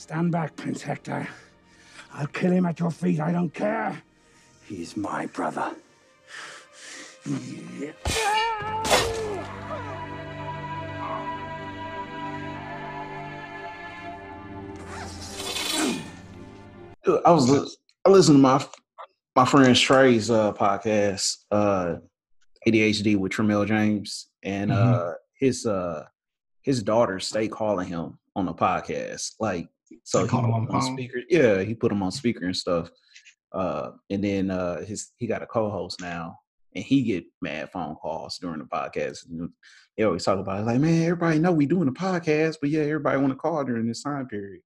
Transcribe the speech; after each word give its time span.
Stand 0.00 0.32
back, 0.32 0.56
Prince 0.56 0.80
Hector. 0.80 1.28
I'll 2.14 2.26
kill 2.26 2.52
him 2.52 2.64
at 2.64 2.80
your 2.80 2.90
feet, 2.90 3.20
I 3.20 3.32
don't 3.32 3.52
care. 3.52 4.02
He's 4.64 4.96
my 4.96 5.26
brother. 5.26 5.74
I 17.24 17.30
was 17.32 17.78
I 18.04 18.10
listened 18.10 18.36
to 18.36 18.42
my 18.42 18.64
my 19.36 19.44
friend 19.44 19.74
Trey's 19.76 20.30
uh, 20.30 20.52
podcast, 20.52 21.38
uh, 21.50 21.96
ADHD 22.66 23.16
with 23.16 23.32
Tramel 23.32 23.66
James, 23.66 24.28
and 24.42 24.70
Mm-hmm. 24.70 25.08
uh, 25.10 25.12
his 25.38 25.66
uh, 25.66 26.04
his 26.62 26.82
daughters 26.82 27.26
stay 27.26 27.48
calling 27.48 27.88
him 27.88 28.18
on 28.36 28.44
the 28.46 28.52
podcast. 28.54 29.34
Like, 29.40 29.68
so 30.04 30.22
he 30.22 30.28
put 30.28 30.44
him 30.44 30.52
on 30.52 30.66
phone? 30.66 30.94
speaker. 30.94 31.20
Yeah, 31.28 31.62
he 31.62 31.74
put 31.74 31.92
him 31.92 32.02
on 32.02 32.12
speaker 32.12 32.44
and 32.44 32.56
stuff. 32.56 32.90
Uh, 33.52 33.92
and 34.10 34.22
then 34.22 34.50
uh, 34.50 34.84
his 34.84 35.12
he 35.16 35.26
got 35.26 35.42
a 35.42 35.46
co-host 35.46 36.00
now, 36.00 36.38
and 36.74 36.84
he 36.84 37.02
get 37.02 37.24
mad 37.40 37.70
phone 37.70 37.96
calls 37.96 38.38
during 38.38 38.58
the 38.58 38.64
podcast. 38.64 39.28
And 39.28 39.50
they 39.96 40.04
always 40.04 40.24
talk 40.24 40.38
about 40.38 40.60
it, 40.60 40.66
like, 40.66 40.80
man, 40.80 41.02
everybody 41.02 41.38
know 41.38 41.52
we 41.52 41.66
doing 41.66 41.88
a 41.88 41.92
podcast, 41.92 42.56
but 42.60 42.70
yeah, 42.70 42.82
everybody 42.82 43.18
want 43.18 43.32
to 43.32 43.38
call 43.38 43.64
during 43.64 43.86
this 43.86 44.02
time 44.02 44.26
period. 44.26 44.62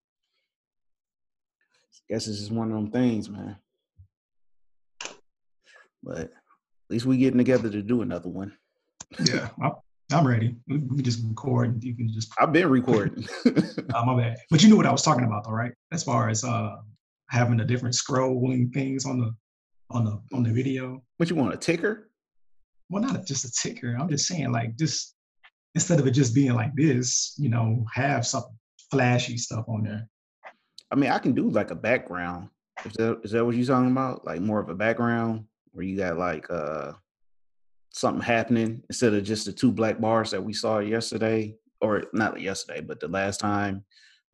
Guess 2.08 2.28
it's 2.28 2.38
just 2.38 2.52
one 2.52 2.70
of 2.70 2.74
them 2.74 2.90
things, 2.90 3.30
man. 3.30 3.56
But 6.02 6.18
at 6.18 6.30
least 6.90 7.06
we 7.06 7.16
getting 7.16 7.38
together 7.38 7.70
to 7.70 7.82
do 7.82 8.02
another 8.02 8.28
one. 8.28 8.54
Yeah, 9.18 9.48
I'm 10.12 10.26
ready. 10.26 10.54
We 10.68 10.78
can 10.78 11.02
just 11.02 11.24
record. 11.26 11.82
You 11.82 11.94
can 11.96 12.12
just. 12.12 12.32
I've 12.38 12.52
been 12.52 12.68
recording. 12.68 13.26
Uh, 13.46 13.52
my 14.04 14.16
bad. 14.16 14.36
But 14.50 14.62
you 14.62 14.68
knew 14.68 14.76
what 14.76 14.86
I 14.86 14.92
was 14.92 15.02
talking 15.02 15.24
about, 15.24 15.44
though, 15.44 15.52
right? 15.52 15.72
As 15.92 16.04
far 16.04 16.28
as 16.28 16.44
uh 16.44 16.76
having 17.30 17.56
the 17.56 17.64
different 17.64 17.94
scrolling 17.94 18.72
things 18.72 19.06
on 19.06 19.18
the 19.18 19.34
on 19.90 20.04
the 20.04 20.20
on 20.32 20.42
the 20.42 20.52
video. 20.52 21.02
what 21.16 21.30
you 21.30 21.36
want, 21.36 21.54
a 21.54 21.56
ticker? 21.56 22.10
Well, 22.90 23.02
not 23.02 23.26
just 23.26 23.44
a 23.44 23.50
ticker. 23.50 23.96
I'm 23.98 24.08
just 24.08 24.26
saying, 24.26 24.52
like, 24.52 24.76
just 24.76 25.14
instead 25.74 25.98
of 25.98 26.06
it 26.06 26.12
just 26.12 26.34
being 26.34 26.54
like 26.54 26.74
this, 26.74 27.34
you 27.38 27.48
know, 27.48 27.84
have 27.92 28.26
some 28.26 28.44
flashy 28.90 29.36
stuff 29.36 29.64
on 29.68 29.84
there. 29.84 30.08
I 30.90 30.96
mean, 30.96 31.10
I 31.10 31.18
can 31.18 31.32
do 31.32 31.50
like 31.50 31.70
a 31.70 31.74
background. 31.76 32.50
Is 32.84 32.92
that 32.94 33.20
is 33.24 33.30
that 33.32 33.44
what 33.44 33.56
you're 33.56 33.66
talking 33.66 33.90
about? 33.90 34.24
Like 34.24 34.40
more 34.40 34.60
of 34.60 34.68
a 34.68 34.74
background 34.74 35.46
where 35.72 35.84
you 35.84 35.96
got 35.96 36.18
like 36.18 36.48
uh 36.50 36.92
something 37.94 38.22
happening 38.22 38.82
instead 38.90 39.14
of 39.14 39.22
just 39.22 39.46
the 39.46 39.52
two 39.52 39.70
black 39.70 40.00
bars 40.00 40.32
that 40.32 40.42
we 40.42 40.52
saw 40.52 40.80
yesterday, 40.80 41.54
or 41.80 42.02
not 42.12 42.40
yesterday, 42.40 42.80
but 42.80 42.98
the 42.98 43.06
last 43.06 43.38
time, 43.38 43.84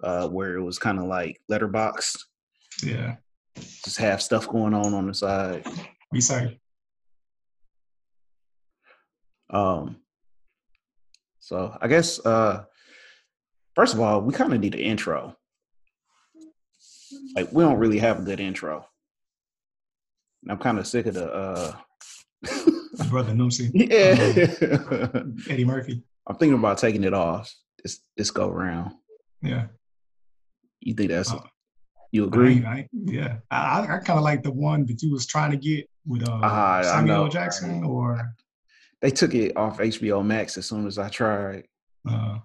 uh, 0.03 0.27
where 0.29 0.57
it 0.57 0.63
was 0.63 0.79
kind 0.79 0.99
of 0.99 1.05
like 1.05 1.39
letterboxed, 1.51 2.25
Yeah, 2.83 3.17
just 3.85 3.99
have 3.99 4.23
stuff 4.23 4.49
going 4.49 4.73
on 4.73 4.95
on 4.95 5.07
the 5.07 5.15
side. 5.15 5.67
Be 6.11 6.23
sorry. 6.23 6.59
Um, 9.51 9.97
so 11.41 11.77
I 11.81 11.89
guess 11.89 12.25
uh 12.25 12.65
first 13.75 13.93
of 13.93 14.01
all, 14.01 14.23
we 14.23 14.33
kind 14.33 14.55
of 14.55 14.61
need 14.61 14.75
an 14.75 14.81
intro. 14.81 15.37
Like 17.37 17.53
we 17.53 17.63
don't 17.63 17.79
really 17.79 17.99
have 17.99 18.21
a 18.21 18.23
good 18.23 18.41
intro. 18.41 18.87
And 20.43 20.53
I'm 20.53 20.59
kind 20.59 20.79
of 20.79 20.87
sick 20.87 21.07
of 21.07 21.15
the 21.15 21.31
uh 21.31 21.77
Brother 23.09 23.33
Noomsy, 23.33 23.71
yeah. 23.75 25.23
Eddie 25.53 25.65
Murphy. 25.65 26.03
I'm 26.27 26.37
thinking 26.37 26.59
about 26.59 26.79
taking 26.79 27.05
it 27.05 27.15
off 27.15 27.53
this 27.83 28.01
this 28.17 28.31
go 28.31 28.49
round. 28.51 28.93
Yeah, 29.43 29.67
You 30.81 30.95
think 30.95 31.11
that's 31.11 31.33
Uh, 31.33 31.41
you 32.13 32.25
agree? 32.25 32.57
ain't- 32.57 32.67
I 32.67 32.89
yeah. 32.93 33.39
I, 33.51 33.81
I, 33.81 33.95
I 33.97 33.99
kind 33.99 34.19
of 34.19 34.23
like 34.25 34.43
the 34.43 34.51
one 34.53 34.85
that 34.87 35.01
you 35.03 35.11
was 35.13 35.27
trying 35.27 35.51
to 35.53 35.57
get 35.57 35.89
with 36.07 36.29
uh, 36.29 36.41
I 36.43 36.83
Samuel. 36.83 37.29
Jackson, 37.29 37.85
or 37.85 38.35
They 39.01 39.11
took 39.11 39.35
it 39.35 39.57
off 39.57 39.79
HBO 39.79 40.25
Max 40.25 40.59
as 40.59 40.67
soon 40.67 40.87
as 40.87 40.99
I 40.99 41.09
tried. 41.09 41.65
uh, 42.09 42.39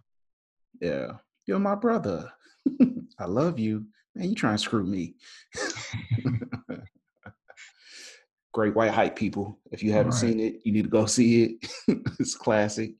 Yeah. 0.79 1.13
You're 1.47 1.59
my 1.59 1.75
brother. 1.75 2.31
I 3.19 3.25
love 3.25 3.59
you. 3.59 3.85
Man, 4.15 4.29
you 4.29 4.35
trying 4.35 4.55
to 4.57 4.63
screw 4.63 4.83
me. 4.85 5.15
Great 8.55 8.73
White 8.73 8.91
Hype 8.91 9.17
people. 9.17 9.59
If 9.73 9.83
you 9.83 9.91
haven't 9.91 10.13
Right. 10.13 10.21
seen 10.21 10.39
it, 10.39 10.61
you 10.63 10.71
need 10.71 10.83
to 10.85 10.89
go 10.89 11.05
see 11.17 11.43
it. 11.43 11.71
it's 12.19 12.35
classic. 12.35 12.93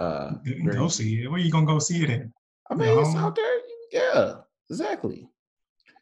Uh 0.00 0.32
very- 0.44 0.74
go 0.76 0.88
see 0.88 1.22
it. 1.22 1.28
Where 1.30 1.38
you 1.38 1.52
gonna 1.52 1.66
go 1.66 1.78
see 1.78 2.02
it 2.02 2.10
at? 2.10 2.22
I 2.68 2.74
mean, 2.74 2.98
it's 2.98 3.14
out 3.14 3.36
there. 3.36 3.58
Yeah, 3.92 4.34
exactly. 4.68 5.28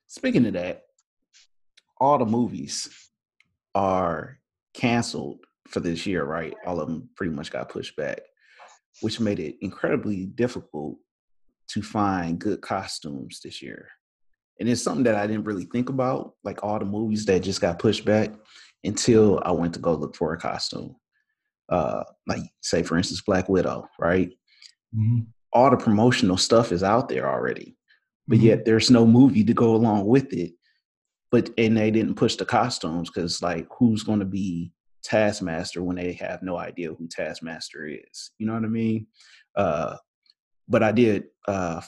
Speaking 0.07 0.47
of 0.47 0.55
that, 0.55 0.85
all 1.99 2.17
the 2.17 2.25
movies 2.25 2.89
are 3.75 4.39
canceled 4.73 5.41
for 5.69 5.81
this 5.81 6.07
year, 6.07 6.25
right? 6.25 6.55
All 6.65 6.81
of 6.81 6.89
them 6.89 7.11
pretty 7.17 7.35
much 7.35 7.51
got 7.53 7.69
pushed 7.69 7.97
back, 7.97 8.21
which 9.03 9.21
made 9.21 9.41
it 9.41 9.57
incredibly 9.61 10.25
difficult 10.25 10.97
to 11.73 11.83
find 11.83 12.39
good 12.39 12.63
costumes 12.63 13.41
this 13.45 13.61
year. 13.61 13.89
And 14.59 14.69
it's 14.69 14.83
something 14.83 15.05
that 15.05 15.17
I 15.17 15.27
didn't 15.27 15.45
really 15.45 15.65
think 15.67 15.89
about, 15.89 16.35
like 16.45 16.63
all 16.63 16.79
the 16.79 16.85
movies 16.85 17.25
that 17.27 17.41
just 17.43 17.61
got 17.61 17.79
pushed 17.79 18.05
back 18.05 18.31
until 18.85 19.41
I 19.45 19.53
went 19.53 19.75
to 19.75 19.81
go 19.81 19.95
look 19.95 20.17
for 20.17 20.33
a 20.33 20.39
costume. 20.39 20.97
Uh, 21.69 22.03
like 22.27 22.43
say 22.61 22.83
for 22.83 22.97
instance, 22.97 23.21
Black 23.23 23.49
Widow, 23.49 23.89
right? 23.99 24.31
Mhm. 24.95 25.27
all 25.53 25.71
the 25.71 25.77
promotional 25.77 26.37
stuff 26.37 26.71
is 26.73 26.83
out 26.85 27.09
there 27.09 27.29
already, 27.29 27.77
but 28.29 28.39
Mhm. 28.39 28.43
yet 28.43 28.65
there's 28.65 28.89
no 28.91 29.05
movie 29.07 29.43
to 29.45 29.53
go 29.55 29.75
along 29.75 30.07
with 30.07 30.33
it. 30.33 30.53
But 31.33 31.51
and 31.59 31.77
they 31.77 31.91
didn't 31.91 32.15
push 32.15 32.37
the 32.37 32.45
costumes 32.45 33.09
because 33.11 33.43
like 33.43 33.67
who's 33.79 34.03
going 34.05 34.21
to 34.21 34.25
be 34.25 34.73
Taskmaster 35.03 35.83
when 35.83 35.97
they 35.97 36.13
have 36.15 36.43
no 36.43 36.57
idea 36.57 36.93
who 36.95 37.09
Taskmaster 37.09 37.87
is? 37.87 38.31
You 38.39 38.47
know 38.47 38.55
what 38.55 38.65
I 38.65 38.69
mean? 38.69 39.07
Uh, 39.57 39.97
but 40.69 40.83
I 40.85 40.93
did. 40.93 41.25
Uh, 41.49 41.81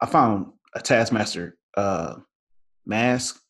I 0.00 0.06
found 0.06 0.52
a 0.74 0.80
Taskmaster 0.80 1.56
uh, 1.76 2.16
mask 2.86 3.40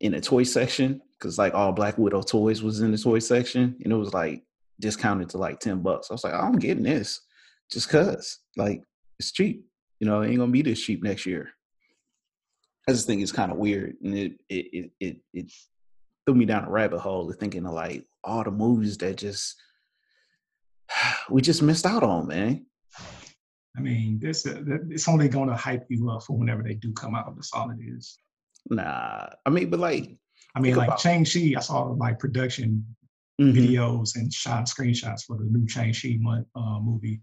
in 0.00 0.12
the 0.12 0.20
toy 0.20 0.42
section 0.44 1.00
because 1.20 1.38
like 1.38 1.54
all 1.54 1.72
Black 1.72 1.98
Widow 1.98 2.22
toys 2.22 2.62
was 2.62 2.80
in 2.80 2.92
the 2.92 2.98
toy 2.98 3.18
section, 3.18 3.76
and 3.84 3.92
it 3.92 3.96
was 3.96 4.14
like 4.14 4.42
discounted 4.80 5.28
to 5.30 5.38
like 5.38 5.60
ten 5.60 5.82
bucks. 5.82 6.10
I 6.10 6.14
was 6.14 6.24
like, 6.24 6.34
I'm 6.34 6.58
getting 6.58 6.84
this 6.84 7.20
just 7.70 7.88
cause 7.88 8.38
like 8.56 8.82
it's 9.18 9.32
cheap. 9.32 9.64
You 10.00 10.06
know, 10.06 10.22
it 10.22 10.28
ain't 10.28 10.38
gonna 10.38 10.52
be 10.52 10.62
this 10.62 10.82
cheap 10.82 11.02
next 11.02 11.26
year. 11.26 11.50
I 12.88 12.92
just 12.92 13.06
think 13.06 13.22
it's 13.22 13.32
kind 13.32 13.52
of 13.52 13.58
weird, 13.58 13.96
and 14.02 14.16
it 14.16 14.32
it 14.48 14.66
it 14.72 14.90
it, 15.00 15.16
it 15.32 15.52
threw 16.26 16.34
me 16.34 16.46
down 16.46 16.64
a 16.64 16.70
rabbit 16.70 17.00
hole 17.00 17.28
of 17.28 17.36
thinking 17.36 17.66
of 17.66 17.72
like 17.72 18.06
all 18.24 18.42
the 18.44 18.50
movies 18.50 18.98
that 18.98 19.16
just 19.16 19.56
we 21.30 21.42
just 21.42 21.62
missed 21.62 21.86
out 21.86 22.02
on, 22.02 22.26
man. 22.26 22.66
I 23.76 23.80
mean, 23.80 24.18
this 24.20 24.46
uh, 24.46 24.62
it's 24.90 25.08
only 25.08 25.28
gonna 25.28 25.56
hype 25.56 25.86
you 25.88 26.10
up 26.10 26.24
for 26.24 26.36
whenever 26.36 26.62
they 26.62 26.74
do 26.74 26.92
come 26.92 27.14
out. 27.14 27.34
That's 27.36 27.52
all 27.52 27.70
it 27.70 27.78
is. 27.80 28.18
Nah, 28.68 29.28
I 29.46 29.50
mean, 29.50 29.70
but 29.70 29.80
like 29.80 30.16
I 30.54 30.60
mean, 30.60 30.74
Think 30.74 30.88
like 30.88 30.98
Shang-Chi, 30.98 31.54
I 31.56 31.60
saw 31.60 31.82
like 31.84 32.18
production 32.18 32.84
mhm, 33.40 33.54
videos 33.54 34.16
and 34.16 34.32
shot 34.32 34.64
screenshots 34.66 35.24
for 35.26 35.36
the 35.38 35.44
new 35.44 35.68
Shang-Chi 35.68 36.18
uh, 36.56 36.80
movie, 36.80 37.20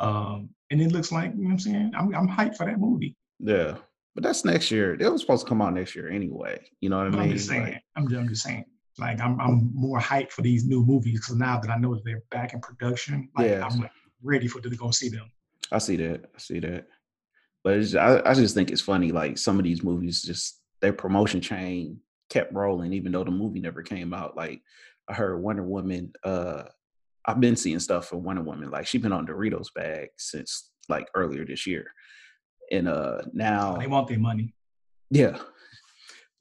um, 0.00 0.50
and 0.70 0.80
it 0.80 0.92
looks 0.92 1.12
like 1.12 1.32
you 1.34 1.38
know 1.42 1.44
what 1.46 1.52
I'm 1.52 1.58
saying. 1.58 1.92
I'm 1.96 2.14
I'm 2.14 2.28
hyped 2.28 2.56
for 2.56 2.66
that 2.66 2.78
movie. 2.78 3.16
yeah, 3.38 3.76
but 4.14 4.22
that's 4.22 4.44
next 4.44 4.70
year. 4.70 4.94
It 4.94 5.10
was 5.10 5.20
supposed 5.20 5.44
to 5.46 5.48
come 5.48 5.62
out 5.62 5.74
next 5.74 5.94
year 5.94 6.10
anyway. 6.10 6.60
You 6.80 6.90
know 6.90 6.98
what 6.98 7.06
I 7.06 7.10
mean? 7.10 7.20
I'm 7.20 7.30
just 7.30 7.48
saying. 7.48 7.62
Like, 7.62 7.82
I'm 7.96 8.08
just, 8.08 8.20
I'm 8.20 8.28
just 8.28 8.42
saying. 8.42 8.64
Like 8.98 9.20
I'm 9.20 9.40
I'm 9.40 9.70
more 9.74 9.98
hyped 9.98 10.32
for 10.32 10.42
these 10.42 10.66
new 10.66 10.84
movies 10.84 11.20
because 11.20 11.36
now 11.36 11.58
that 11.58 11.70
I 11.70 11.78
know 11.78 11.94
that 11.94 12.04
they're 12.04 12.22
back 12.30 12.52
in 12.52 12.60
production, 12.60 13.30
like 13.36 13.48
Yeah. 13.48 13.66
I'm 13.66 13.80
like, 13.80 13.90
ready 14.22 14.46
for 14.48 14.60
to 14.60 14.68
go 14.68 14.90
see 14.90 15.08
them. 15.08 15.30
I 15.70 15.78
see 15.78 15.96
that. 15.96 16.30
I 16.34 16.38
see 16.38 16.60
that. 16.60 16.86
But 17.64 17.78
it's, 17.78 17.94
I, 17.94 18.20
I 18.26 18.34
just 18.34 18.54
think 18.54 18.70
it's 18.70 18.82
funny. 18.82 19.10
Like 19.10 19.38
some 19.38 19.58
of 19.58 19.64
these 19.64 19.82
movies, 19.82 20.22
just 20.22 20.60
their 20.82 20.92
promotion 20.92 21.40
chain 21.40 22.00
kept 22.32 22.52
rolling, 22.54 22.92
even 22.92 23.12
though 23.12 23.24
the 23.24 23.30
movie 23.30 23.60
never 23.60 23.82
came 23.82 24.14
out. 24.14 24.36
Like 24.36 24.60
I 25.08 25.14
heard 25.14 25.40
Wonder 25.42 25.62
Woman. 25.62 26.12
Uh, 26.24 26.64
I've 27.26 27.40
been 27.40 27.56
seeing 27.56 27.78
stuff 27.78 28.08
for 28.08 28.16
Wonder 28.16 28.42
Woman. 28.42 28.70
Like 28.70 28.86
she's 28.86 29.02
been 29.02 29.12
on 29.12 29.26
Doritos 29.26 29.68
bag 29.74 30.08
since 30.16 30.70
like 30.88 31.08
earlier 31.14 31.44
this 31.44 31.66
year, 31.66 31.86
and 32.70 32.88
uh 32.88 33.18
now 33.32 33.76
They 33.76 33.86
want 33.86 34.08
their 34.08 34.18
money. 34.18 34.54
yeah. 35.10 35.38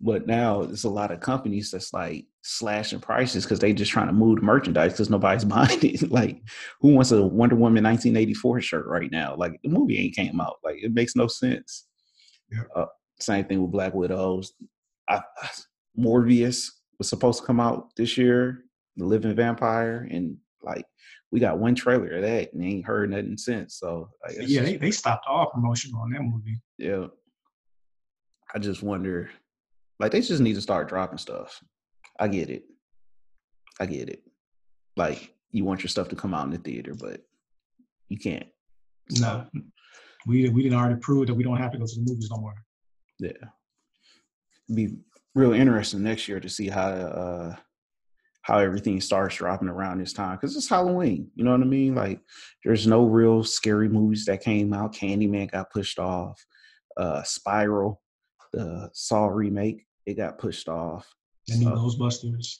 But 0.03 0.25
now 0.25 0.63
there's 0.63 0.83
a 0.85 0.89
lot 0.89 1.11
of 1.11 1.19
companies 1.19 1.69
that's 1.69 1.93
like 1.93 2.25
slashing 2.41 2.99
prices 2.99 3.43
because 3.43 3.59
they 3.59 3.71
just 3.71 3.91
trying 3.91 4.07
to 4.07 4.13
move 4.13 4.37
the 4.37 4.41
merchandise 4.41 4.93
because 4.93 5.11
nobody's 5.11 5.45
buying 5.55 5.77
it. 5.83 6.09
like, 6.09 6.41
who 6.79 6.95
wants 6.95 7.11
a 7.11 7.21
Wonder 7.21 7.55
Woman 7.55 7.83
1984 7.83 8.61
shirt 8.61 8.87
right 8.87 9.11
now? 9.11 9.35
Like, 9.35 9.59
the 9.61 9.69
movie 9.69 9.99
ain't 9.99 10.15
came 10.15 10.41
out. 10.41 10.55
Like, 10.63 10.77
it 10.81 10.91
makes 10.95 11.15
no 11.15 11.27
sense. 11.27 11.85
Yeah. 12.51 12.63
Uh, 12.75 12.87
same 13.19 13.45
thing 13.45 13.61
with 13.61 13.69
Black 13.71 13.93
Widows. 13.93 14.53
I, 15.07 15.21
I, 15.39 15.49
Morbius 15.97 16.69
was 16.97 17.09
supposed 17.09 17.39
to 17.39 17.45
come 17.45 17.59
out 17.59 17.95
this 17.95 18.17
year, 18.17 18.63
The 18.97 19.05
Living 19.05 19.35
Vampire, 19.35 20.07
and 20.09 20.37
like 20.63 20.85
we 21.31 21.39
got 21.39 21.59
one 21.59 21.75
trailer 21.75 22.15
of 22.15 22.21
that 22.23 22.53
and 22.53 22.63
ain't 22.63 22.85
heard 22.85 23.09
nothing 23.09 23.37
since. 23.37 23.75
So 23.75 24.09
like, 24.25 24.37
yeah, 24.41 24.61
they, 24.61 24.77
they 24.77 24.91
stopped 24.91 25.25
all 25.27 25.49
promotion 25.49 25.93
on 25.95 26.11
that 26.11 26.21
movie. 26.21 26.61
yeah. 26.77 27.07
I 28.53 28.59
just 28.59 28.83
wonder, 28.83 29.29
like, 29.97 30.11
they 30.11 30.19
just 30.19 30.41
need 30.41 30.55
to 30.55 30.61
start 30.61 30.89
dropping 30.89 31.17
stuff. 31.17 31.63
I 32.19 32.27
get 32.27 32.49
it. 32.49 32.63
I 33.79 33.85
get 33.85 34.09
it. 34.09 34.23
Like, 34.97 35.33
you 35.51 35.63
want 35.63 35.81
your 35.81 35.87
stuff 35.87 36.09
to 36.09 36.17
come 36.17 36.33
out 36.33 36.45
in 36.45 36.51
the 36.51 36.57
theater, 36.57 36.93
but 36.93 37.21
you 38.09 38.17
can't. 38.17 38.47
No, 39.11 39.45
we 40.27 40.49
we 40.49 40.63
didn't 40.63 40.77
already 40.77 40.99
prove 40.99 41.27
that 41.27 41.33
we 41.33 41.43
don't 41.43 41.57
have 41.57 41.71
to 41.71 41.77
go 41.77 41.85
to 41.85 41.95
the 41.95 42.03
movies 42.05 42.29
no 42.29 42.41
more. 42.41 42.55
Yeah. 43.19 43.31
Be 44.73 44.97
real 45.35 45.53
interesting 45.53 46.03
next 46.03 46.27
year 46.27 46.39
to 46.39 46.49
see 46.49 46.67
how 46.67 46.89
uh 46.89 47.55
how 48.43 48.57
everything 48.57 48.99
starts 48.99 49.35
dropping 49.35 49.69
around 49.69 49.99
this 49.99 50.13
time 50.13 50.35
because 50.35 50.55
it's 50.55 50.67
Halloween. 50.67 51.29
You 51.35 51.43
know 51.43 51.51
what 51.51 51.61
I 51.61 51.65
mean? 51.65 51.93
Like, 51.93 52.19
there's 52.65 52.87
no 52.87 53.05
real 53.05 53.43
scary 53.43 53.87
movies 53.87 54.25
that 54.25 54.41
came 54.43 54.73
out. 54.73 54.95
Candyman 54.95 55.51
got 55.51 55.69
pushed 55.69 55.99
off. 55.99 56.43
Uh, 56.97 57.21
Spiral, 57.21 58.01
the 58.51 58.89
Saw 58.93 59.27
remake, 59.27 59.85
it 60.07 60.15
got 60.15 60.39
pushed 60.39 60.67
off. 60.67 61.07
The 61.47 61.57
new 61.57 61.65
So- 61.65 61.71
Ghostbusters. 61.75 62.57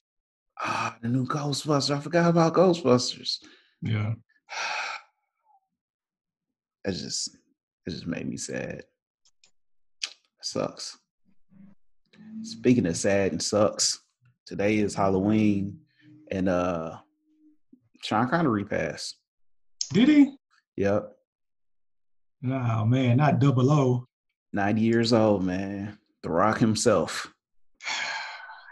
Ah, 0.62 0.96
the 1.02 1.08
new 1.10 1.26
Ghostbusters. 1.26 1.96
I 1.96 2.00
forgot 2.00 2.30
about 2.30 2.54
Ghostbusters. 2.54 3.38
Yeah. 3.82 4.14
It 6.84 6.94
just, 6.94 7.36
it 7.86 7.92
just 7.92 8.08
made 8.08 8.28
me 8.28 8.38
sad. 8.38 8.84
It 10.04 10.14
sucks. 10.42 10.98
Speaking 12.44 12.86
of 12.88 12.98
sad 12.98 13.32
and 13.32 13.42
sucks, 13.42 14.00
today 14.46 14.78
is 14.78 14.96
Halloween, 14.96 15.80
and 16.32 16.50
uh, 16.50 16.98
Sean 18.04 18.28
Connery 18.30 18.66
passed. 18.66 19.18
Did 19.94 20.08
he? 20.08 20.36
Yep, 20.78 21.12
Oh 22.50 22.86
man, 22.86 23.18
not 23.18 23.40
double 23.40 23.70
O. 23.72 24.08
ninety 24.52 24.82
years 24.82 25.14
old, 25.14 25.44
man. 25.44 25.98
The 26.24 26.30
Rock 26.30 26.60
himself. 26.60 27.32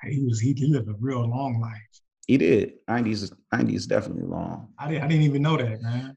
He 0.10 0.24
was 0.24 0.40
he 0.40 0.54
lived 0.66 0.88
a 0.88 0.94
real 0.98 1.28
long 1.30 1.60
life. 1.60 1.75
He 2.25 2.38
did. 2.38 2.75
Nineties, 2.88 3.34
nineties 3.51 3.86
definitely 3.86 4.24
long. 4.24 4.69
I 4.80 4.88
didn't 4.88 5.04
I 5.04 5.07
didn't 5.07 5.24
even 5.24 5.42
know 5.42 5.57
that, 5.57 5.81
man. 5.81 6.16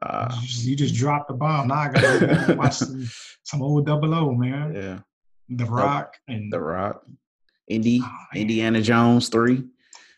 Uh, 0.00 0.28
you, 0.42 0.46
just, 0.46 0.64
you 0.64 0.76
just 0.76 0.94
dropped 0.94 1.26
the 1.26 1.34
bomb. 1.34 1.66
Now 1.66 1.74
I 1.74 1.88
gotta 1.88 2.54
watch 2.56 2.74
some, 2.76 3.08
some 3.42 3.62
old 3.62 3.84
double 3.84 4.14
O, 4.14 4.30
man. 4.32 4.74
yeah, 4.76 4.98
The 5.48 5.64
Rock 5.64 6.14
and 6.28 6.52
The 6.52 6.60
Rock. 6.60 7.02
Indy, 7.68 8.00
Oh. 8.02 8.16
Indiana 8.34 8.80
Jones 8.82 9.28
three. 9.28 9.64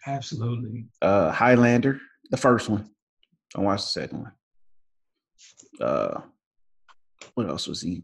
absolutely. 0.06 0.86
uh 1.02 1.30
Highlander, 1.30 2.00
the 2.30 2.36
first 2.36 2.68
one. 2.68 2.88
Don't 3.54 3.64
watch 3.64 3.80
the 3.82 3.86
second 3.88 4.18
one. 4.22 4.32
Uh 5.80 6.20
what 7.34 7.48
else 7.48 7.66
was 7.66 7.80
he? 7.82 8.02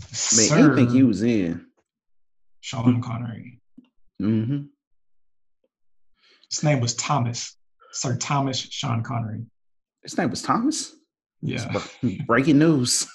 Man, 0.00 0.08
Sir 0.12 0.72
anything 0.72 0.94
he 0.94 1.02
was 1.02 1.22
in. 1.22 1.66
Sean 2.60 3.00
Connery. 3.02 3.60
Mm-hmm. 4.22 4.62
His 6.50 6.62
name 6.62 6.80
was 6.80 6.94
Thomas. 6.94 7.56
Sir 7.92 8.16
Thomas 8.16 8.58
Sean 8.60 9.02
Connery. 9.02 9.44
His 10.02 10.16
name 10.16 10.30
was 10.30 10.42
Thomas. 10.42 10.94
Yeah. 11.42 11.72
Breaking 12.26 12.58
news. 12.58 13.06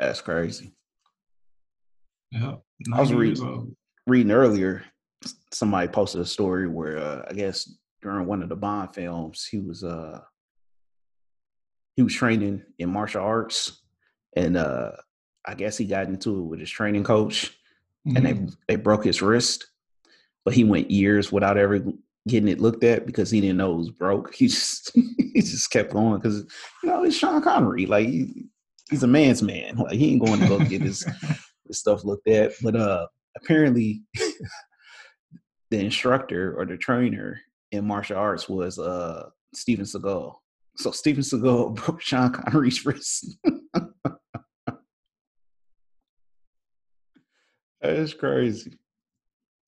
That's 0.00 0.20
crazy. 0.22 0.72
yeah. 2.32 2.56
I 2.92 3.00
was 3.00 3.10
90 3.10 3.14
reading- 3.16 3.44
old. 3.46 3.76
Reading 4.06 4.32
earlier, 4.32 4.82
somebody 5.52 5.86
posted 5.86 6.22
a 6.22 6.26
story 6.26 6.66
where 6.66 6.98
uh, 6.98 7.26
I 7.28 7.34
guess 7.34 7.70
during 8.02 8.26
one 8.26 8.42
of 8.42 8.48
the 8.48 8.56
Bond 8.56 8.94
films, 8.94 9.46
he 9.48 9.58
was 9.60 9.84
uh 9.84 10.20
he 11.96 12.02
was 12.02 12.14
training 12.14 12.62
in 12.78 12.90
martial 12.90 13.22
arts, 13.22 13.82
and 14.34 14.56
uh 14.56 14.92
I 15.46 15.54
guess 15.54 15.76
he 15.76 15.84
got 15.84 16.06
into 16.06 16.38
it 16.38 16.42
with 16.44 16.60
his 16.60 16.70
training 16.70 17.04
coach, 17.04 17.56
and 18.06 18.16
Mhm. 18.16 18.50
they 18.68 18.74
they 18.74 18.76
broke 18.82 19.04
his 19.04 19.20
wrist, 19.22 19.68
but 20.44 20.54
he 20.54 20.64
went 20.64 20.90
years 20.90 21.30
without 21.30 21.58
ever 21.58 21.84
getting 22.26 22.48
it 22.48 22.60
looked 22.60 22.84
at 22.84 23.06
because 23.06 23.30
he 23.30 23.40
didn't 23.40 23.58
know 23.58 23.74
it 23.74 23.78
was 23.78 23.90
broke. 23.90 24.34
He 24.40 24.48
just 24.48 24.92
he 24.94 25.40
just 25.42 25.70
kept 25.70 25.92
going 25.92 26.18
because 26.20 26.38
you 26.82 26.88
know 26.88 27.04
it's 27.04 27.16
Sean 27.16 27.42
Connery, 27.42 27.84
like 27.86 28.08
he, 28.08 28.46
he's 28.90 29.02
a 29.04 29.06
man's 29.06 29.42
man. 29.42 29.76
Like 29.76 29.94
he 29.94 30.12
ain't 30.12 30.24
going 30.24 30.40
to 30.40 30.48
go 30.48 30.58
get 30.58 30.82
his, 30.82 31.04
his 31.66 31.78
stuff 31.78 32.04
looked 32.04 32.28
at. 32.28 32.52
But 32.62 32.76
uh 32.76 33.06
apparently, 33.36 34.02
the 35.70 35.78
instructor 35.78 36.54
or 36.58 36.66
the 36.66 36.76
trainer 36.76 37.40
in 37.72 37.86
martial 37.86 38.18
arts 38.18 38.48
was 38.48 38.78
uh 38.78 39.28
Steven 39.54 39.84
Seagal. 39.84 40.34
So 40.76 40.90
Steven 40.90 41.22
Seagal 41.22 41.74
broke 41.86 42.00
Sean 42.00 42.32
Connery's 42.32 42.84
wrist. 42.84 43.38
That's 47.80 48.12
crazy. 48.12 48.78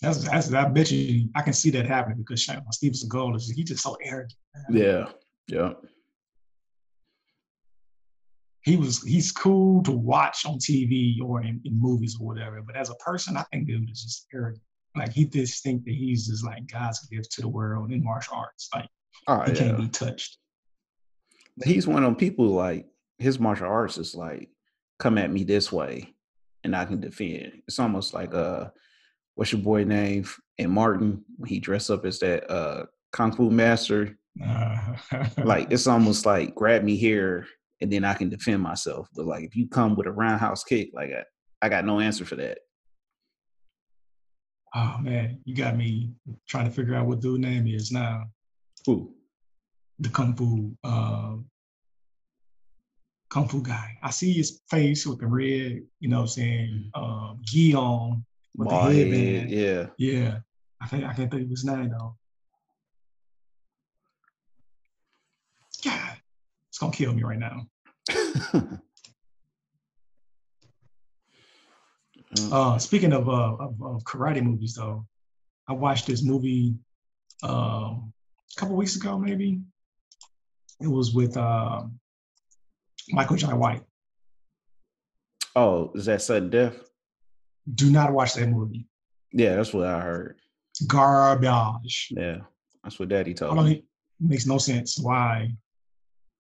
That's, 0.03 0.29
that's 0.29 0.53
I 0.53 0.69
bet 0.69 0.91
you 0.91 1.31
I 1.35 1.43
can 1.43 1.53
see 1.53 1.71
that 1.71 1.87
happening 1.87 2.19
because 2.19 2.43
Sean, 2.43 2.61
Steven 2.73 2.95
Seagal 2.95 3.37
is 3.37 3.51
he 3.51 3.65
just 3.65 3.83
so 3.83 3.97
arrogant. 4.03 4.35
man. 4.69 4.83
Yeah. 4.83 5.09
Yeah. 5.49 5.73
He 8.63 8.77
was 8.77 9.03
he's 9.03 9.33
cool 9.33 9.83
to 9.83 9.93
watch 9.93 10.47
on 10.47 10.59
TV 10.59 11.21
or 11.21 11.43
in, 11.43 11.61
in 11.65 11.81
movies 11.81 12.17
or 12.21 12.27
whatever, 12.27 12.63
but 12.63 12.77
as 12.77 12.91
a 12.91 12.95
person, 12.97 13.37
I 13.37 13.43
think 13.53 13.67
dude 13.67 13.91
is 13.91 14.03
just 14.05 14.27
arrogant. 14.33 14.63
Like 14.97 15.13
he 15.13 15.25
just 15.25 15.63
think 15.63 15.85
that 15.85 15.95
he's 15.95 16.29
just 16.29 16.45
like 16.45 16.71
God's 16.71 17.07
gift 17.09 17.33
to 17.33 17.41
the 17.43 17.49
world 17.49 17.91
in 17.91 18.05
martial 18.05 18.37
arts. 18.37 18.69
Like 18.75 18.89
Oh, 19.29 19.41
he 19.43 19.53
yeah. 19.53 19.59
can't 19.59 19.79
be 19.79 19.89
touched. 19.89 20.39
But 21.57 21.69
he's 21.69 21.87
one 21.87 22.03
of 22.03 22.09
them 22.09 22.17
people 22.17 22.47
like 22.47 22.87
his 23.19 23.39
martial 23.39 23.69
arts 23.69 23.99
is 23.99 24.15
like 24.15 24.51
come 24.99 25.19
at 25.19 25.31
me 25.31 25.45
this 25.45 25.73
way 25.73 26.15
and 26.65 26.75
I 26.77 26.85
can 26.85 27.01
defend. 27.01 27.63
It's 27.67 27.79
almost 27.79 28.15
like 28.15 28.35
uh 28.35 28.67
what's 29.35 29.53
your 29.53 29.63
boy 29.63 29.85
name 29.85 30.25
and 30.59 30.71
Martin 30.71 31.25
when 31.37 31.49
he 31.49 31.59
dressed 31.59 31.91
up 31.91 32.05
as 32.05 32.19
that 32.21 32.51
uh 32.51 32.87
kung 33.13 33.33
fu 33.33 33.51
master. 33.51 34.19
Uh, 34.45 34.79
Like 35.45 35.71
it's 35.71 35.87
almost 35.87 36.27
like 36.27 36.55
grab 36.55 36.85
me 36.85 36.97
here 36.97 37.47
and 37.83 37.93
then 37.93 38.05
I 38.05 38.15
can 38.15 38.31
defend 38.31 38.63
myself. 38.63 39.09
But 39.15 39.27
like 39.27 39.45
if 39.45 39.57
you 39.57 39.69
come 39.69 39.97
with 39.97 40.07
a 40.07 40.13
roundhouse 40.13 40.65
kick, 40.65 40.91
like 40.95 41.11
I, 41.11 41.25
I 41.61 41.69
got 41.69 41.85
no 41.85 42.01
answer 42.01 42.25
for 42.25 42.37
that. 42.37 42.59
oh 44.75 44.97
man, 45.01 45.41
you 45.45 45.55
got 45.55 45.77
me 45.77 46.13
trying 46.49 46.65
to 46.65 46.71
figure 46.71 46.95
out 46.95 47.07
what 47.07 47.21
dude 47.21 47.41
name 47.41 47.67
is 47.67 47.93
now. 47.93 48.25
Ooh. 48.89 49.13
The 49.99 50.09
kung 50.09 50.35
fu 50.35 50.73
uh, 50.83 51.37
kung 53.29 53.49
fu 53.49 53.63
guy. 53.63 53.99
I 54.03 54.11
see 54.11 54.33
his 54.33 54.63
face 54.71 55.07
with 55.07 55.21
the 55.21 55.27
red, 55.27 55.83
you 56.01 56.09
know 56.09 56.19
what 56.19 56.23
I'm 56.23 56.29
saying, 56.29 56.91
um, 56.95 57.41
gi 57.45 57.75
on 57.75 58.25
with 58.57 58.69
the 58.69 58.75
Bald 58.75 58.93
head, 58.93 59.07
headband. 59.09 59.51
yeah. 59.51 59.87
Yeah. 59.99 60.39
I 60.81 60.87
think 60.87 61.05
I 61.05 61.13
can't 61.13 61.31
think 61.31 61.45
of 61.45 61.51
his 61.51 61.65
name 61.65 61.91
though. 61.91 62.17
God, 65.85 66.17
it's 66.69 66.79
gonna 66.79 66.93
kill 66.93 67.13
me 67.13 67.23
right 67.23 67.39
now. 67.39 67.67
Uh, 72.51 72.79
speaking 72.79 73.13
of, 73.13 73.29
uh, 73.29 73.57
of 73.57 73.83
of 73.83 74.03
karate 74.05 74.43
movies, 74.43 74.75
though, 74.75 75.07
I 75.69 75.75
watched 75.75 76.07
this 76.07 76.23
movie 76.23 76.75
um, 77.43 78.13
a 78.57 78.61
couple 78.61 78.75
weeks 78.75 78.97
ago, 78.97 79.19
maybe. 79.19 79.61
It 80.81 80.87
was 80.89 81.13
with 81.15 81.37
um 81.37 81.99
Michael 83.11 83.37
Jai 83.37 83.53
White. 83.55 83.83
oh, 85.55 85.93
is 85.95 86.07
that 86.07 86.23
sudden 86.23 86.49
death? 86.51 86.77
Do 87.75 87.91
not 87.91 88.13
watch 88.13 88.35
that 88.35 88.49
movie. 88.49 88.87
Yeah, 89.33 89.57
that's 89.57 89.75
what 89.75 89.87
I 89.87 90.01
heard. 90.01 90.41
Garbage. 90.87 92.09
Yeah. 92.17 92.39
That's 92.83 92.99
what 92.99 93.11
daddy 93.11 93.35
told 93.35 93.63
me. 93.65 93.73
It 93.73 93.85
makes 94.19 94.47
no 94.47 94.59
sense. 94.59 94.99
Why? 94.99 95.53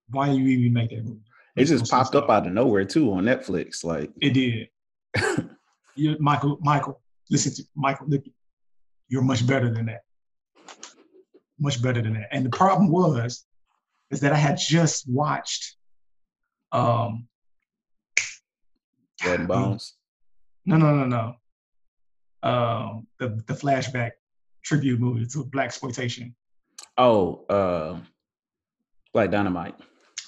Why 0.09 0.31
you 0.31 0.47
even 0.47 0.73
make 0.73 0.91
that 0.91 1.05
movie? 1.05 1.21
It 1.57 1.67
just 1.67 1.91
popped 1.91 2.15
up 2.15 2.31
out 2.31 2.47
of 2.47 2.53
nowhere 2.53 2.85
too 2.85 3.13
on 3.13 3.25
Netflix. 3.25 3.85
Like 3.85 4.11
It 4.21 4.31
did. 4.31 4.69
you, 5.95 6.17
Michael, 6.19 6.59
Michael, 6.61 7.01
listen 7.31 7.53
to 7.55 7.63
Michael. 7.77 8.07
Look, 8.09 8.25
you're 9.09 9.23
much 9.23 9.47
better 9.47 9.73
than 9.73 9.87
that. 9.87 10.03
Much 11.59 11.83
better 11.83 12.01
than 12.01 12.15
that. 12.15 12.29
And 12.33 12.47
the 12.47 12.51
problem 12.51 12.91
was, 12.91 13.45
is 14.11 14.21
that 14.21 14.33
I 14.33 14.37
had 14.37 14.57
just 14.57 15.09
watched. 15.09 15.77
Um, 16.73 17.29
Blood 19.23 19.41
and 19.41 19.49
Bones. 19.49 19.95
no, 20.65 20.77
no, 20.77 20.95
no, 20.95 21.05
no. 21.05 22.49
Um, 22.49 23.07
the 23.19 23.41
the 23.47 23.55
flashback 23.55 24.13
tribute 24.65 24.99
movie 24.99 25.27
to 25.27 25.45
black 25.45 25.67
exploitation, 25.67 26.35
Oh, 26.99 27.45
uh 27.49 28.01
Black 29.13 29.31
Dynamite. 29.31 29.75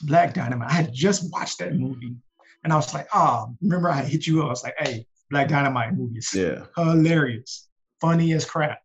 Black 0.04 0.34
Dynamite. 0.34 0.70
I 0.70 0.74
had 0.74 0.92
just 0.92 1.30
watched 1.32 1.58
that 1.60 1.74
movie, 1.74 2.14
and 2.62 2.72
I 2.72 2.76
was 2.76 2.92
like, 2.94 3.06
oh, 3.14 3.54
remember 3.60 3.90
I 3.90 4.02
hit 4.02 4.26
you 4.26 4.40
up. 4.42 4.46
I 4.46 4.50
was 4.50 4.62
like, 4.64 4.74
hey, 4.78 5.06
Black 5.30 5.48
Dynamite 5.48 5.94
movie 5.94 6.18
is 6.18 6.32
Yeah. 6.34 6.64
hilarious, 6.76 7.68
funny 8.00 8.32
as 8.32 8.44
crap. 8.44 8.78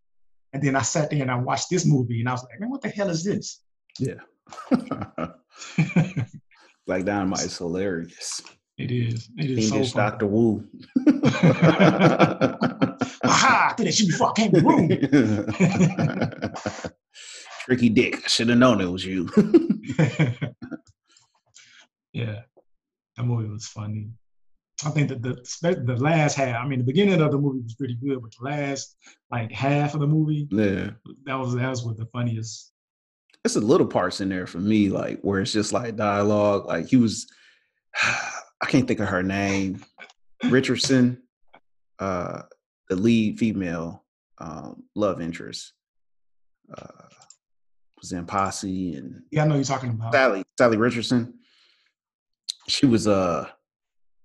And 0.54 0.64
then 0.64 0.76
I 0.76 0.82
sat 0.82 1.10
there 1.12 1.22
and 1.22 1.30
I 1.32 1.36
watched 1.36 1.70
this 1.70 1.86
movie, 1.86 2.20
and 2.22 2.30
I 2.30 2.32
was 2.34 2.44
like, 2.44 2.60
man, 2.60 2.70
what 2.70 2.82
the 2.82 2.90
hell 2.90 3.10
is 3.10 3.24
this? 3.24 3.62
Yeah. 4.00 4.16
Black 6.88 7.04
Dynamite 7.04 7.42
is 7.46 7.58
hilarious. 7.58 8.42
It 8.78 8.92
is. 8.92 9.30
It 9.38 9.52
is 9.52 9.72
English 9.72 9.90
so 9.92 9.98
funny. 9.98 10.10
Doctor 10.10 10.26
Wu. 10.28 10.66
Aha! 13.24 13.66
I 13.66 13.70
thought 13.70 13.78
that 13.78 13.94
shit 13.94 14.08
before 14.08 14.30
I 14.30 14.34
came 14.34 14.56
in 14.56 14.64
the 14.64 14.70
room. 16.56 16.94
Tricky 17.66 17.90
Dick. 17.90 18.16
I 18.24 18.28
should 18.28 18.50
have 18.50 18.58
known 18.58 18.80
it 18.82 18.90
was 18.90 19.06
you. 19.06 19.30
yeah, 22.14 22.42
that 23.16 23.24
movie 23.24 23.50
was 23.50 23.68
funny. 23.68 24.10
I 24.86 24.90
think 24.92 25.10
that 25.10 25.22
the 25.22 25.36
the 25.62 25.98
last 25.98 26.36
half, 26.36 26.56
I 26.56 26.68
mean, 26.68 26.80
the 26.80 26.86
beginning 26.86 27.22
of 27.22 27.32
the 27.32 27.38
movie 27.38 27.60
was 27.60 27.76
pretty 27.76 27.96
good, 27.96 28.22
but 28.22 28.32
the 28.40 28.46
last 28.46 28.96
like 29.30 29.52
half 29.52 29.94
of 29.94 30.00
the 30.00 30.08
movie, 30.08 30.48
yeah. 30.52 30.92
that 31.26 31.36
was 31.36 31.56
that 31.56 31.70
was 31.70 31.84
what 31.84 31.98
the 31.98 32.06
funniest. 32.08 32.72
It's 33.46 33.56
a 33.56 33.62
little 33.62 33.88
parts 33.88 34.22
in 34.22 34.30
there 34.30 34.48
for 34.48 34.60
me, 34.60 34.90
like 34.90 35.20
where 35.22 35.42
it's 35.42 35.52
just 35.52 35.74
like 35.74 35.96
dialogue. 35.96 36.66
Like 36.66 36.88
he 36.88 36.98
was 36.98 37.28
I 38.02 38.66
can't 38.68 38.88
think 38.88 39.00
of 39.00 39.10
her 39.10 39.24
name. 39.24 39.84
Richardson, 40.46 41.24
uh, 42.00 42.44
the 42.90 42.96
lead 42.96 43.38
female 43.38 44.06
um, 44.38 44.84
love 44.96 45.22
interest. 45.22 45.74
Uh, 46.78 47.10
was 48.00 48.12
in 48.12 48.26
Posse 48.26 48.94
and 48.94 49.24
Yeah, 49.32 49.44
I 49.44 49.48
know 49.48 49.56
you're 49.56 49.64
talking 49.64 49.90
about. 49.90 50.14
Sally 50.14 50.44
Salli 50.60 50.80
Richardson. 50.80 51.39
She 52.70 52.86
was 52.86 53.08
uh 53.08 53.50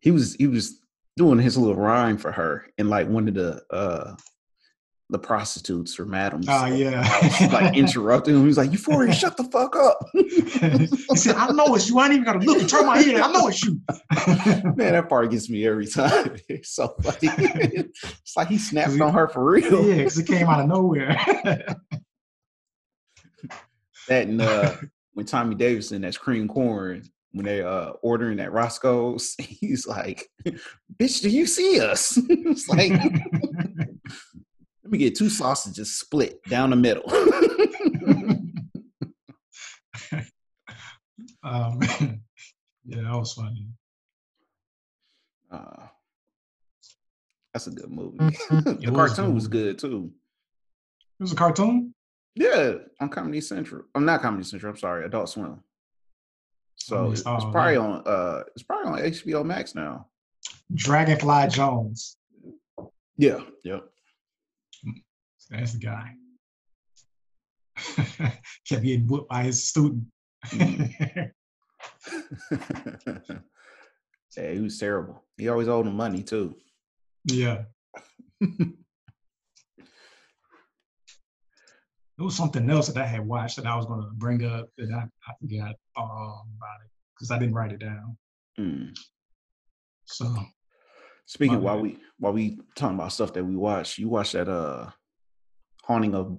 he 0.01 0.11
was 0.11 0.35
he 0.35 0.47
was 0.47 0.81
doing 1.17 1.39
his 1.39 1.57
little 1.57 1.77
rhyme 1.77 2.19
for 2.19 2.33
her 2.33 2.67
and 2.79 2.91
like 2.91 3.09
one 3.09 3.29
of 3.29 3.35
the 3.35 3.63
uh 3.71 4.15
the 5.11 5.19
prostitutes 5.19 5.99
or 6.01 6.07
madams. 6.07 6.47
Ah, 6.49 6.67
yeah. 6.67 7.01
was, 7.23 7.53
like 7.53 7.77
interrupting 7.77 8.35
him. 8.35 8.41
He 8.41 8.47
was 8.47 8.57
like, 8.57 8.73
Euphoria, 8.73 9.13
shut 9.13 9.37
the 9.37 9.45
fuck 9.45 9.77
up. 9.77 9.99
he 10.15 11.17
said, 11.17 11.37
I 11.37 11.53
know 11.53 11.75
it's 11.75 11.89
you. 11.89 11.99
I 11.99 12.07
ain't 12.07 12.15
even 12.15 12.25
gotta 12.25 12.39
look 12.39 12.59
and 12.59 12.69
turn 12.69 12.87
my 12.87 12.99
head. 12.99 13.21
I 13.21 13.31
know 13.31 13.49
it's 13.49 13.63
you. 13.63 13.81
Man, 14.75 14.93
that 14.93 15.09
part 15.09 15.31
gets 15.31 15.51
me 15.51 15.67
every 15.67 15.87
time. 15.87 16.37
It's 16.49 16.71
so 16.71 16.89
funny. 17.03 17.19
it's 17.23 18.37
like 18.37 18.49
he 18.49 18.59
snapped 18.59 19.01
on 19.01 19.13
her 19.13 19.29
for 19.29 19.45
real. 19.45 19.87
yeah, 19.87 19.97
because 19.97 20.19
it 20.19 20.27
came 20.27 20.47
out 20.47 20.61
of 20.61 20.69
nowhere. 20.69 21.17
That 24.09 24.27
and 24.27 24.41
uh 24.41 24.77
when 25.13 25.27
Tommy 25.27 25.55
Davidson, 25.55 26.03
that's 26.03 26.19
cream 26.19 26.49
corn, 26.49 27.05
when 27.35 27.45
they 27.45 27.63
uh 27.63 27.91
ordering 28.01 28.41
at 28.41 28.53
Roscoe's, 28.53 29.35
he's 29.39 29.87
like, 29.87 30.31
Bitch, 30.97 31.21
do 31.21 31.29
you 31.29 31.47
see 31.47 31.81
us? 31.81 32.17
it's 32.29 32.69
like 32.69 32.93
let 32.93 34.91
me 34.91 34.99
get 34.99 35.17
two 35.17 35.29
sausages 35.29 35.99
split 35.99 36.41
down 36.49 36.71
the 36.71 36.77
middle. 36.77 37.11
um, 41.43 41.81
yeah, 42.85 43.03
that 43.03 43.19
was 43.19 43.33
funny. 43.33 43.67
Uh, 45.51 45.87
that's 47.53 47.67
a 47.67 47.71
good 47.71 47.91
movie. 47.91 48.19
The 48.51 48.91
was 48.91 49.15
cartoon 49.15 49.27
good 49.27 49.35
was 49.35 49.49
good 49.49 49.79
too. 49.79 50.13
It 51.19 51.23
was 51.23 51.33
a 51.33 51.37
cartoon. 51.37 51.95
Yeah, 52.37 52.75
on 53.01 53.09
Comedy 53.09 53.41
Central. 53.41 53.85
I'm 53.95 54.05
not 54.05 54.23
Comedy 54.23 54.45
Central. 54.45 54.71
I'm 54.71 54.79
sorry, 54.79 55.05
Adult 55.05 55.29
Swim. 55.29 55.63
So 56.85 56.97
Comedy- 56.97 57.13
it's, 57.13 57.21
it's 57.21 57.45
probably 57.51 57.73
yeah. 57.75 57.79
on. 57.79 58.03
Uh, 58.05 58.43
it's 58.55 58.63
probably 58.63 59.05
on 59.05 59.11
HBO 59.11 59.43
Max 59.43 59.75
now. 59.75 60.09
Dragonfly 60.75 61.49
Jones. 61.49 62.19
Yeah. 63.17 63.41
Yep. 63.65 63.85
That's 65.51 65.73
the 65.73 65.79
guy. 65.79 66.13
Kept 68.69 68.83
getting 68.83 69.07
whooped 69.07 69.31
by 69.31 69.45
his 69.45 69.67
student. 69.67 70.05
yeah, 70.53 71.31
he 74.37 74.61
was 74.61 74.79
terrible. 74.79 75.25
He 75.39 75.49
always 75.49 75.69
owed 75.69 75.87
him 75.87 75.97
money 75.97 76.23
too. 76.23 76.55
yeah. 77.25 77.63
There 82.17 82.25
was 82.25 82.37
something 82.37 82.69
else 82.71 82.89
that 82.89 83.03
I 83.03 83.07
had 83.07 83.27
watched 83.27 83.57
that 83.57 83.67
I 83.67 83.77
was 83.77 83.87
going 83.87 84.01
to 84.01 84.09
bring 84.15 84.45
up 84.45 84.69
that 84.79 84.91
I, 84.91 85.03
I 85.29 85.33
forgot 85.41 85.75
all 85.97 86.47
about 86.57 86.85
it 86.85 86.91
because 87.15 87.31
I 87.31 87.39
didn't 87.39 87.55
write 87.55 87.73
it 87.73 87.81
down. 87.81 88.17
Mm. 88.59 88.97
So 90.05 90.33
Speaking 91.27 91.63
while 91.63 91.81
we 91.81 91.99
while 92.19 92.33
we 92.33 92.59
talking 92.77 92.97
about 92.97 93.13
stuff 93.13 93.33
that 93.33 93.45
we 93.45 93.57
watched, 93.57 93.99
you 93.99 94.09
watched 94.09 94.35
that 94.35 94.49
uh 94.49 94.91
haunting 95.83 96.15
of 96.15 96.39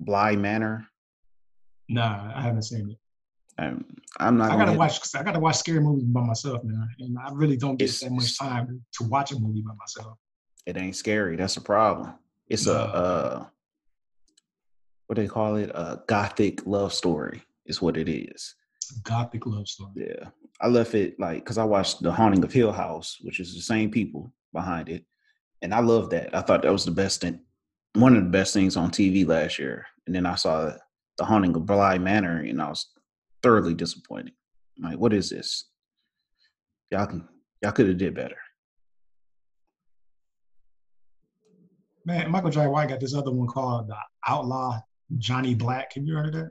Bly 0.00 0.36
Manor. 0.36 0.86
nah, 1.88 2.32
I 2.34 2.40
haven't 2.40 2.62
seen 2.62 2.90
it. 2.90 2.98
Um, 3.56 3.84
I'm 4.18 4.38
not. 4.38 4.50
I 4.50 4.56
gotta 4.56 4.76
watch. 4.76 4.98
I 5.14 5.22
gotta 5.22 5.38
watch 5.40 5.56
scary 5.56 5.80
movies 5.80 6.04
by 6.04 6.22
myself, 6.22 6.64
man. 6.64 6.88
And 6.98 7.16
I 7.18 7.30
really 7.32 7.56
don't 7.56 7.76
get 7.76 7.90
that 8.00 8.10
much 8.10 8.38
time 8.38 8.82
to 8.98 9.04
watch 9.04 9.30
a 9.32 9.38
movie 9.38 9.62
by 9.62 9.74
myself. 9.78 10.16
It 10.66 10.76
ain't 10.76 10.96
scary. 10.96 11.36
That's 11.36 11.58
a 11.58 11.60
problem. 11.60 12.14
It's 12.48 12.66
a 12.66 12.78
uh, 12.78 13.46
what 15.06 15.16
they 15.16 15.26
call 15.26 15.56
it? 15.56 15.70
A 15.70 16.02
gothic 16.06 16.66
love 16.66 16.92
story 16.92 17.42
is 17.66 17.82
what 17.82 17.96
it 17.96 18.08
is. 18.08 18.54
Gothic 19.02 19.46
love 19.46 19.68
story. 19.68 19.92
Yeah, 19.96 20.28
I 20.60 20.68
left 20.68 20.94
it 20.94 21.18
like 21.18 21.44
because 21.44 21.58
I 21.58 21.64
watched 21.64 22.02
The 22.02 22.12
Haunting 22.12 22.44
of 22.44 22.52
Hill 22.52 22.72
House, 22.72 23.18
which 23.22 23.40
is 23.40 23.54
the 23.54 23.60
same 23.60 23.90
people 23.90 24.32
behind 24.52 24.88
it, 24.88 25.04
and 25.62 25.74
I 25.74 25.80
love 25.80 26.10
that. 26.10 26.34
I 26.34 26.42
thought 26.42 26.62
that 26.62 26.72
was 26.72 26.84
the 26.84 26.90
best 26.90 27.20
thing, 27.20 27.40
one 27.94 28.16
of 28.16 28.24
the 28.24 28.30
best 28.30 28.52
things 28.54 28.76
on 28.76 28.90
TV 28.90 29.26
last 29.26 29.58
year. 29.58 29.86
And 30.06 30.14
then 30.14 30.26
I 30.26 30.34
saw 30.34 30.72
The 31.16 31.24
Haunting 31.24 31.56
of 31.56 31.66
Bly 31.66 31.98
Manor, 31.98 32.40
and 32.40 32.60
I 32.60 32.68
was 32.68 32.90
thoroughly 33.42 33.74
disappointed. 33.74 34.34
I'm 34.78 34.90
like, 34.90 34.98
what 34.98 35.12
is 35.12 35.30
this? 35.30 35.66
Y'all 36.90 37.06
can 37.06 37.26
y'all 37.62 37.72
could 37.72 37.88
have 37.88 37.98
did 37.98 38.14
better. 38.14 38.36
Man, 42.06 42.30
Michael 42.30 42.50
Jai 42.50 42.66
White 42.66 42.90
got 42.90 43.00
this 43.00 43.14
other 43.14 43.30
one 43.30 43.48
called 43.48 43.88
The 43.88 43.96
Outlaw 44.28 44.80
Johnny 45.18 45.54
Black. 45.54 45.92
Have 45.94 46.04
you 46.04 46.14
heard 46.16 46.28
of 46.28 46.32
that? 46.34 46.50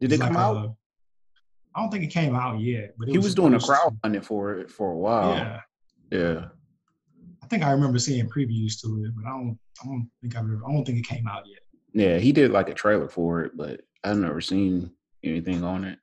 Did 0.00 0.12
it 0.12 0.20
come 0.20 0.34
like 0.34 0.38
out? 0.44 0.56
a- 0.56 0.74
I 1.74 1.80
don't 1.80 1.90
think 1.90 2.04
it 2.04 2.08
came 2.08 2.34
out 2.34 2.60
yet, 2.60 2.94
but 2.98 3.08
he 3.08 3.18
was 3.18 3.34
doing 3.34 3.52
a 3.52 3.56
was- 3.56 3.68
crowdfunding 3.68 4.24
for 4.24 4.54
it 4.58 4.70
for 4.70 4.92
a 4.92 4.96
while. 4.96 5.34
Yeah, 5.36 5.60
Yeah. 6.10 6.48
I 7.42 7.46
think 7.46 7.62
I 7.62 7.70
remember 7.70 7.98
seeing 7.98 8.28
previews 8.28 8.80
to 8.82 9.04
it, 9.04 9.14
but 9.16 9.24
I 9.24 9.30
don't. 9.30 9.58
I 9.82 9.86
don't 9.86 10.10
think 10.20 10.36
I. 10.36 10.40
Remember, 10.40 10.66
I 10.68 10.72
don't 10.72 10.84
think 10.84 10.98
it 10.98 11.06
came 11.06 11.26
out 11.26 11.44
yet. 11.46 11.60
Yeah, 11.94 12.18
he 12.18 12.32
did 12.32 12.50
like 12.50 12.68
a 12.68 12.74
trailer 12.74 13.08
for 13.08 13.42
it, 13.44 13.56
but 13.56 13.80
I've 14.04 14.18
never 14.18 14.40
seen 14.40 14.90
anything 15.24 15.64
on 15.64 15.84
it. 15.84 15.98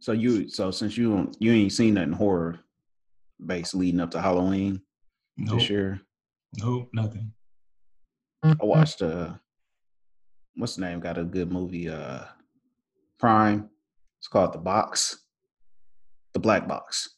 So 0.00 0.12
you, 0.12 0.48
so 0.48 0.70
since 0.70 0.96
you 0.96 1.10
don't- 1.10 1.36
you 1.40 1.52
ain't 1.52 1.72
seen 1.72 1.94
nothing 1.94 2.12
horror 2.12 2.60
based 3.44 3.74
leading 3.74 4.00
up 4.00 4.10
to 4.12 4.20
Halloween 4.20 4.82
Nope, 5.36 5.58
this 5.60 5.70
year, 5.70 6.00
nope, 6.58 6.88
nothing. 6.92 7.32
I 8.42 8.54
watched 8.60 9.02
uh, 9.02 9.34
what's 10.56 10.76
the 10.76 10.82
name? 10.82 11.00
Got 11.00 11.18
a 11.18 11.24
good 11.24 11.50
movie, 11.52 11.88
uh, 11.88 12.20
Prime. 13.18 13.68
It's 14.18 14.28
called 14.28 14.52
The 14.54 14.58
Box, 14.58 15.18
The 16.32 16.40
Black 16.40 16.66
Box, 16.66 17.16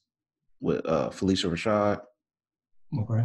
with 0.60 0.84
uh 0.86 1.10
Phylicia 1.10 1.50
Rashad. 1.50 2.00
Okay. 2.98 3.24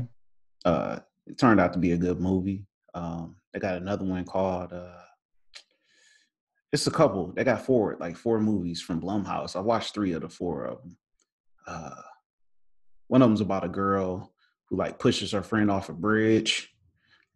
uh 0.66 1.00
it 1.26 1.38
turned 1.38 1.60
out 1.60 1.72
to 1.74 1.80
be 1.80 1.94
a 1.94 1.98
good 1.98 2.20
movie 2.20 2.66
um 2.96 3.38
they 3.54 3.60
got 3.62 3.78
another 3.78 4.04
one 4.04 4.26
called 4.26 4.74
uh 4.74 5.00
it's 6.74 6.86
a 6.86 6.92
couple 6.92 7.32
they 7.32 7.46
got 7.46 7.66
four 7.66 7.96
like 8.02 8.18
four 8.18 8.42
movies 8.42 8.82
from 8.82 9.00
blumhouse 9.00 9.56
i 9.56 9.60
watched 9.62 9.94
three 9.94 10.12
of 10.12 10.22
the 10.22 10.28
four 10.28 10.66
of 10.66 10.82
them 10.82 10.98
uh 11.66 12.02
one 13.08 13.22
of 13.22 13.30
them's 13.30 13.40
about 13.40 13.64
a 13.64 13.70
girl 13.70 14.33
who 14.70 14.77
like 14.77 15.00
pushes 15.00 15.32
her 15.32 15.43
friend 15.43 15.70
off 15.70 15.89
a 15.89 15.93
bridge 15.93 16.70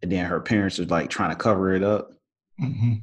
and 0.02 0.12
then 0.12 0.26
her 0.26 0.40
parents 0.40 0.80
are 0.80 0.86
like 0.86 1.10
trying 1.10 1.32
to 1.32 1.36
cover 1.36 1.74
it 1.74 1.84
up. 1.84 2.12
Hmm 2.60 2.96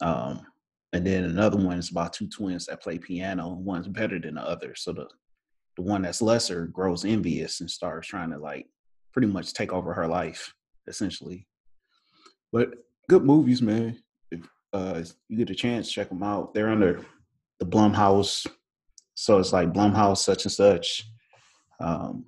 um 0.00 0.46
and 0.92 1.06
then 1.06 1.24
another 1.24 1.58
one 1.58 1.78
is 1.78 1.90
about 1.90 2.12
two 2.12 2.28
twins 2.28 2.66
that 2.66 2.82
play 2.82 2.98
piano 2.98 3.48
one's 3.48 3.88
better 3.88 4.18
than 4.18 4.36
the 4.36 4.42
other. 4.42 4.74
So 4.74 4.92
the 4.92 5.08
the 5.76 5.82
one 5.82 6.02
that's 6.02 6.22
lesser 6.22 6.66
grows 6.66 7.04
envious 7.04 7.60
and 7.60 7.70
starts 7.70 8.08
trying 8.08 8.30
to 8.30 8.38
like 8.38 8.66
pretty 9.12 9.28
much 9.28 9.52
take 9.52 9.72
over 9.72 9.92
her 9.94 10.06
life 10.06 10.52
essentially. 10.86 11.46
But 12.52 12.70
good 13.08 13.24
movies 13.24 13.62
man. 13.62 13.98
If 14.30 14.48
uh 14.72 15.02
you 15.28 15.36
get 15.36 15.50
a 15.50 15.54
chance 15.54 15.90
check 15.90 16.08
them 16.08 16.22
out. 16.22 16.54
They're 16.54 16.70
under 16.70 17.04
the 17.58 17.66
blumhouse. 17.66 18.46
So 19.14 19.38
it's 19.38 19.52
like 19.52 19.72
blumhouse 19.72 20.18
such 20.18 20.44
and 20.44 20.52
such. 20.52 21.04
Um 21.80 22.26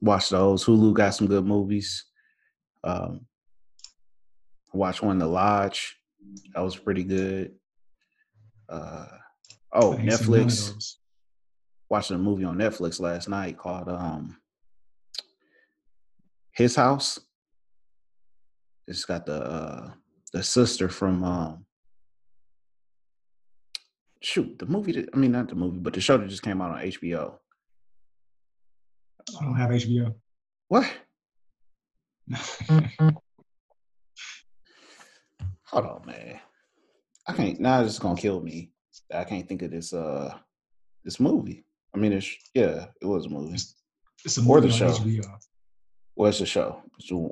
watch 0.00 0.28
those 0.30 0.64
hulu 0.64 0.94
got 0.94 1.14
some 1.14 1.26
good 1.26 1.44
movies 1.44 2.04
um 2.84 3.26
I 4.72 4.76
watched 4.76 5.02
one 5.02 5.18
the 5.18 5.26
lodge 5.26 5.96
that 6.54 6.60
was 6.60 6.76
pretty 6.76 7.04
good 7.04 7.52
uh 8.68 9.06
oh 9.72 9.92
I 9.94 9.96
ain't 9.96 10.12
seen 10.12 10.30
none 10.30 10.42
of 10.42 10.48
netflix 10.50 10.94
watching 11.90 12.16
a 12.16 12.18
movie 12.18 12.44
on 12.44 12.56
Netflix 12.56 13.00
last 13.00 13.28
night 13.28 13.56
called 13.56 13.88
um 13.88 14.36
his 16.52 16.74
house. 16.74 17.20
It's 18.86 19.04
got 19.04 19.26
the 19.26 19.42
uh, 19.42 19.90
the 20.32 20.42
sister 20.42 20.88
from 20.88 21.22
um, 21.22 21.66
shoot 24.20 24.58
the 24.58 24.66
movie. 24.66 24.92
That, 24.92 25.10
I 25.14 25.16
mean, 25.16 25.32
not 25.32 25.48
the 25.48 25.54
movie, 25.54 25.78
but 25.78 25.92
the 25.92 26.00
show 26.00 26.18
that 26.18 26.28
just 26.28 26.42
came 26.42 26.60
out 26.60 26.72
on 26.72 26.82
HBO. 26.82 27.34
I 29.40 29.44
don't 29.44 29.56
have 29.56 29.70
HBO. 29.70 30.14
What? 30.68 30.90
Hold 35.64 35.86
on, 35.86 36.02
man. 36.06 36.40
I 37.26 37.32
can't. 37.32 37.60
Now 37.60 37.82
it's 37.82 37.98
gonna 37.98 38.16
kill 38.16 38.40
me. 38.40 38.72
I 39.14 39.24
can't 39.24 39.46
think 39.48 39.62
of 39.62 39.70
this. 39.70 39.92
Uh, 39.92 40.34
this 41.04 41.20
movie. 41.20 41.64
I 41.94 41.98
mean, 41.98 42.12
it's 42.12 42.28
yeah, 42.54 42.86
it 43.00 43.06
was 43.06 43.26
a 43.26 43.28
movie. 43.28 43.54
It's, 43.54 43.74
it's 44.24 44.36
a 44.38 44.42
movie 44.42 44.52
Or 44.52 44.60
the 44.60 44.70
show. 44.70 44.90
HBO. 44.90 45.26
What's 46.14 46.38
the 46.38 46.46
show? 46.46 46.82
It's 46.98 47.10
a, 47.12 47.28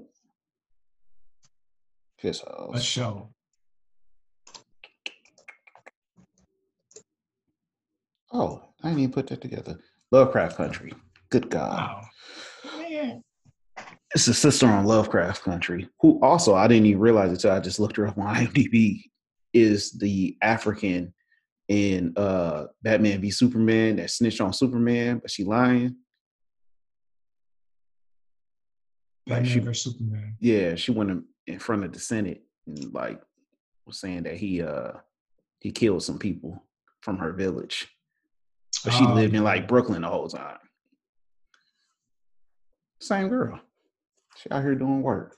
his 2.17 2.43
A 2.75 2.81
show. 2.81 3.31
Oh, 8.33 8.63
I 8.83 8.89
didn't 8.89 9.01
even 9.01 9.13
put 9.13 9.27
that 9.29 9.41
together. 9.41 9.79
Lovecraft 10.11 10.57
Country. 10.57 10.93
Good 11.31 11.51
God. 11.51 12.05
Man. 12.79 13.23
It's 14.15 14.29
a 14.29 14.35
sister 14.35 14.67
on 14.67 14.85
Lovecraft 14.87 15.43
Country, 15.43 15.89
who 16.01 16.19
also 16.23 16.55
I 16.55 16.69
didn't 16.69 16.87
even 16.87 17.01
realize 17.01 17.29
it 17.31 17.35
until 17.35 17.51
I 17.53 17.61
just 17.61 17.79
looked 17.81 17.97
her 17.97 18.07
up 18.07 18.17
on 18.19 18.35
IMDb. 18.47 19.03
Is 19.53 19.93
the 19.93 20.37
African 20.43 21.15
in 21.69 22.13
uh 22.17 22.67
Batman 22.83 23.21
v 23.23 23.31
Superman 23.31 23.97
that 23.97 24.11
snitched 24.11 24.41
on 24.41 24.53
Superman, 24.53 25.19
but 25.19 25.31
she 25.31 25.45
lying. 25.45 25.97
Like 29.27 29.39
Batman 29.43 29.45
she- 29.53 29.59
versus 29.61 29.93
Superman. 29.93 30.37
Yeah, 30.41 30.75
she 30.75 30.93
went 30.93 31.25
in- 31.47 31.59
front 31.59 31.85
of 31.85 31.93
the 31.93 31.99
Senate 32.01 32.43
and 32.67 32.93
like 32.93 33.21
was 33.87 33.99
saying 34.01 34.25
that 34.25 34.37
he 34.37 34.63
uh 34.63 34.93
he 35.61 35.71
killed 35.73 36.03
some 36.03 36.19
people 36.19 36.63
from 37.01 37.17
her 37.19 37.33
village, 37.33 37.89
but 38.85 38.93
she 38.93 39.05
Oh, 39.07 39.15
lived 39.15 39.35
in 39.35 39.43
like 39.45 39.69
Brooklyn 39.69 40.03
the 40.03 40.09
whole 40.09 40.29
time. 40.29 40.59
Same 43.01 43.29
girl. 43.29 43.61
She 44.37 44.51
out 44.51 44.63
here 44.63 44.75
doing 44.75 45.03
work. 45.03 45.37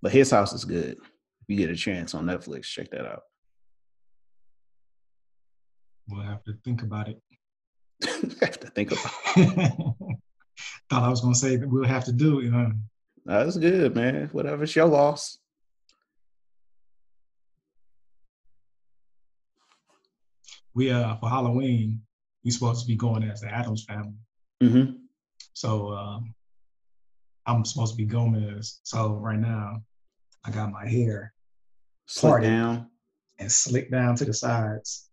But 0.00 0.12
his 0.12 0.30
house 0.30 0.52
is 0.52 0.64
good. 0.64 0.96
If 0.98 1.48
you 1.48 1.56
get 1.56 1.70
a 1.70 1.76
chance 1.76 2.14
on 2.14 2.26
Netflix, 2.26 2.64
check 2.64 2.90
that 2.90 3.06
out. 3.06 3.22
We'll 6.08 6.22
have 6.22 6.44
to 6.44 6.54
think 6.64 6.82
about 6.82 7.08
it. 7.08 7.20
have 8.40 8.60
to 8.60 8.70
think 8.70 8.92
about. 8.92 9.12
it. 9.36 9.72
Thought 10.90 11.02
I 11.02 11.08
was 11.08 11.20
gonna 11.20 11.34
say 11.34 11.56
that 11.56 11.68
we'll 11.68 11.84
have 11.84 12.04
to 12.04 12.12
do 12.12 12.40
it. 12.40 12.50
Huh? 12.50 12.70
That's 13.26 13.56
good, 13.56 13.94
man. 13.94 14.28
Whatever, 14.32 14.62
it's 14.64 14.74
your 14.74 14.86
loss. 14.86 15.38
We 20.74 20.90
uh 20.90 21.16
for 21.16 21.28
Halloween, 21.28 22.02
we 22.44 22.50
supposed 22.50 22.82
to 22.82 22.86
be 22.86 22.96
going 22.96 23.22
as 23.24 23.40
the 23.40 23.48
Addams 23.48 23.84
family. 23.84 24.14
Mm-hmm. 24.62 24.92
So 25.52 25.92
um, 25.92 26.34
I'm 27.46 27.64
supposed 27.64 27.94
to 27.94 27.96
be 27.96 28.04
Gomez. 28.04 28.80
So 28.84 29.14
right 29.14 29.38
now, 29.38 29.82
I 30.44 30.50
got 30.50 30.70
my 30.70 30.86
hair 30.86 31.32
Party. 32.20 32.46
down. 32.46 32.90
and 33.38 33.50
slicked 33.50 33.90
down 33.90 34.14
to 34.16 34.24
the 34.24 34.32
sides. 34.32 35.10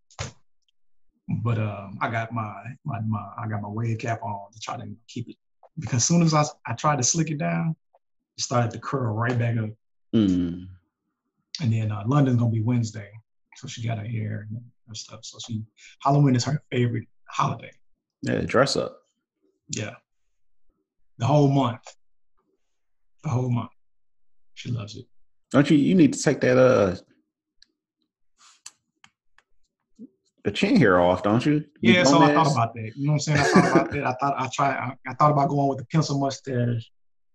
But 1.28 1.58
um, 1.58 1.98
I 2.00 2.08
got 2.08 2.32
my, 2.32 2.54
my 2.84 3.00
my 3.00 3.18
I 3.36 3.48
got 3.48 3.60
my 3.60 3.68
wave 3.68 3.98
cap 3.98 4.22
on 4.22 4.52
to 4.52 4.60
try 4.60 4.76
to 4.76 4.88
keep 5.08 5.28
it 5.28 5.36
because 5.78 5.96
as 5.96 6.04
soon 6.04 6.22
as 6.22 6.32
I 6.32 6.44
I 6.66 6.74
tried 6.74 6.96
to 6.98 7.02
slick 7.02 7.30
it 7.30 7.38
down, 7.38 7.74
it 8.38 8.42
started 8.42 8.70
to 8.72 8.78
curl 8.78 9.12
right 9.12 9.36
back 9.36 9.56
up. 9.58 9.70
Mm. 10.14 10.68
And 11.60 11.72
then 11.72 11.90
uh, 11.90 12.04
London's 12.06 12.38
gonna 12.38 12.52
be 12.52 12.62
Wednesday, 12.62 13.10
so 13.56 13.66
she 13.66 13.84
got 13.84 13.98
her 13.98 14.06
hair 14.06 14.46
and 14.48 14.60
her 14.88 14.94
stuff. 14.94 15.24
So 15.24 15.38
she 15.44 15.64
Halloween 16.00 16.36
is 16.36 16.44
her 16.44 16.62
favorite 16.70 17.08
holiday. 17.28 17.70
Yeah, 18.22 18.40
dress 18.40 18.76
up. 18.76 18.98
Yeah, 19.70 19.94
the 21.18 21.26
whole 21.26 21.48
month, 21.48 21.82
the 23.22 23.30
whole 23.30 23.50
month. 23.50 23.70
She 24.54 24.70
loves 24.70 24.96
it. 24.96 25.04
Don't 25.50 25.68
you? 25.70 25.76
You 25.76 25.94
need 25.94 26.12
to 26.12 26.22
take 26.22 26.40
that 26.40 26.58
uh 26.58 26.96
the 30.44 30.52
chin 30.52 30.76
hair 30.76 31.00
off, 31.00 31.22
don't 31.24 31.44
you? 31.44 31.64
You 31.80 31.92
Yeah, 31.94 32.04
so 32.04 32.22
I 32.22 32.32
thought 32.32 32.52
about 32.52 32.74
that. 32.74 32.92
You 32.96 33.06
know 33.06 33.14
what 33.14 33.28
I'm 33.28 33.36
saying? 33.36 33.38
I 33.38 33.42
thought 33.42 33.72
about 33.72 33.90
that. 33.90 34.06
I 34.06 34.14
thought 34.20 34.34
I 34.38 34.48
tried. 34.54 34.76
I, 34.76 35.10
I 35.10 35.14
thought 35.14 35.32
about 35.32 35.48
going 35.48 35.68
with 35.68 35.78
the 35.78 35.86
pencil 35.86 36.18
mustache. 36.20 36.88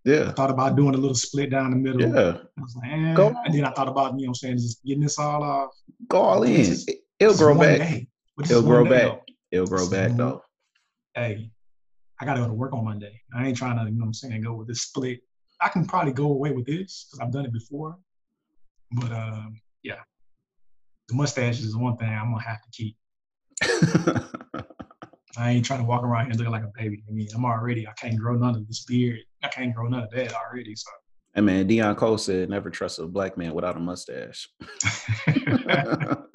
Yeah. 0.04 0.30
I 0.30 0.32
thought 0.32 0.50
about 0.50 0.76
doing 0.76 0.94
a 0.94 0.98
little 0.98 1.14
split 1.14 1.50
down 1.50 1.70
the 1.70 1.76
middle. 1.76 2.00
yeah. 2.00 2.38
I 2.58 2.60
was 2.60 2.74
like, 2.76 2.90
eh. 2.90 3.14
Go 3.14 3.34
and 3.44 3.54
then 3.54 3.64
I 3.64 3.70
thought 3.72 3.88
about, 3.88 4.12
you 4.12 4.12
know 4.12 4.20
what 4.22 4.28
I'm 4.28 4.34
saying, 4.34 4.56
just 4.56 4.82
getting 4.84 5.02
this 5.02 5.18
all 5.18 5.42
off. 5.44 5.70
Go 6.08 6.20
all 6.22 6.42
in. 6.42 6.74
It'll 7.20 7.36
grow 7.36 7.56
back. 7.56 7.78
day. 7.78 8.08
It'll 8.42 8.62
grow 8.62 8.84
back. 8.84 9.02
though. 9.02 9.20
It'll 9.52 9.66
grow 9.66 9.88
back 9.88 10.12
though. 10.12 10.42
Hey, 11.14 11.50
I 12.18 12.24
got 12.24 12.34
to 12.34 12.40
go 12.40 12.48
to 12.48 12.54
work 12.54 12.72
on 12.72 12.84
Monday. 12.84 13.20
I 13.36 13.46
ain't 13.46 13.56
trying 13.56 13.76
to, 13.76 13.84
you 13.84 13.90
know 13.90 14.00
what 14.00 14.06
I'm 14.06 14.14
saying, 14.14 14.40
go 14.40 14.54
with 14.54 14.66
this 14.66 14.80
split. 14.82 15.20
I 15.60 15.68
can 15.68 15.86
probably 15.86 16.12
go 16.12 16.26
away 16.26 16.52
with 16.52 16.66
this 16.66 17.06
because 17.06 17.20
I've 17.20 17.32
done 17.32 17.44
it 17.44 17.52
before. 17.52 17.98
But 18.92 19.12
um, 19.12 19.60
yeah, 19.82 20.00
the 21.08 21.14
mustache 21.14 21.60
is 21.60 21.72
the 21.72 21.78
one 21.78 21.96
thing 21.98 22.08
I'm 22.08 22.34
to 22.34 22.40
have 22.40 22.62
to 22.62 22.70
keep. 22.72 22.96
I 25.36 25.50
ain't 25.50 25.64
trying 25.64 25.80
to 25.80 25.86
walk 25.86 26.02
around 26.02 26.26
here 26.26 26.34
looking 26.34 26.52
like 26.52 26.64
a 26.64 26.72
baby. 26.76 27.02
I 27.08 27.12
mean, 27.12 27.28
I'm 27.34 27.44
already, 27.44 27.86
I 27.86 27.92
can't 27.92 28.18
grow 28.18 28.34
none 28.34 28.54
of 28.54 28.66
this 28.66 28.84
beard. 28.84 29.20
I 29.42 29.48
can't 29.48 29.74
grow 29.74 29.88
none 29.88 30.02
of 30.04 30.10
that 30.10 30.34
already. 30.34 30.74
So. 30.76 30.90
and 31.34 31.46
man, 31.46 31.68
Deon 31.68 31.96
Cole 31.96 32.18
said, 32.18 32.50
"Never 32.50 32.70
trust 32.70 32.98
a 32.98 33.06
black 33.06 33.36
man 33.36 33.54
without 33.54 33.76
a 33.76 33.80
mustache." 33.80 34.48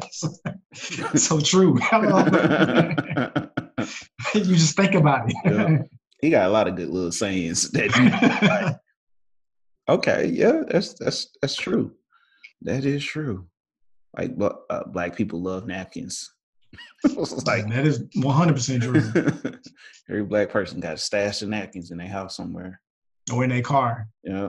so, 1.14 1.40
true. 1.40 1.78
you 4.34 4.54
just 4.54 4.76
think 4.76 4.94
about 4.94 5.30
it. 5.30 5.36
Yeah. 5.44 5.82
he 6.20 6.30
got 6.30 6.48
a 6.48 6.52
lot 6.52 6.68
of 6.68 6.76
good 6.76 6.88
little 6.88 7.12
sayings 7.12 7.70
that 7.72 7.94
you 7.96 8.76
Okay, 9.94 10.26
yeah, 10.32 10.62
that's 10.68 10.94
that's 10.94 11.28
that's 11.40 11.54
true. 11.54 11.92
That 12.62 12.84
is 12.84 13.04
true. 13.04 13.46
Like 14.16 14.32
uh, 14.40 14.84
black 14.88 15.14
people 15.14 15.40
love 15.42 15.66
napkins. 15.66 16.32
Like 17.04 17.68
that 17.68 17.86
is 17.86 18.02
100% 18.16 18.82
true. 18.82 19.60
every 20.10 20.24
black 20.24 20.50
person 20.50 20.80
got 20.80 20.94
a 20.94 20.98
stash 20.98 21.42
of 21.42 21.50
napkins 21.50 21.90
in 21.90 21.98
their 21.98 22.08
house 22.08 22.36
somewhere. 22.36 22.80
or 23.32 23.44
in 23.44 23.50
their 23.50 23.62
car. 23.62 24.08
Yeah. 24.24 24.48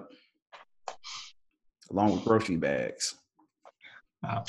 Along 1.92 2.14
with 2.14 2.24
grocery 2.24 2.58
bags. 2.58 3.16
Uh, 4.28 4.44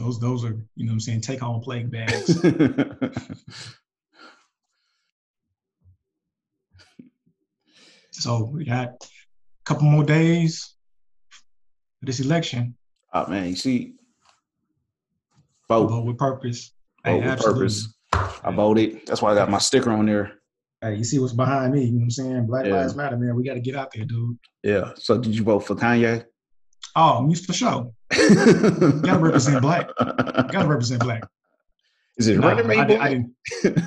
those 0.00 0.18
those 0.18 0.44
are, 0.44 0.56
you 0.76 0.86
know 0.86 0.90
what 0.92 0.94
I'm 0.94 1.00
saying, 1.00 1.20
take 1.20 1.40
home 1.40 1.60
plague 1.60 1.90
bags. 1.90 2.40
so 8.10 8.44
we 8.44 8.64
got 8.64 8.88
a 8.88 8.98
couple 9.64 9.84
more 9.84 10.04
days 10.04 10.74
for 12.00 12.06
this 12.06 12.20
election. 12.20 12.76
oh 13.12 13.26
man, 13.28 13.48
you 13.48 13.56
see, 13.56 13.94
Vote 15.68 15.86
vote, 15.88 16.04
with 16.04 16.18
purpose. 16.18 16.72
vote 17.04 17.10
Hey, 17.12 17.18
with 17.20 17.28
absolutely. 17.28 17.60
purpose. 17.60 17.94
I 18.42 18.50
voted. 18.52 19.06
That's 19.06 19.22
why 19.22 19.32
I 19.32 19.34
got 19.36 19.50
my 19.50 19.58
sticker 19.58 19.90
on 19.92 20.06
there. 20.06 20.32
Hey, 20.82 20.96
you 20.96 21.04
see 21.04 21.18
what's 21.20 21.32
behind 21.32 21.72
me? 21.74 21.84
You 21.84 21.92
know 21.92 21.98
what 21.98 22.02
I'm 22.04 22.10
saying? 22.10 22.46
Black 22.46 22.66
Yeah. 22.66 22.72
Lives 22.72 22.96
Matter, 22.96 23.16
man. 23.16 23.36
We 23.36 23.44
got 23.44 23.54
to 23.54 23.60
get 23.60 23.76
out 23.76 23.92
there, 23.94 24.04
dude. 24.04 24.36
Yeah. 24.64 24.92
So 24.96 25.16
did 25.18 25.34
you 25.34 25.44
vote 25.44 25.60
for 25.60 25.76
Kanye? 25.76 26.24
Oh, 26.96 27.22
me 27.22 27.34
for 27.34 27.52
sure. 27.52 27.92
gotta 28.10 29.18
represent 29.20 29.62
black. 29.62 29.88
Got 29.98 30.50
to 30.62 30.66
represent 30.66 31.00
black. 31.02 31.22
Is 32.16 32.28
it 32.28 32.38
running 32.38 32.66
mate? 32.66 32.78
I, 32.78 32.84
did, 32.84 33.00
I, 33.00 33.08
didn't, 33.08 33.34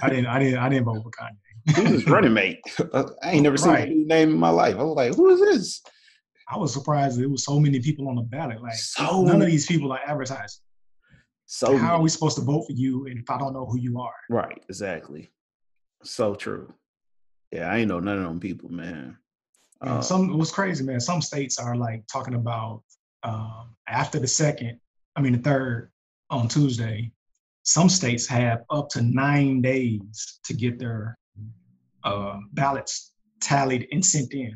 I 0.01 0.09
didn't. 0.09 0.25
I 0.27 0.39
didn't. 0.39 0.57
I 0.59 0.69
didn't 0.69 0.85
vote 0.85 1.03
for 1.03 1.11
Kanye. 1.11 1.87
Who's 1.87 2.07
running 2.07 2.33
mate? 2.33 2.59
I 2.93 3.31
ain't 3.31 3.43
never 3.43 3.57
seen 3.57 3.71
Right. 3.71 3.87
a 3.89 3.93
dude 3.93 4.07
name 4.07 4.29
in 4.31 4.37
my 4.37 4.49
life. 4.49 4.75
I 4.77 4.83
was 4.83 4.95
like, 4.95 5.15
who 5.15 5.29
is 5.29 5.39
this? 5.39 5.81
I 6.49 6.57
was 6.57 6.73
surprised 6.73 7.19
there 7.19 7.29
was 7.29 7.43
so 7.43 7.59
many 7.59 7.79
people 7.79 8.07
on 8.09 8.15
the 8.15 8.21
ballot. 8.21 8.61
Like 8.61 8.73
So 8.73 9.23
none 9.23 9.41
of 9.41 9.47
these 9.47 9.65
people 9.65 9.91
are 9.91 9.99
advertised. 10.05 10.61
So 11.45 11.77
How 11.77 11.95
are 11.95 12.01
we 12.01 12.09
supposed 12.09 12.37
to 12.37 12.43
vote 12.43 12.63
for 12.67 12.73
you 12.73 13.05
if 13.07 13.29
I 13.29 13.37
don't 13.37 13.53
know 13.53 13.65
who 13.65 13.77
you 13.79 13.99
are? 13.99 14.13
right, 14.29 14.61
exactly. 14.67 15.31
So 16.03 16.35
true. 16.35 16.73
Yeah, 17.51 17.69
I 17.71 17.77
ain't 17.77 17.89
know 17.89 17.99
none 17.99 18.17
of 18.17 18.23
them 18.23 18.39
people, 18.39 18.69
man. 18.69 19.17
Uh, 19.83 20.01
some 20.01 20.29
it 20.29 20.35
was 20.35 20.51
crazy, 20.51 20.83
man. 20.83 20.99
Some 20.99 21.21
states 21.21 21.59
are 21.59 21.75
like 21.75 22.05
talking 22.07 22.35
about 22.35 22.83
um, 23.23 23.75
after 23.87 24.19
the 24.19 24.27
second, 24.27 24.79
I 25.15 25.21
mean 25.21 25.33
the 25.33 25.39
third 25.39 25.91
on 26.29 26.47
Tuesday. 26.47 27.11
Some 27.63 27.89
states 27.89 28.27
have 28.27 28.63
up 28.69 28.89
to 28.89 29.01
nine 29.01 29.61
days 29.61 30.39
to 30.45 30.53
get 30.53 30.79
their 30.79 31.17
uh, 32.03 32.37
ballots 32.53 33.13
tallied 33.41 33.87
and 33.91 34.05
sent 34.05 34.33
in. 34.33 34.53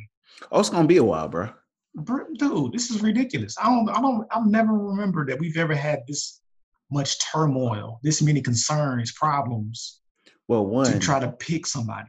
oh, 0.51 0.59
it's 0.59 0.69
gonna 0.69 0.87
be 0.87 0.97
a 0.97 1.03
while, 1.03 1.27
bro. 1.27 1.49
Br- 1.95 2.33
Dude, 2.37 2.73
this 2.73 2.91
is 2.91 3.01
ridiculous. 3.01 3.55
I 3.61 3.65
don't, 3.65 3.89
I 3.89 4.01
don't, 4.01 4.27
I've 4.31 4.45
never 4.45 4.73
remember 4.73 5.25
that 5.25 5.39
we've 5.39 5.57
ever 5.57 5.75
had 5.75 6.03
this 6.07 6.41
much 6.91 7.19
turmoil, 7.19 7.99
this 8.03 8.21
many 8.21 8.41
concerns, 8.41 9.11
problems. 9.11 10.01
Well, 10.47 10.65
one 10.65 10.91
to 10.91 10.99
try 10.99 11.19
to 11.19 11.31
pick 11.31 11.65
somebody. 11.65 12.07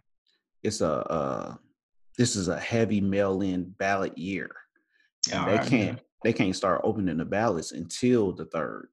It's 0.62 0.81
a 0.81 0.92
uh, 1.11 1.54
this 2.18 2.37
is 2.37 2.48
a 2.48 2.59
heavy 2.59 3.00
mail-in 3.00 3.74
ballot 3.78 4.18
year. 4.18 4.50
Yeah, 5.28 5.46
they 5.46 5.57
right, 5.57 5.66
can't 5.66 5.98
yeah. 5.98 6.02
they 6.24 6.33
can't 6.33 6.54
start 6.54 6.83
opening 6.85 7.16
the 7.16 7.24
ballots 7.24 7.72
until 7.72 8.33
the 8.33 8.44
third. 8.46 8.88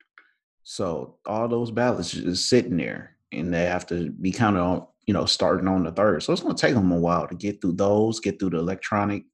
So 0.63 1.17
all 1.25 1.47
those 1.47 1.71
ballots 1.71 2.11
just 2.11 2.47
sitting 2.47 2.77
there, 2.77 3.17
and 3.31 3.53
they 3.53 3.65
have 3.65 3.85
to 3.88 4.11
be 4.11 4.31
counted 4.31 4.61
on, 4.61 4.88
you 5.05 5.13
know, 5.13 5.25
starting 5.25 5.67
on 5.67 5.83
the 5.83 5.91
third. 5.91 6.23
So 6.23 6.33
it's 6.33 6.41
going 6.41 6.55
to 6.55 6.61
take 6.61 6.75
them 6.75 6.91
a 6.91 6.97
while 6.97 7.27
to 7.27 7.35
get 7.35 7.61
through 7.61 7.73
those, 7.73 8.19
get 8.19 8.39
through 8.39 8.51
the 8.51 8.59
electronic 8.59 9.25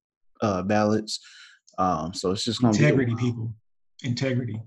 uh, 0.41 0.61
ballots. 0.63 1.19
Um, 1.77 2.13
so 2.13 2.31
it's 2.31 2.43
just 2.43 2.61
going 2.61 2.73
to 2.73 2.79
be 2.79 2.85
integrity, 2.85 3.15
people, 3.15 3.53
integrity. 4.03 4.61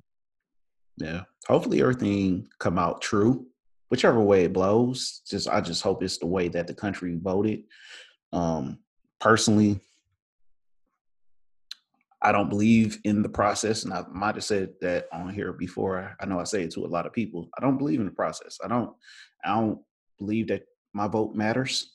Yeah. 0.96 1.22
Hopefully 1.46 1.82
everything 1.82 2.48
come 2.58 2.78
out 2.78 3.02
true, 3.02 3.46
whichever 3.90 4.20
way 4.20 4.44
it 4.44 4.52
blows. 4.52 5.20
Just 5.28 5.48
I 5.48 5.60
just 5.60 5.82
hope 5.82 6.02
it's 6.02 6.18
the 6.18 6.26
way 6.26 6.48
that 6.48 6.66
the 6.66 6.74
country 6.74 7.18
voted. 7.20 7.64
Um, 8.32 8.78
personally, 9.24 9.80
I 12.20 12.30
don't 12.30 12.50
believe 12.50 12.98
in 13.04 13.22
the 13.22 13.28
process, 13.28 13.84
and 13.84 13.92
I 13.92 14.04
might 14.12 14.34
have 14.34 14.44
said 14.44 14.74
that 14.82 15.06
on 15.12 15.32
here 15.32 15.54
before. 15.54 16.14
I 16.20 16.26
know 16.26 16.38
I 16.38 16.44
say 16.44 16.62
it 16.62 16.72
to 16.72 16.84
a 16.84 16.86
lot 16.86 17.06
of 17.06 17.12
people. 17.14 17.48
I 17.56 17.62
don't 17.62 17.78
believe 17.78 18.00
in 18.00 18.06
the 18.06 18.12
process. 18.12 18.58
I 18.62 18.68
don't. 18.68 18.94
I 19.42 19.54
don't 19.54 19.80
believe 20.18 20.48
that 20.48 20.64
my 20.92 21.08
vote 21.08 21.34
matters, 21.34 21.94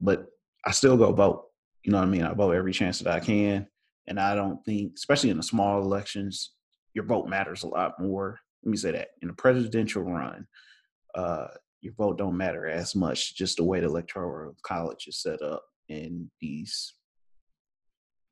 but 0.00 0.26
I 0.66 0.72
still 0.72 0.96
go 0.96 1.12
vote. 1.12 1.44
You 1.84 1.92
know 1.92 1.98
what 1.98 2.08
I 2.08 2.10
mean? 2.10 2.22
I 2.22 2.34
vote 2.34 2.56
every 2.56 2.72
chance 2.72 2.98
that 2.98 3.14
I 3.14 3.20
can, 3.20 3.68
and 4.08 4.18
I 4.18 4.34
don't 4.34 4.62
think, 4.64 4.94
especially 4.96 5.30
in 5.30 5.36
the 5.36 5.44
small 5.44 5.80
elections, 5.80 6.54
your 6.92 7.04
vote 7.04 7.28
matters 7.28 7.62
a 7.62 7.68
lot 7.68 8.00
more. 8.00 8.40
Let 8.64 8.70
me 8.70 8.76
say 8.76 8.90
that 8.90 9.08
in 9.22 9.30
a 9.30 9.34
presidential 9.34 10.02
run, 10.02 10.46
uh, 11.14 11.48
your 11.82 11.94
vote 11.94 12.18
don't 12.18 12.36
matter 12.36 12.66
as 12.66 12.96
much. 12.96 13.36
Just 13.36 13.58
the 13.58 13.64
way 13.64 13.78
the 13.78 13.86
electoral 13.86 14.56
college 14.64 15.06
is 15.06 15.22
set 15.22 15.40
up 15.40 15.62
in 15.88 16.30
these 16.40 16.94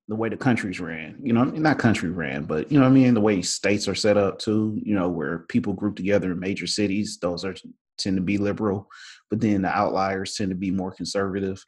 the 0.09 0.17
way 0.17 0.29
the 0.29 0.37
countries 0.37 0.81
ran, 0.81 1.17
you 1.23 1.33
know, 1.33 1.45
not 1.45 1.79
country 1.79 2.11
ran, 2.11 2.45
but 2.45 2.71
you 2.73 2.79
know 2.79 2.87
I 2.87 2.91
mean, 2.91 3.15
the 3.15 3.21
way 3.21 3.41
states 3.41 3.87
are 3.87 3.95
set 3.95 4.17
up 4.17 4.39
too, 4.39 4.79
you 4.83 4.95
know, 4.95 5.09
where 5.09 5.41
people 5.49 5.73
group 5.73 5.97
together 5.97 6.33
in 6.33 6.41
major 6.41 6.67
cities, 6.67 7.19
those 7.21 7.45
are 7.45 7.55
tend 7.99 8.17
to 8.17 8.23
be 8.23 8.39
liberal, 8.39 8.89
but 9.31 9.41
then 9.41 9.63
the 9.63 9.69
outliers 9.69 10.35
tend 10.35 10.51
to 10.51 10.57
be 10.57 10.71
more 10.71 10.93
conservative. 10.93 11.65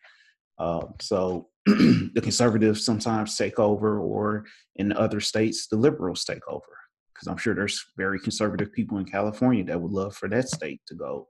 Uh, 0.58 0.86
so 1.00 1.48
the 1.66 2.20
conservatives 2.22 2.84
sometimes 2.84 3.36
take 3.36 3.58
over, 3.58 4.00
or 4.00 4.44
in 4.76 4.92
other 4.92 5.20
states, 5.20 5.66
the 5.68 5.76
liberals 5.76 6.24
take 6.24 6.46
over. 6.48 6.64
Because 7.12 7.28
I'm 7.28 7.36
sure 7.36 7.54
there's 7.54 7.84
very 7.96 8.18
conservative 8.18 8.72
people 8.72 8.98
in 8.98 9.04
California 9.04 9.64
that 9.64 9.80
would 9.80 9.92
love 9.92 10.16
for 10.16 10.28
that 10.28 10.48
state 10.48 10.80
to 10.88 10.94
go 10.94 11.28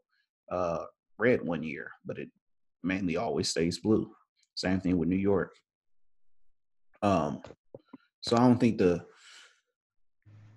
uh, 0.51 0.85
red 1.19 1.43
one 1.43 1.63
year, 1.63 1.91
but 2.07 2.19
it 2.19 2.31
mainly 2.83 3.17
always 3.17 3.51
stays 3.51 3.79
blue. 3.79 4.11
Same 4.55 4.81
thing 4.81 4.99
with 4.99 5.09
New 5.09 5.17
York. 5.17 5.55
Um, 7.03 7.43
so 8.23 8.37
I 8.37 8.41
don't 8.41 8.59
think 8.59 8.79
the 8.79 9.05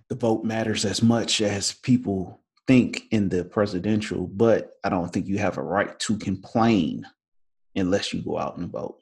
the 0.10 0.16
vote 0.16 0.46
matters 0.46 0.86
as 0.86 1.04
much 1.04 1.42
as 1.42 1.74
people 1.74 2.42
think 2.66 3.04
in 3.12 3.28
the 3.28 3.44
presidential, 3.44 4.28
but 4.28 4.72
I 4.84 4.90
don't 4.90 5.12
think 5.12 5.28
you 5.28 5.38
have 5.40 5.58
a 5.58 5.62
right 5.62 5.98
to 6.00 6.18
complain 6.18 7.06
unless 7.76 8.14
you 8.14 8.22
go 8.22 8.38
out 8.38 8.58
and 8.58 8.72
vote. 8.72 9.00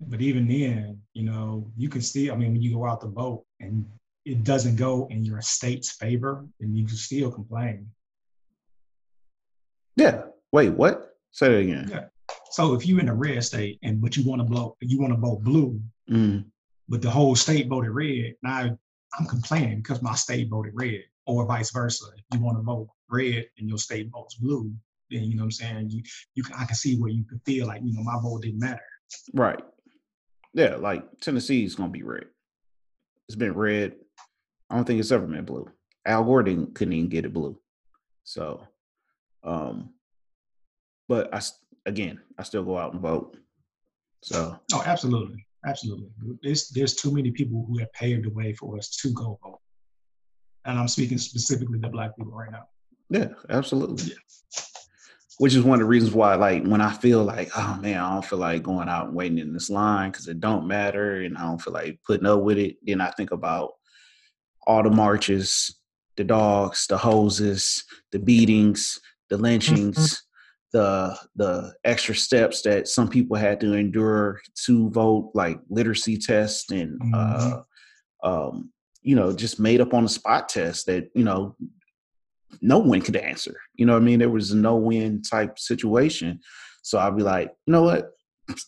But 0.00 0.20
even 0.20 0.48
then, 0.48 1.00
you 1.12 1.24
know, 1.24 1.70
you 1.76 1.88
can 1.88 2.00
still, 2.00 2.32
I 2.32 2.36
mean, 2.36 2.52
when 2.52 2.62
you 2.62 2.74
go 2.74 2.86
out 2.86 3.00
to 3.02 3.08
vote 3.08 3.44
and 3.60 3.86
it 4.24 4.42
doesn't 4.44 4.76
go 4.76 5.06
in 5.10 5.24
your 5.24 5.40
state's 5.40 5.92
favor, 5.92 6.46
then 6.58 6.74
you 6.74 6.86
can 6.86 6.96
still 6.96 7.30
complain. 7.30 7.88
Yeah. 9.96 10.24
Wait, 10.52 10.70
what? 10.70 11.16
Say 11.30 11.48
that 11.48 11.58
again. 11.58 11.88
Yeah. 11.90 12.04
So 12.54 12.72
if 12.74 12.86
you're 12.86 13.00
in 13.00 13.08
a 13.08 13.14
red 13.14 13.42
state 13.42 13.80
and 13.82 14.00
but 14.00 14.16
you 14.16 14.24
want 14.24 14.40
to 14.40 14.44
blow, 14.44 14.76
you 14.80 15.00
want 15.00 15.12
to 15.12 15.18
vote 15.18 15.42
blue, 15.42 15.80
mm. 16.08 16.44
but 16.88 17.02
the 17.02 17.10
whole 17.10 17.34
state 17.34 17.66
voted 17.66 17.90
red. 17.90 18.36
Now 18.44 18.78
I'm 19.18 19.26
complaining 19.26 19.78
because 19.78 20.00
my 20.02 20.14
state 20.14 20.48
voted 20.48 20.70
red, 20.76 21.02
or 21.26 21.46
vice 21.46 21.72
versa. 21.72 22.04
If 22.16 22.24
you 22.32 22.44
want 22.44 22.56
to 22.58 22.62
vote 22.62 22.90
red 23.10 23.46
and 23.58 23.68
your 23.68 23.78
state 23.78 24.08
votes 24.12 24.36
blue, 24.36 24.72
then 25.10 25.24
you 25.24 25.34
know 25.34 25.42
what 25.42 25.46
I'm 25.46 25.50
saying. 25.50 25.90
You 25.90 26.04
you 26.36 26.44
can, 26.44 26.54
I 26.54 26.64
can 26.64 26.76
see 26.76 26.96
where 26.96 27.10
you 27.10 27.24
could 27.24 27.40
feel 27.44 27.66
like 27.66 27.80
you 27.82 27.92
know 27.92 28.04
my 28.04 28.20
vote 28.22 28.42
didn't 28.42 28.60
matter. 28.60 28.78
Right. 29.32 29.60
Yeah, 30.52 30.76
like 30.76 31.02
Tennessee 31.20 31.64
is 31.64 31.74
gonna 31.74 31.90
be 31.90 32.04
red. 32.04 32.26
It's 33.26 33.34
been 33.34 33.54
red. 33.54 33.96
I 34.70 34.76
don't 34.76 34.84
think 34.84 35.00
it's 35.00 35.10
ever 35.10 35.26
been 35.26 35.44
blue. 35.44 35.68
Al 36.06 36.22
Gore 36.22 36.44
didn't, 36.44 36.76
couldn't 36.76 36.94
even 36.94 37.10
get 37.10 37.24
it 37.24 37.32
blue. 37.32 37.58
So, 38.22 38.64
um, 39.42 39.90
but 41.08 41.34
I 41.34 41.40
again, 41.86 42.20
I 42.38 42.42
still 42.42 42.64
go 42.64 42.78
out 42.78 42.92
and 42.92 43.02
vote. 43.02 43.36
So. 44.22 44.58
Oh, 44.72 44.82
absolutely, 44.86 45.46
absolutely. 45.66 46.08
There's 46.42 46.68
there's 46.70 46.94
too 46.94 47.12
many 47.12 47.30
people 47.30 47.64
who 47.68 47.78
have 47.78 47.92
paved 47.92 48.24
the 48.24 48.30
way 48.30 48.52
for 48.54 48.76
us 48.78 48.90
to 49.02 49.12
go 49.12 49.38
vote, 49.42 49.60
and 50.64 50.78
I'm 50.78 50.88
speaking 50.88 51.18
specifically 51.18 51.80
to 51.80 51.88
Black 51.88 52.16
people 52.16 52.32
right 52.32 52.50
now. 52.50 52.64
Yeah, 53.10 53.28
absolutely. 53.50 54.12
Yeah. 54.12 54.62
Which 55.38 55.54
is 55.54 55.64
one 55.64 55.80
of 55.80 55.80
the 55.80 55.88
reasons 55.88 56.14
why, 56.14 56.36
like, 56.36 56.64
when 56.64 56.80
I 56.80 56.92
feel 56.92 57.24
like, 57.24 57.50
oh 57.56 57.76
man, 57.80 57.98
I 57.98 58.14
don't 58.14 58.24
feel 58.24 58.38
like 58.38 58.62
going 58.62 58.88
out 58.88 59.08
and 59.08 59.16
waiting 59.16 59.38
in 59.38 59.52
this 59.52 59.68
line 59.68 60.12
because 60.12 60.28
it 60.28 60.40
don't 60.40 60.68
matter, 60.68 61.22
and 61.22 61.36
I 61.36 61.42
don't 61.42 61.60
feel 61.60 61.72
like 61.72 61.98
putting 62.06 62.26
up 62.26 62.40
with 62.40 62.56
it. 62.56 62.76
Then 62.82 63.00
I 63.00 63.10
think 63.10 63.32
about 63.32 63.72
all 64.66 64.82
the 64.82 64.90
marches, 64.90 65.76
the 66.16 66.24
dogs, 66.24 66.86
the 66.86 66.96
hoses, 66.96 67.84
the 68.12 68.18
beatings, 68.20 69.00
the 69.28 69.36
lynchings, 69.36 69.96
mm-hmm. 69.96 70.14
The 70.74 71.16
the 71.36 71.72
extra 71.84 72.16
steps 72.16 72.62
that 72.62 72.88
some 72.88 73.08
people 73.08 73.36
had 73.36 73.60
to 73.60 73.74
endure 73.74 74.40
to 74.66 74.90
vote, 74.90 75.30
like 75.32 75.60
literacy 75.70 76.18
tests 76.18 76.70
and 76.72 77.00
mm-hmm. 77.00 77.14
uh, 77.14 78.48
um, 78.48 78.72
you 79.00 79.14
know, 79.14 79.32
just 79.32 79.60
made 79.60 79.80
up 79.80 79.94
on 79.94 80.02
the 80.02 80.08
spot 80.08 80.48
test 80.48 80.86
that 80.86 81.08
you 81.14 81.22
know 81.22 81.54
no 82.60 82.78
one 82.78 83.00
could 83.00 83.14
answer. 83.14 83.54
You 83.76 83.86
know 83.86 83.92
what 83.92 84.02
I 84.02 84.04
mean? 84.04 84.18
There 84.18 84.28
was 84.28 84.50
a 84.50 84.56
no 84.56 84.74
win 84.74 85.22
type 85.22 85.60
situation. 85.60 86.40
So 86.82 86.98
I'd 86.98 87.16
be 87.16 87.22
like, 87.22 87.52
you 87.66 87.72
know 87.72 87.82
what? 87.82 88.10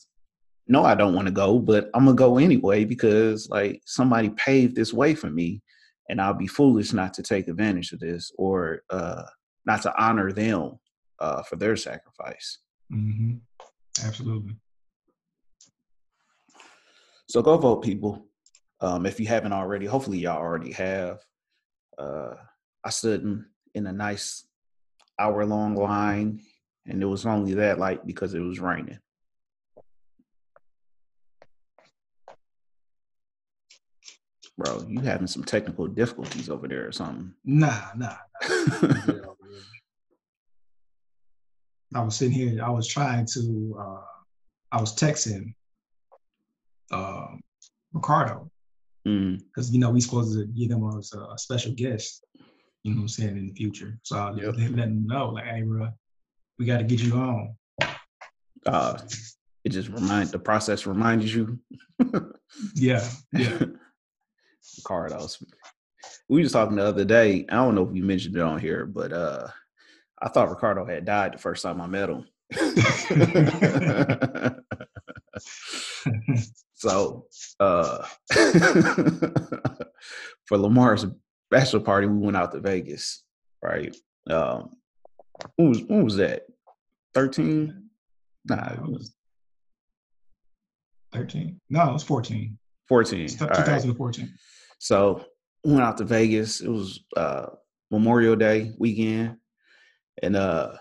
No, 0.69 0.85
I 0.85 0.97
don't 0.97 1.15
want 1.15 1.29
to 1.29 1.33
go, 1.33 1.61
but 1.61 1.89
I'm 1.95 2.07
gonna 2.07 2.17
go 2.17 2.39
anyway 2.39 2.85
because 2.85 3.49
like 3.49 3.83
somebody 3.87 4.31
paved 4.31 4.75
this 4.75 4.93
way 4.93 5.15
for 5.15 5.31
me, 5.31 5.63
and 6.09 6.21
I'll 6.21 6.35
be 6.35 6.49
foolish 6.49 6.93
not 6.93 7.15
to 7.15 7.23
take 7.23 7.47
advantage 7.47 7.93
of 7.93 8.01
this 8.01 8.33
or 8.37 8.83
uh, 8.91 9.23
not 9.65 9.83
to 9.83 9.95
honor 9.97 10.33
them 10.33 10.81
uh, 11.19 11.43
for 11.43 11.57
their 11.57 11.77
sacrifice. 11.77 12.59
Mm-hmm. 12.93 13.37
Absolutely. 14.05 14.57
So 17.29 17.43
go 17.43 17.57
vote, 17.57 17.83
people. 17.83 18.27
Um, 18.81 19.07
if 19.07 19.19
you 19.19 19.27
haven't 19.27 19.53
already, 19.53 19.87
hopefully 19.87 20.19
y'all 20.19 20.39
already 20.39 20.73
have. 20.73 21.21
Uh, 21.99 22.35
I 22.85 22.91
stood 22.91 23.23
in, 23.23 23.45
in 23.75 23.87
a 23.87 23.93
nice 23.93 24.47
hour 25.19 25.45
long 25.45 25.75
line, 25.75 26.41
and 26.87 27.03
it 27.03 27.07
was 27.07 27.27
only 27.27 27.55
that 27.55 27.79
light 27.79 28.07
because 28.07 28.35
it 28.35 28.41
was 28.41 28.61
raining. 28.61 28.99
Bro, 34.59 34.87
you 34.89 35.01
having 35.01 35.27
some 35.27 35.45
technical 35.45 35.87
difficulties 35.87 36.49
over 36.49 36.67
there 36.67 36.87
or 36.87 36.93
something? 36.93 37.35
Nah, 37.45 37.89
nah. 37.95 38.17
nah. 38.49 39.13
I 41.95 42.03
was 42.03 42.17
sitting 42.17 42.35
here, 42.35 42.63
I 42.63 42.71
was 42.71 42.87
trying 42.87 43.27
to, 43.35 43.77
uh, 43.79 44.05
I 44.73 44.81
was 44.81 44.95
texting 44.97 45.55
uh, 46.91 47.29
Ricardo 47.93 48.51
because 49.05 49.71
mm. 49.71 49.73
you 49.73 49.79
know 49.79 49.91
we 49.91 50.01
supposed 50.01 50.37
to 50.37 50.47
give 50.47 50.71
him 50.71 50.83
a, 50.83 50.99
a, 50.99 51.39
special 51.39 51.73
guest. 51.73 52.25
You 52.83 52.93
know 52.93 52.99
what 52.99 53.03
I'm 53.03 53.09
saying 53.09 53.37
in 53.37 53.49
the 53.49 53.55
future. 53.55 53.99
So 54.03 54.17
I 54.17 54.35
yep. 54.35 54.55
let 54.57 54.89
him 54.89 55.07
know, 55.07 55.31
like, 55.31 55.45
hey, 55.45 55.63
bro, 55.63 55.89
we 56.59 56.67
got 56.67 56.79
to 56.79 56.85
get 56.85 57.01
you 57.01 57.15
on. 57.15 57.57
Uh, 58.65 58.99
it 59.65 59.71
just 59.71 59.89
remind 59.89 60.31
the 60.31 60.39
process 60.39 60.87
reminds 60.87 61.35
you. 61.35 61.59
yeah, 62.75 63.09
yeah. 63.33 63.59
Ricardo's. 64.79 65.43
We 66.29 66.43
was 66.43 66.53
talking 66.53 66.77
the 66.77 66.85
other 66.85 67.05
day. 67.05 67.47
I 67.49 67.57
don't 67.57 67.75
know 67.75 67.89
if 67.89 67.95
you 67.95 68.03
mentioned 68.03 68.37
it 68.37 68.43
on 68.43 68.59
here, 68.59 68.87
but 68.87 69.13
uh 69.13 69.49
I 70.21 70.29
thought 70.29 70.51
Ricardo 70.51 70.85
had 70.85 71.05
died 71.05 71.35
the 71.35 71.39
first 71.39 71.63
time 71.63 71.81
I 71.81 71.87
met 71.87 72.11
him. 72.11 72.27
so 76.75 77.27
uh, 77.61 78.07
for 80.47 80.59
Lamar's 80.59 81.07
bachelor 81.51 81.81
party, 81.81 82.07
we 82.07 82.19
went 82.19 82.37
out 82.37 82.53
to 82.53 82.61
Vegas, 82.61 83.25
right? 83.63 83.95
Um, 84.31 84.71
when 85.57 85.69
was 85.69 85.83
when 85.83 86.05
was 86.05 86.17
that? 86.17 86.47
Thirteen? 87.15 87.91
Nah, 88.45 88.73
it 88.73 88.83
was 88.83 89.15
thirteen. 91.13 91.61
No, 91.69 91.91
it 91.91 91.93
was 91.93 92.05
fourteen. 92.05 92.59
Fourteen. 92.89 93.29
Two 93.29 93.47
thousand 93.47 93.95
fourteen. 93.97 94.33
So 94.79 95.25
we 95.65 95.73
went 95.73 95.85
out 95.85 95.99
to 95.99 96.05
Vegas. 96.05 96.61
It 96.61 96.69
was 96.69 97.05
uh, 97.17 97.47
Memorial 97.91 98.37
Day 98.37 98.73
weekend, 98.79 99.37
and 100.23 100.37
uh, 100.37 100.73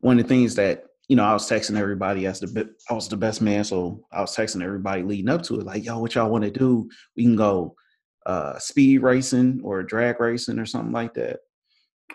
one 0.00 0.18
of 0.18 0.24
the 0.24 0.28
things 0.28 0.54
that 0.56 0.84
you 1.08 1.16
know, 1.16 1.24
I 1.24 1.34
was 1.34 1.48
texting 1.48 1.78
everybody 1.78 2.26
as 2.26 2.40
the 2.40 2.70
I 2.88 2.94
was 2.94 3.08
the 3.08 3.16
best 3.16 3.42
man, 3.42 3.64
so 3.64 4.04
I 4.10 4.20
was 4.22 4.34
texting 4.34 4.62
everybody 4.62 5.02
leading 5.02 5.28
up 5.28 5.42
to 5.44 5.60
it, 5.60 5.66
like, 5.66 5.84
"Yo, 5.84 5.98
what 5.98 6.14
y'all 6.14 6.30
want 6.30 6.44
to 6.44 6.50
do? 6.50 6.88
We 7.16 7.24
can 7.24 7.36
go 7.36 7.76
uh, 8.24 8.58
speed 8.58 8.98
racing 8.98 9.60
or 9.62 9.82
drag 9.82 10.18
racing 10.18 10.58
or 10.58 10.64
something 10.64 10.92
like 10.92 11.12
that, 11.14 11.40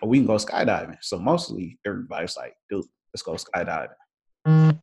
or 0.02 0.08
we 0.08 0.18
can 0.18 0.26
go 0.26 0.34
skydiving." 0.34 0.96
So 1.02 1.18
mostly 1.18 1.78
everybody's 1.86 2.36
like, 2.36 2.54
"Dude, 2.68 2.84
let's 3.14 3.22
go 3.22 3.34
skydiving." 3.34 4.80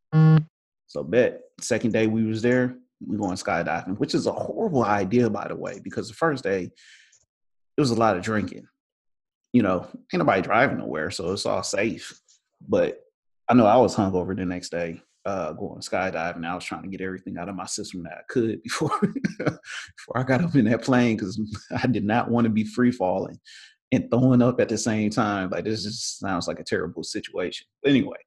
So 0.88 1.04
bet 1.04 1.42
second 1.60 1.92
day 1.92 2.08
we 2.08 2.24
was 2.24 2.42
there, 2.42 2.78
we 3.06 3.18
going 3.18 3.36
skydiving, 3.36 3.98
which 3.98 4.16
is 4.16 4.26
a 4.26 4.32
horrible 4.32 4.86
idea, 4.86 5.30
by 5.30 5.50
the 5.50 5.56
way, 5.56 5.82
because 5.84 6.08
the 6.08 6.14
first 6.14 6.46
day 6.46 6.72
it 7.78 7.82
was 7.82 7.92
a 7.92 7.96
lot 7.96 8.16
of 8.16 8.24
drinking. 8.24 8.66
You 9.58 9.64
know, 9.64 9.88
ain't 10.14 10.20
nobody 10.20 10.44
driving 10.44 10.78
nowhere, 10.78 11.10
so 11.10 11.32
it's 11.32 11.48
all 11.48 11.64
safe. 11.64 12.22
But 12.62 13.00
I 13.50 13.56
know 13.56 13.66
I 13.66 13.78
was 13.78 13.96
hungover 13.96 14.38
the 14.38 14.46
next 14.46 14.70
day, 14.70 15.02
uh, 15.26 15.54
going 15.54 15.82
skydiving. 15.82 16.46
I 16.46 16.54
was 16.54 16.64
trying 16.64 16.84
to 16.84 16.90
get 16.90 17.02
everything 17.02 17.40
out 17.40 17.50
of 17.50 17.56
my 17.56 17.66
system 17.66 18.04
that 18.04 18.20
I 18.20 18.22
could 18.30 18.62
before 18.64 19.00
before 19.00 20.14
I 20.16 20.22
got 20.22 20.44
up 20.44 20.54
in 20.54 20.66
that 20.66 20.84
plane 20.84 21.18
because 21.18 21.42
I 21.84 21.88
did 21.88 22.06
not 22.06 22.30
want 22.30 22.46
to 22.46 22.52
be 22.52 22.66
free 22.66 22.92
falling 22.92 23.40
and 23.92 24.12
throwing 24.12 24.44
up 24.44 24.62
at 24.62 24.70
the 24.70 24.78
same 24.78 25.10
time. 25.10 25.50
Like 25.50 25.64
this 25.64 25.84
just 25.84 26.20
sounds 26.20 26.48
like 26.48 26.60
a 26.60 26.64
terrible 26.64 27.02
situation. 27.02 27.66
But 27.82 27.90
anyway, 27.90 28.20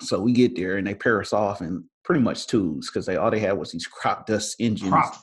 so 0.00 0.18
we 0.18 0.32
get 0.32 0.56
there 0.56 0.78
and 0.78 0.86
they 0.88 0.96
pair 0.96 1.20
us 1.20 1.32
off 1.32 1.60
in 1.60 1.84
pretty 2.02 2.22
much 2.22 2.48
twos 2.48 2.90
because 2.90 3.06
they 3.06 3.14
all 3.14 3.30
they 3.30 3.38
had 3.38 3.56
was 3.56 3.70
these 3.70 3.86
crop 3.86 4.26
dust 4.26 4.56
engines. 4.58 4.90
Crop, 4.90 5.14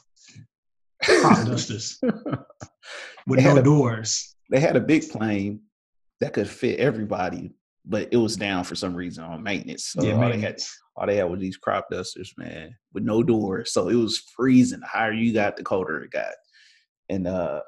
crop 1.04 1.46
dusters 1.48 2.00
with 3.28 3.44
no 3.44 3.58
a, 3.58 3.62
doors. 3.62 4.33
They 4.50 4.60
had 4.60 4.76
a 4.76 4.82
big 4.82 5.10
plane 5.10 5.62
that 6.20 6.34
could 6.34 6.50
fit 6.50 6.80
everybody, 6.80 7.52
but 7.86 8.10
it 8.12 8.18
was 8.18 8.38
down 8.38 8.64
for 8.64 8.76
some 8.76 8.96
reason 8.96 9.24
on 9.24 9.44
maintenance. 9.44 9.86
So 9.88 10.04
yeah, 10.04 10.14
all 10.14 10.30
they 10.30 10.40
had 10.40 10.60
all 10.96 11.08
they 11.08 11.18
had 11.18 11.30
was 11.30 11.40
these 11.40 11.58
crop 11.58 11.88
dusters, 11.90 12.34
man, 12.38 12.76
with 12.94 13.04
no 13.04 13.24
doors. 13.24 13.74
So 13.74 13.90
it 13.90 13.96
was 13.96 14.20
freezing. 14.36 14.82
The 14.82 14.88
higher 14.88 15.12
you 15.12 15.34
got, 15.34 15.58
the 15.58 15.64
colder 15.64 16.04
it 16.04 16.12
got. 16.12 16.34
And 17.10 17.28
uh 17.28 17.62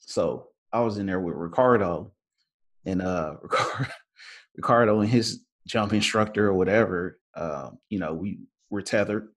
so 0.00 0.48
I 0.72 0.80
was 0.80 0.98
in 0.98 1.06
there 1.06 1.20
with 1.20 1.34
Ricardo 1.36 2.12
and 2.86 3.02
uh 3.02 3.34
Ricardo 4.56 5.00
and 5.00 5.08
his 5.08 5.44
jump 5.66 5.92
instructor 5.92 6.48
or 6.48 6.54
whatever, 6.54 7.18
uh, 7.34 7.70
you 7.88 7.98
know, 7.98 8.12
we 8.12 8.40
were 8.68 8.82
tethered. 8.82 9.28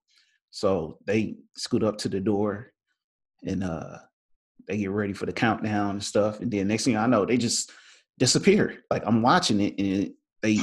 So 0.50 0.98
they 1.06 1.36
scoot 1.56 1.84
up 1.84 1.98
to 2.00 2.10
the 2.10 2.20
door 2.20 2.72
and 3.46 3.64
uh 3.64 3.98
they 4.68 4.78
get 4.78 4.92
ready 4.92 5.14
for 5.14 5.26
the 5.26 5.34
countdown 5.34 5.92
and 5.92 6.04
stuff. 6.04 6.40
And 6.40 6.52
then 6.52 6.68
next 6.68 6.86
thing 6.86 6.98
I 6.98 7.08
know, 7.08 7.26
they 7.26 7.38
just 7.38 7.72
disappear. 8.18 8.84
Like 8.90 9.04
I'm 9.06 9.22
watching 9.22 9.62
it 9.62 9.80
and 9.80 10.14
they 10.42 10.60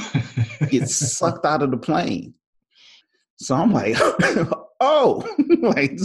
get 0.69 0.87
sucked 0.89 1.45
out 1.45 1.61
of 1.61 1.71
the 1.71 1.77
plane. 1.77 2.33
So 3.37 3.55
I'm 3.55 3.71
like, 3.71 3.95
oh, 4.79 5.27
like, 5.61 5.99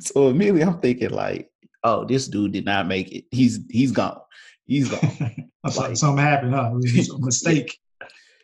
so 0.00 0.28
immediately 0.28 0.62
I'm 0.62 0.80
thinking 0.80 1.10
like, 1.10 1.50
oh, 1.84 2.04
this 2.04 2.28
dude 2.28 2.52
did 2.52 2.64
not 2.64 2.86
make 2.86 3.12
it. 3.12 3.24
He's 3.30 3.60
he's 3.70 3.92
gone. 3.92 4.20
He's 4.66 4.88
gone. 4.88 5.50
like, 5.76 5.96
something 5.96 6.24
happened. 6.24 6.54
Huh? 6.54 6.72
A 6.72 7.18
mistake. 7.18 7.78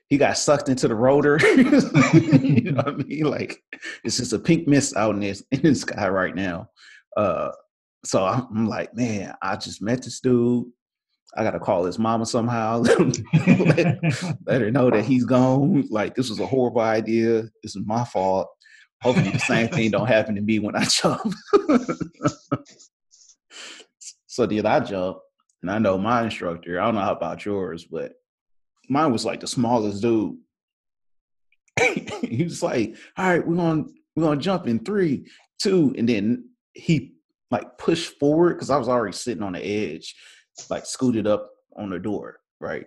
He 0.08 0.16
got 0.16 0.38
sucked 0.38 0.70
into 0.70 0.88
the 0.88 0.94
rotor. 0.94 1.38
you 1.54 2.72
know 2.72 2.82
what 2.82 2.88
I 2.88 2.92
mean? 2.92 3.24
Like 3.24 3.62
it's 4.04 4.16
just 4.16 4.32
a 4.32 4.38
pink 4.38 4.66
mist 4.66 4.96
out 4.96 5.14
in 5.14 5.20
this 5.20 5.42
in 5.50 5.62
the 5.62 5.74
sky 5.74 6.08
right 6.08 6.34
now. 6.34 6.70
Uh, 7.16 7.50
so 8.04 8.24
I'm, 8.24 8.66
like, 8.66 8.94
man, 8.94 9.34
I 9.42 9.56
just 9.56 9.82
met 9.82 10.02
this 10.02 10.20
dude. 10.20 10.66
I 11.36 11.42
gotta 11.42 11.60
call 11.60 11.84
his 11.84 11.98
mama 11.98 12.24
somehow. 12.24 12.78
let, 13.34 13.98
let, 14.46 14.60
her 14.60 14.70
know 14.70 14.90
that 14.90 15.04
he's 15.04 15.24
gone. 15.24 15.86
Like 15.90 16.14
this 16.14 16.30
was 16.30 16.40
a 16.40 16.46
horrible 16.46 16.80
idea. 16.80 17.42
This 17.62 17.76
is 17.76 17.82
my 17.84 18.04
fault. 18.04 18.48
Hopefully 19.02 19.30
the 19.30 19.38
same 19.38 19.68
thing 19.68 19.90
don't 19.90 20.08
happen 20.08 20.34
to 20.34 20.40
me 20.40 20.58
when 20.58 20.74
I 20.74 20.84
jump. 20.88 21.34
so 24.26 24.46
did 24.46 24.64
I 24.64 24.80
jump? 24.80 25.18
And 25.62 25.70
I 25.70 25.78
know 25.78 25.98
my 25.98 26.24
instructor. 26.24 26.80
I 26.80 26.86
don't 26.86 26.94
know 26.94 27.02
how 27.02 27.12
about 27.12 27.44
yours, 27.44 27.84
but 27.84 28.12
mine 28.88 29.12
was 29.12 29.24
like 29.24 29.40
the 29.40 29.46
smallest 29.46 30.02
dude. 30.02 30.36
he 32.22 32.44
was 32.44 32.62
like, 32.62 32.96
"All 33.16 33.28
right, 33.28 33.46
we're 33.46 33.56
gonna 33.56 33.84
we're 34.16 34.24
gonna 34.24 34.40
jump 34.40 34.66
in 34.66 34.84
three, 34.84 35.26
two, 35.60 35.94
and 35.96 36.08
then 36.08 36.48
he 36.72 37.17
like 37.50 37.78
push 37.78 38.08
forward 38.20 38.54
because 38.54 38.70
I 38.70 38.76
was 38.76 38.88
already 38.88 39.16
sitting 39.16 39.42
on 39.42 39.52
the 39.52 39.64
edge 39.64 40.14
like 40.70 40.86
scooted 40.86 41.26
up 41.26 41.50
on 41.76 41.90
the 41.90 41.98
door, 41.98 42.40
right? 42.60 42.86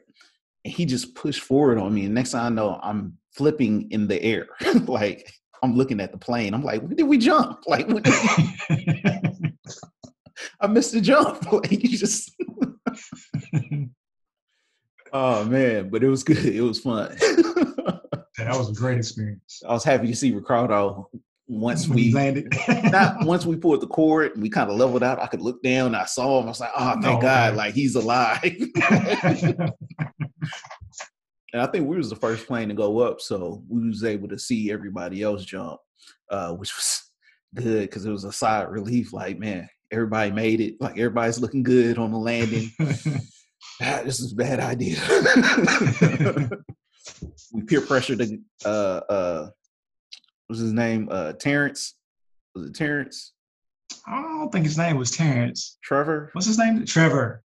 And 0.66 0.74
he 0.74 0.86
just 0.86 1.16
pushed 1.16 1.42
forward 1.42 1.78
on 1.78 1.94
me. 1.94 2.06
And 2.06 2.14
next 2.14 2.32
thing 2.32 2.42
I 2.42 2.50
know, 2.50 2.80
I'm 2.84 3.18
flipping 3.32 3.90
in 3.92 4.08
the 4.08 4.22
air. 4.22 4.48
like 4.86 5.32
I'm 5.64 5.76
looking 5.76 6.00
at 6.00 6.12
the 6.12 6.18
plane. 6.18 6.54
I'm 6.54 6.64
like, 6.64 6.82
when 6.82 6.96
did 6.96 7.04
we 7.04 7.18
jump? 7.18 7.64
Like 7.68 7.88
we... 7.88 8.02
I 10.60 10.68
missed 10.68 10.92
the 10.94 11.02
jump. 11.02 11.52
like 11.52 11.72
you 11.72 11.98
just 11.98 12.32
Oh 15.14 15.44
man, 15.46 15.90
but 15.90 16.04
it 16.04 16.10
was 16.10 16.24
good. 16.24 16.46
It 16.46 16.62
was 16.62 16.80
fun. 16.80 17.10
that 17.18 18.56
was 18.58 18.70
a 18.70 18.74
great 18.74 18.98
experience. 18.98 19.62
I 19.68 19.74
was 19.74 19.84
happy 19.84 20.08
to 20.08 20.16
see 20.16 20.32
Ricardo 20.32 21.10
once 21.52 21.86
we 21.86 22.14
landed, 22.14 22.48
not 22.92 23.18
once 23.26 23.46
we 23.46 23.58
pulled 23.58 23.82
the 23.82 23.88
cord 23.88 24.32
and 24.32 24.42
we 24.42 24.50
kind 24.50 24.72
of 24.72 24.78
leveled 24.78 25.04
out, 25.04 25.20
I 25.20 25.28
could 25.28 25.42
look 25.42 25.62
down. 25.62 25.94
I 25.94 26.06
saw 26.06 26.40
him. 26.40 26.46
I 26.46 26.50
was 26.50 26.62
like, 26.62 26.72
"Oh, 26.76 26.94
thank 27.02 27.18
oh, 27.18 27.22
God! 27.22 27.56
Like 27.56 27.74
he's 27.74 27.96
alive." 27.96 28.40
and 28.44 29.74
I 31.54 31.68
think 31.68 31.88
we 31.88 31.98
was 31.98 32.10
the 32.10 32.16
first 32.16 32.48
plane 32.48 32.70
to 32.70 32.74
go 32.74 33.00
up, 33.00 33.20
so 33.20 33.64
we 33.68 33.86
was 33.86 34.06
able 34.06 34.30
to 34.30 34.40
see 34.40 34.72
everybody 34.72 35.22
else 35.22 35.44
jump, 35.44 35.82
uh, 36.30 36.54
which 36.54 36.74
was 36.74 37.04
good 37.54 37.82
because 37.82 38.06
it 38.06 38.12
was 38.12 38.24
a 38.24 38.32
side 38.32 38.70
relief. 38.70 39.12
Like, 39.12 39.38
man, 39.38 39.68
everybody 39.92 40.32
made 40.32 40.62
it. 40.62 40.76
Like 40.80 40.98
everybody's 40.98 41.42
looking 41.42 41.64
good 41.64 41.98
on 41.98 42.14
the 42.14 42.18
landing. 42.18 42.72
ah, 43.82 44.02
this 44.06 44.22
is 44.22 44.32
a 44.32 44.36
bad 44.36 44.62
idea. 44.62 44.96
we 47.52 47.64
peer 47.64 47.82
pressured 47.82 48.22
uh, 48.64 49.02
uh, 49.10 49.50
was 50.52 50.60
his 50.60 50.74
name? 50.74 51.08
Uh, 51.10 51.32
Terrence. 51.34 51.96
Was 52.54 52.66
it 52.66 52.76
Terrence? 52.76 53.32
I 54.06 54.22
don't 54.22 54.52
think 54.52 54.66
his 54.66 54.78
name 54.78 54.98
was 54.98 55.10
Terrence. 55.10 55.78
Trevor. 55.82 56.30
What's 56.34 56.46
his 56.46 56.58
name? 56.58 56.86
Trevor. 56.86 57.42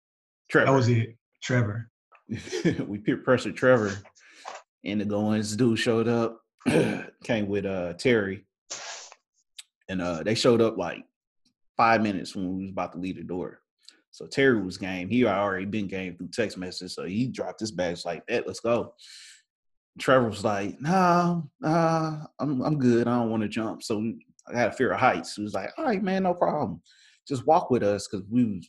Trevor. 0.50 0.66
That 0.66 0.76
was 0.76 0.88
it. 0.88 1.16
Trevor. 1.42 1.90
we 2.86 2.98
peer 2.98 3.16
pressured 3.16 3.56
Trevor 3.56 3.92
into 4.84 5.06
going. 5.06 5.38
This 5.38 5.56
dude 5.56 5.78
showed 5.78 6.08
up, 6.08 6.42
came 7.24 7.48
with 7.48 7.64
uh 7.64 7.94
Terry, 7.94 8.44
and 9.88 10.02
uh 10.02 10.22
they 10.22 10.34
showed 10.34 10.60
up 10.60 10.76
like 10.76 11.02
five 11.78 12.02
minutes 12.02 12.36
when 12.36 12.54
we 12.54 12.64
was 12.64 12.70
about 12.70 12.92
to 12.92 12.98
leave 12.98 13.16
the 13.16 13.22
door. 13.22 13.62
So 14.10 14.26
Terry 14.26 14.60
was 14.60 14.76
game. 14.76 15.08
He 15.08 15.24
already 15.24 15.64
been 15.64 15.86
game 15.86 16.16
through 16.16 16.28
text 16.28 16.58
message, 16.58 16.92
so 16.92 17.04
he 17.04 17.28
dropped 17.28 17.60
his 17.60 17.72
bags 17.72 18.04
like 18.04 18.26
that. 18.26 18.46
Let's 18.46 18.60
go. 18.60 18.92
Trevor 20.00 20.28
was 20.28 20.44
like, 20.44 20.80
"Nah, 20.80 21.42
nah, 21.60 22.26
I'm 22.38 22.62
I'm 22.62 22.78
good. 22.78 23.06
I 23.06 23.18
don't 23.18 23.30
want 23.30 23.42
to 23.42 23.48
jump." 23.48 23.82
So 23.82 24.12
I 24.52 24.58
had 24.58 24.68
a 24.68 24.72
fear 24.72 24.92
of 24.92 25.00
heights. 25.00 25.36
He 25.36 25.42
was 25.42 25.54
like, 25.54 25.70
"All 25.78 25.84
right, 25.84 26.02
man, 26.02 26.24
no 26.24 26.34
problem. 26.34 26.82
Just 27.28 27.46
walk 27.46 27.70
with 27.70 27.82
us 27.82 28.08
because 28.08 28.26
we 28.28 28.44
was 28.44 28.68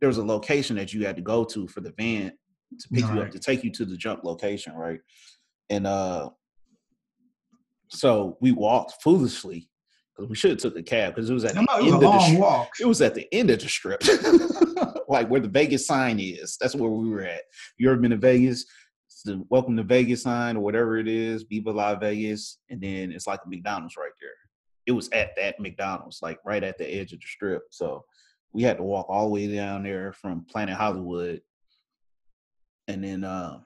there 0.00 0.08
was 0.08 0.18
a 0.18 0.24
location 0.24 0.76
that 0.76 0.94
you 0.94 1.04
had 1.04 1.16
to 1.16 1.22
go 1.22 1.44
to 1.44 1.66
for 1.68 1.80
the 1.80 1.92
van 1.98 2.32
to 2.78 2.88
pick 2.88 3.04
right. 3.04 3.14
you 3.14 3.22
up 3.22 3.30
to 3.30 3.38
take 3.38 3.64
you 3.64 3.70
to 3.72 3.84
the 3.84 3.96
jump 3.96 4.22
location, 4.22 4.74
right?" 4.74 5.00
And 5.70 5.86
uh, 5.86 6.30
so 7.88 8.36
we 8.40 8.52
walked 8.52 9.02
foolishly 9.02 9.68
because 10.14 10.28
we 10.28 10.36
should 10.36 10.50
have 10.50 10.58
took 10.58 10.76
a 10.76 10.82
cab 10.82 11.14
because 11.14 11.30
it 11.30 11.34
was 11.34 11.44
at 11.44 11.54
the 11.54 11.60
end 11.60 11.94
of 11.94 12.00
the 12.00 12.36
walk. 12.38 12.70
It 12.80 12.86
was 12.86 13.00
at 13.00 13.14
the 13.14 13.26
end 13.32 13.50
of 13.50 13.60
the 13.60 13.68
strip, 13.68 14.02
like 15.08 15.28
where 15.28 15.40
the 15.40 15.48
Vegas 15.48 15.86
sign 15.86 16.20
is. 16.20 16.56
That's 16.60 16.74
where 16.74 16.90
we 16.90 17.08
were 17.08 17.22
at. 17.22 17.42
You 17.78 17.90
ever 17.90 18.00
been 18.00 18.10
to 18.10 18.16
Vegas? 18.16 18.66
The 19.22 19.44
welcome 19.48 19.76
to 19.76 19.82
Vegas 19.82 20.22
sign 20.22 20.56
or 20.56 20.60
whatever 20.60 20.98
it 20.98 21.08
is, 21.08 21.42
Viva 21.42 21.70
La 21.70 21.94
Vegas, 21.94 22.58
and 22.68 22.80
then 22.80 23.12
it's 23.12 23.26
like 23.26 23.40
a 23.44 23.48
McDonald's 23.48 23.96
right 23.96 24.12
there. 24.20 24.30
It 24.86 24.92
was 24.92 25.08
at 25.10 25.36
that 25.36 25.60
McDonald's, 25.60 26.20
like 26.22 26.38
right 26.44 26.62
at 26.62 26.78
the 26.78 26.86
edge 26.86 27.12
of 27.12 27.20
the 27.20 27.26
strip. 27.26 27.62
So 27.70 28.04
we 28.52 28.62
had 28.62 28.78
to 28.78 28.82
walk 28.82 29.06
all 29.08 29.26
the 29.26 29.30
way 29.30 29.54
down 29.54 29.82
there 29.82 30.12
from 30.12 30.44
Planet 30.44 30.76
Hollywood. 30.76 31.40
And 32.88 33.04
then 33.04 33.24
uh 33.24 33.60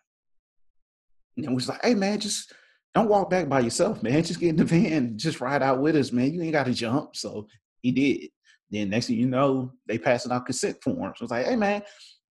and 1.36 1.44
then 1.44 1.52
we 1.52 1.56
was 1.56 1.68
like, 1.68 1.84
hey 1.84 1.94
man, 1.94 2.20
just 2.20 2.52
don't 2.94 3.08
walk 3.08 3.30
back 3.30 3.48
by 3.48 3.60
yourself, 3.60 4.02
man. 4.02 4.22
Just 4.22 4.40
get 4.40 4.50
in 4.50 4.56
the 4.56 4.64
van, 4.64 5.18
just 5.18 5.40
ride 5.40 5.62
out 5.62 5.80
with 5.80 5.96
us, 5.96 6.12
man. 6.12 6.32
You 6.32 6.42
ain't 6.42 6.52
gotta 6.52 6.72
jump. 6.72 7.16
So 7.16 7.48
he 7.80 7.92
did. 7.92 8.30
Then 8.70 8.90
next 8.90 9.06
thing 9.06 9.16
you 9.16 9.26
know, 9.26 9.72
they 9.86 9.98
passing 9.98 10.32
out 10.32 10.46
consent 10.46 10.76
forms. 10.82 11.18
I 11.20 11.24
was 11.24 11.30
like, 11.30 11.46
hey 11.46 11.56
man, 11.56 11.82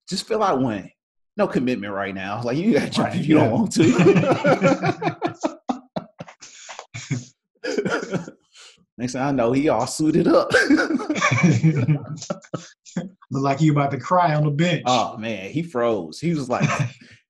just 0.08 0.28
fill 0.28 0.44
out 0.44 0.62
one 0.62 0.90
no 1.38 1.48
commitment 1.48 1.93
right 1.93 2.13
now. 2.13 2.41
Like 2.43 2.58
you 2.58 2.74
got 2.74 2.84
to 2.84 2.89
jump 2.89 3.08
right, 3.08 3.19
if 3.19 3.28
you 3.28 3.38
yeah. 3.38 3.43
don't 3.46 3.52
want 3.52 3.72
to. 3.74 5.43
Next 8.98 9.13
thing 9.13 9.22
I 9.22 9.32
know, 9.32 9.52
he 9.52 9.69
all 9.69 9.88
suited 9.88 10.28
up. 10.28 10.52
Look 13.32 13.43
like 13.43 13.60
he 13.60 13.69
about 13.69 13.89
to 13.91 14.00
cry 14.00 14.36
on 14.36 14.43
the 14.43 14.52
bench. 14.52 14.84
Oh 14.86 15.17
man, 15.17 15.50
he 15.50 15.63
froze. 15.63 16.19
He 16.19 16.36
was 16.36 16.48
like, 16.48 16.69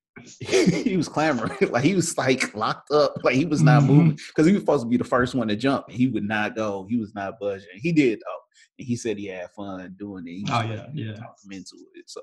he 0.40 0.96
was 0.96 1.08
clamoring, 1.08 1.56
like 1.70 1.84
he 1.84 1.94
was 1.94 2.18
like 2.18 2.54
locked 2.54 2.90
up, 2.90 3.14
like 3.24 3.34
he 3.34 3.46
was 3.46 3.62
not 3.62 3.82
mm-hmm. 3.82 3.92
moving 3.92 4.18
because 4.28 4.46
he 4.46 4.52
was 4.52 4.60
supposed 4.60 4.84
to 4.84 4.88
be 4.88 4.98
the 4.98 5.04
first 5.04 5.34
one 5.34 5.48
to 5.48 5.56
jump. 5.56 5.88
He 5.90 6.08
would 6.08 6.24
not 6.24 6.54
go. 6.54 6.86
He 6.88 6.98
was 6.98 7.14
not 7.14 7.40
budging. 7.40 7.68
He 7.76 7.92
did 7.92 8.20
though, 8.20 8.40
and 8.78 8.86
he 8.86 8.94
said 8.96 9.16
he 9.16 9.28
had 9.28 9.50
fun 9.52 9.96
doing 9.98 10.24
it. 10.26 10.32
He 10.32 10.46
oh 10.50 10.62
yeah, 10.62 10.86
yeah. 10.92 11.16
Into 11.50 11.76
it. 11.94 12.04
So 12.10 12.20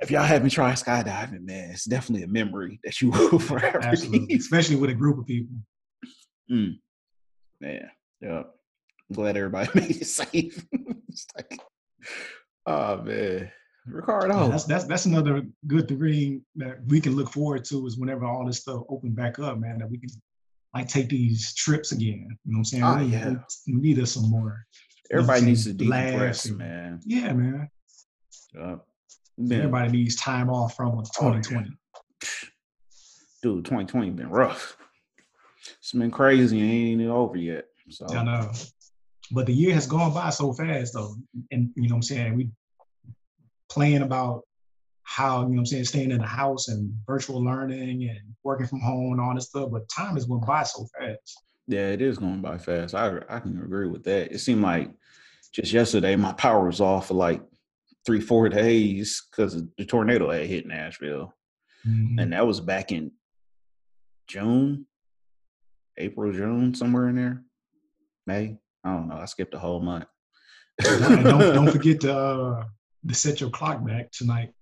if 0.00 0.10
y'all 0.10 0.22
haven't 0.22 0.50
tried 0.50 0.74
skydiving, 0.74 1.44
man, 1.44 1.70
it's 1.70 1.84
definitely 1.84 2.24
a 2.24 2.28
memory 2.28 2.80
that 2.84 3.00
you 3.00 3.10
will 3.32 3.38
forever 3.38 3.80
Absolutely. 3.82 4.36
especially 4.36 4.76
with 4.76 4.90
a 4.90 4.94
group 4.94 5.18
of 5.18 5.26
people. 5.26 5.56
Mm. 6.50 6.78
Yeah, 7.60 7.88
yeah. 8.20 8.38
I'm 8.38 9.14
glad 9.14 9.36
everybody 9.36 9.70
made 9.74 9.90
it 9.90 10.06
safe. 10.06 10.64
like, 11.36 11.60
oh 12.66 13.02
man, 13.02 13.50
Ricardo. 13.86 14.42
Yeah, 14.42 14.48
that's 14.48 14.64
that's 14.64 14.84
that's 14.84 15.06
another 15.06 15.42
good 15.66 15.88
thing 15.88 16.44
that 16.56 16.78
we 16.86 17.00
can 17.00 17.16
look 17.16 17.32
forward 17.32 17.64
to 17.66 17.86
is 17.86 17.98
whenever 17.98 18.24
all 18.24 18.46
this 18.46 18.58
stuff 18.58 18.82
open 18.88 19.12
back 19.12 19.38
up, 19.38 19.58
man, 19.58 19.78
that 19.78 19.90
we 19.90 19.98
can 19.98 20.10
like 20.74 20.88
take 20.88 21.08
these 21.08 21.54
trips 21.54 21.92
again. 21.92 22.28
You 22.44 22.52
know 22.52 22.58
what 22.58 22.58
I'm 22.58 22.64
saying? 22.64 22.84
Oh, 22.84 23.00
yeah. 23.00 23.34
We 23.66 23.74
need 23.80 23.98
us 23.98 24.12
some 24.12 24.30
more. 24.30 24.64
Everybody 25.10 25.46
needs 25.46 25.64
to 25.64 25.72
decompress, 25.72 26.54
man. 26.54 27.00
Yeah, 27.04 27.32
man. 27.32 27.70
Yeah. 29.38 29.58
Everybody 29.58 29.92
needs 29.92 30.16
time 30.16 30.50
off 30.50 30.74
from 30.74 30.96
2020. 30.98 31.70
Dude, 33.40 33.64
2020 33.64 34.10
been 34.10 34.30
rough. 34.30 34.76
It's 35.78 35.92
been 35.92 36.10
crazy 36.10 36.58
and 36.60 36.70
ain't 36.70 37.00
even 37.00 37.08
over 37.08 37.36
yet. 37.36 37.66
So 37.88 38.06
I 38.08 38.24
know. 38.24 38.50
But 39.30 39.46
the 39.46 39.52
year 39.52 39.74
has 39.74 39.86
gone 39.86 40.12
by 40.12 40.30
so 40.30 40.52
fast 40.52 40.94
though. 40.94 41.14
And 41.52 41.70
you 41.76 41.88
know 41.88 41.94
what 41.94 41.98
I'm 41.98 42.02
saying? 42.02 42.34
We 42.34 42.50
playing 43.68 44.02
about 44.02 44.42
how, 45.04 45.42
you 45.42 45.48
know 45.48 45.50
what 45.50 45.58
I'm 45.58 45.66
saying, 45.66 45.84
staying 45.84 46.10
in 46.10 46.18
the 46.18 46.26
house 46.26 46.68
and 46.68 46.92
virtual 47.06 47.42
learning 47.42 48.08
and 48.08 48.34
working 48.42 48.66
from 48.66 48.80
home 48.80 49.12
and 49.12 49.20
all 49.20 49.34
this 49.34 49.46
stuff. 49.46 49.70
But 49.70 49.88
time 49.88 50.14
has 50.14 50.26
went 50.26 50.46
by 50.46 50.64
so 50.64 50.86
fast. 50.98 51.42
Yeah, 51.68 51.90
it 51.90 52.02
is 52.02 52.18
going 52.18 52.40
by 52.40 52.58
fast. 52.58 52.94
I 52.94 53.20
I 53.28 53.38
can 53.38 53.62
agree 53.62 53.88
with 53.88 54.02
that. 54.04 54.32
It 54.32 54.38
seemed 54.40 54.62
like 54.62 54.90
just 55.52 55.72
yesterday 55.72 56.16
my 56.16 56.32
power 56.32 56.66
was 56.66 56.80
off 56.80 57.08
for 57.08 57.14
like 57.14 57.42
three, 58.08 58.20
four 58.22 58.48
days 58.48 59.22
because 59.30 59.62
the 59.76 59.84
tornado 59.84 60.30
had 60.30 60.46
hit 60.46 60.66
Nashville. 60.66 61.34
Mm-hmm. 61.86 62.18
And 62.18 62.32
that 62.32 62.46
was 62.46 62.58
back 62.58 62.90
in 62.90 63.12
June, 64.26 64.86
April, 65.98 66.32
June, 66.32 66.74
somewhere 66.74 67.10
in 67.10 67.16
there. 67.16 67.42
May. 68.26 68.56
I 68.82 68.92
don't 68.94 69.08
know. 69.08 69.16
I 69.16 69.26
skipped 69.26 69.52
a 69.52 69.58
whole 69.58 69.80
month. 69.80 70.06
don't, 70.80 71.22
don't 71.22 71.70
forget 71.70 72.00
to, 72.00 72.16
uh, 72.16 72.64
to 73.06 73.14
set 73.14 73.42
your 73.42 73.50
clock 73.50 73.86
back 73.86 74.10
tonight. 74.10 74.52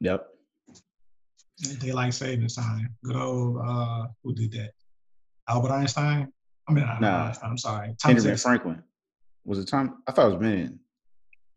Yep. 0.00 0.26
Daylight 1.78 2.12
savings 2.12 2.56
time. 2.56 2.92
Good 3.04 3.14
old 3.14 3.58
uh 3.64 4.08
who 4.24 4.34
did 4.34 4.50
that? 4.52 4.72
Albert 5.48 5.70
Einstein? 5.70 6.32
I 6.68 6.72
mean, 6.72 6.84
nah, 7.00 7.32
I'm 7.40 7.56
sorry. 7.56 7.94
Thomas 8.02 8.24
Benjamin 8.24 8.36
Franklin. 8.36 8.82
Was 9.44 9.60
it 9.60 9.68
Tom? 9.68 10.02
I 10.08 10.12
thought 10.12 10.26
it 10.26 10.38
was 10.38 10.42
Ben. 10.42 10.80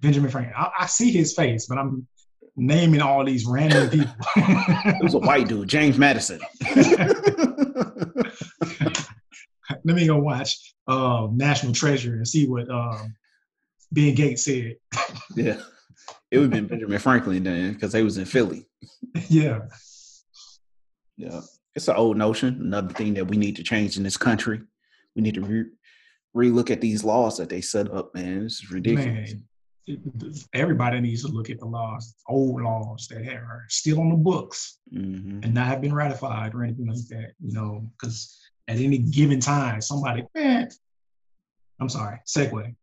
Benjamin 0.01 0.31
Franklin. 0.31 0.55
I, 0.57 0.69
I, 0.79 0.85
see 0.85 1.11
his 1.11 1.33
face, 1.33 1.67
but 1.67 1.77
I'm 1.77 2.07
naming 2.55 3.01
all 3.01 3.25
these 3.25 3.45
random 3.45 3.89
people. 3.89 4.13
it 4.35 5.03
was 5.03 5.13
a 5.13 5.19
white 5.19 5.47
dude, 5.47 5.67
James 5.67 5.97
Madison. 5.97 6.39
Let 9.85 9.95
me 9.95 10.07
go 10.07 10.17
watch 10.17 10.73
uh, 10.87 11.27
National 11.31 11.73
Treasure 11.73 12.13
and 12.13 12.27
see 12.27 12.47
what 12.47 12.69
um, 12.69 13.15
Ben 13.91 14.15
Gates 14.15 14.45
said. 14.45 14.75
yeah, 15.35 15.61
it 16.31 16.37
would 16.37 16.43
have 16.43 16.51
been 16.51 16.67
Benjamin 16.67 16.99
Franklin 16.99 17.43
then 17.43 17.73
because 17.73 17.91
they 17.91 18.03
was 18.03 18.17
in 18.17 18.25
Philly. 18.25 18.67
Yeah, 19.27 19.59
yeah. 21.17 21.41
It's 21.75 21.87
an 21.87 21.95
old 21.95 22.17
notion. 22.17 22.59
Another 22.61 22.93
thing 22.93 23.13
that 23.13 23.27
we 23.27 23.37
need 23.37 23.55
to 23.57 23.63
change 23.63 23.95
in 23.95 24.03
this 24.03 24.17
country. 24.17 24.59
We 25.15 25.21
need 25.21 25.35
to 25.35 25.41
re- 25.41 25.69
relook 26.35 26.71
at 26.71 26.81
these 26.81 27.03
laws 27.03 27.37
that 27.37 27.49
they 27.49 27.61
set 27.61 27.91
up. 27.91 28.13
Man, 28.15 28.43
this 28.43 28.63
is 28.63 28.71
ridiculous. 28.71 29.33
Man, 29.33 29.43
everybody 30.53 30.99
needs 30.99 31.23
to 31.23 31.31
look 31.31 31.49
at 31.49 31.59
the 31.59 31.65
laws, 31.65 32.15
old 32.27 32.61
laws 32.61 33.07
that 33.09 33.21
are 33.27 33.65
still 33.69 33.99
on 33.99 34.09
the 34.09 34.15
books 34.15 34.79
mm-hmm. 34.93 35.43
and 35.43 35.53
not 35.53 35.67
have 35.67 35.81
been 35.81 35.93
ratified 35.93 36.53
or 36.53 36.63
anything 36.63 36.87
like 36.87 37.07
that, 37.09 37.33
you 37.39 37.53
know, 37.53 37.89
because 37.97 38.39
at 38.67 38.77
any 38.77 38.99
given 38.99 39.39
time, 39.39 39.81
somebody, 39.81 40.23
man, 40.35 40.69
I'm 41.79 41.89
sorry, 41.89 42.19
segue. 42.27 42.75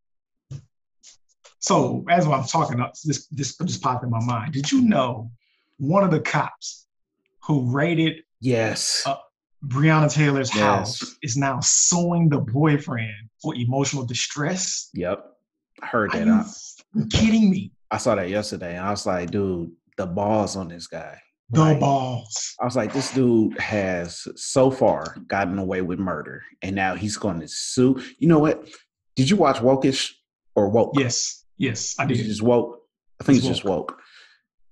So 1.60 2.04
as 2.08 2.26
I'm 2.26 2.44
talking, 2.44 2.78
this 3.04 3.26
this 3.26 3.56
just 3.56 3.82
popped 3.82 4.04
in 4.04 4.10
my 4.10 4.24
mind. 4.24 4.52
Did 4.52 4.70
you 4.70 4.82
know 4.82 5.30
one 5.78 6.04
of 6.04 6.10
the 6.10 6.20
cops 6.20 6.86
who 7.44 7.70
raided 7.70 8.22
yes 8.40 9.02
uh, 9.06 9.16
Breonna 9.64 10.12
Taylor's 10.12 10.54
yes. 10.54 10.60
house 10.60 11.16
is 11.22 11.36
now 11.36 11.58
suing 11.60 12.28
the 12.28 12.38
boyfriend 12.38 13.30
for 13.42 13.54
emotional 13.54 14.04
distress? 14.04 14.90
Yep, 14.94 15.24
I 15.82 15.86
heard 15.86 16.12
that. 16.12 16.46
Are 16.96 17.06
kidding 17.06 17.50
me? 17.50 17.72
I 17.90 17.98
saw 17.98 18.14
that 18.14 18.28
yesterday, 18.28 18.76
and 18.76 18.86
I 18.86 18.90
was 18.90 19.06
like, 19.06 19.30
dude, 19.30 19.70
the 19.96 20.06
balls 20.06 20.56
on 20.56 20.68
this 20.68 20.86
guy. 20.86 21.18
The 21.50 21.60
right? 21.60 21.80
balls. 21.80 22.54
I 22.60 22.64
was 22.64 22.74
like, 22.74 22.92
this 22.92 23.12
dude 23.12 23.58
has 23.60 24.26
so 24.34 24.70
far 24.70 25.16
gotten 25.28 25.58
away 25.58 25.82
with 25.82 25.98
murder, 25.98 26.42
and 26.62 26.74
now 26.74 26.96
he's 26.96 27.16
going 27.16 27.40
to 27.40 27.48
sue. 27.48 28.02
You 28.18 28.28
know 28.28 28.40
what? 28.40 28.68
Did 29.14 29.30
you 29.30 29.36
watch 29.36 29.58
Wokish 29.58 30.12
or 30.54 30.68
Woke? 30.68 30.94
Yes, 30.98 31.44
yes, 31.56 31.94
I 31.98 32.06
did. 32.06 32.18
just 32.18 32.42
woke. 32.42 32.80
I 33.20 33.24
think 33.24 33.38
it's, 33.38 33.46
it's 33.46 33.58
just 33.58 33.64
woke. 33.64 33.98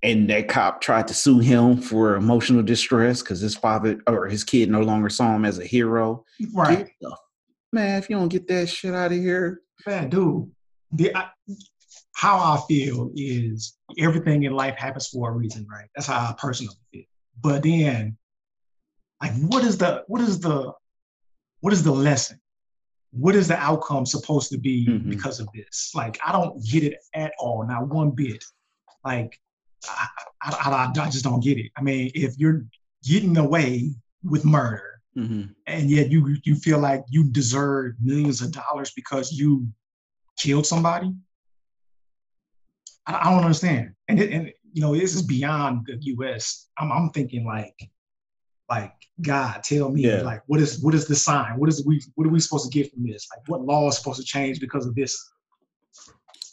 And 0.02 0.28
that 0.28 0.48
cop 0.48 0.82
tried 0.82 1.08
to 1.08 1.14
sue 1.14 1.38
him 1.38 1.78
for 1.78 2.16
emotional 2.16 2.62
distress 2.62 3.22
because 3.22 3.40
his 3.40 3.56
father 3.56 4.00
or 4.06 4.26
his 4.26 4.44
kid 4.44 4.70
no 4.70 4.80
longer 4.80 5.08
saw 5.08 5.34
him 5.34 5.46
as 5.46 5.58
a 5.58 5.64
hero. 5.64 6.24
Right. 6.52 6.90
man, 7.72 7.98
if 8.02 8.10
you 8.10 8.16
don't 8.16 8.28
get 8.28 8.46
that 8.48 8.68
shit 8.68 8.92
out 8.92 9.12
of 9.12 9.18
here, 9.18 9.62
man, 9.86 10.10
dude. 10.10 10.50
The, 10.92 11.16
I, 11.16 11.30
how 12.14 12.38
I 12.38 12.60
feel 12.68 13.10
is 13.14 13.76
everything 13.98 14.44
in 14.44 14.52
life 14.52 14.76
happens 14.78 15.08
for 15.08 15.30
a 15.30 15.32
reason, 15.32 15.66
right? 15.70 15.88
That's 15.94 16.06
how 16.06 16.30
I 16.30 16.34
personally 16.38 16.74
feel. 16.92 17.02
But 17.42 17.64
then, 17.64 18.16
like, 19.20 19.32
what 19.48 19.64
is 19.64 19.76
the 19.76 20.04
what 20.06 20.22
is 20.22 20.40
the 20.40 20.72
what 21.60 21.72
is 21.72 21.82
the 21.82 21.92
lesson? 21.92 22.40
What 23.10 23.34
is 23.34 23.48
the 23.48 23.56
outcome 23.56 24.06
supposed 24.06 24.50
to 24.52 24.58
be 24.58 24.86
mm-hmm. 24.86 25.10
because 25.10 25.40
of 25.40 25.48
this? 25.54 25.90
Like, 25.94 26.18
I 26.24 26.32
don't 26.32 26.64
get 26.64 26.84
it 26.84 26.98
at 27.14 27.32
all, 27.38 27.64
not 27.66 27.88
one 27.88 28.10
bit. 28.10 28.44
Like, 29.04 29.38
I, 29.88 30.08
I, 30.42 30.70
I, 30.70 31.00
I 31.00 31.10
just 31.10 31.24
don't 31.24 31.42
get 31.42 31.58
it. 31.58 31.72
I 31.76 31.82
mean, 31.82 32.10
if 32.14 32.38
you're 32.38 32.64
getting 33.04 33.36
away 33.36 33.90
with 34.22 34.44
murder, 34.44 35.00
mm-hmm. 35.16 35.46
and 35.66 35.90
yet 35.90 36.10
you 36.10 36.36
you 36.44 36.54
feel 36.54 36.78
like 36.78 37.04
you 37.08 37.24
deserve 37.24 37.94
millions 38.00 38.40
of 38.40 38.52
dollars 38.52 38.92
because 38.94 39.32
you 39.32 39.66
killed 40.38 40.66
somebody, 40.66 41.12
I, 43.06 43.20
I 43.28 43.30
don't 43.30 43.44
understand. 43.44 43.92
And 44.08 44.20
it, 44.20 44.32
and 44.32 44.52
you 44.72 44.82
know, 44.82 44.94
this 44.94 45.14
is 45.14 45.22
beyond 45.22 45.86
the 45.86 45.96
U.S. 46.00 46.68
I'm 46.78 46.90
I'm 46.90 47.10
thinking 47.10 47.44
like, 47.44 47.76
like 48.68 48.92
God, 49.22 49.62
tell 49.62 49.90
me 49.90 50.02
yeah. 50.02 50.22
like 50.22 50.42
what 50.46 50.60
is 50.60 50.80
what 50.82 50.94
is 50.94 51.06
the 51.06 51.14
sign? 51.14 51.58
What 51.58 51.68
is 51.68 51.84
we 51.86 52.02
what 52.14 52.26
are 52.26 52.30
we 52.30 52.40
supposed 52.40 52.70
to 52.70 52.76
get 52.76 52.92
from 52.92 53.06
this? 53.06 53.28
Like 53.30 53.48
what 53.48 53.62
law 53.62 53.88
is 53.88 53.96
supposed 53.96 54.20
to 54.20 54.26
change 54.26 54.60
because 54.60 54.86
of 54.86 54.94
this? 54.94 55.32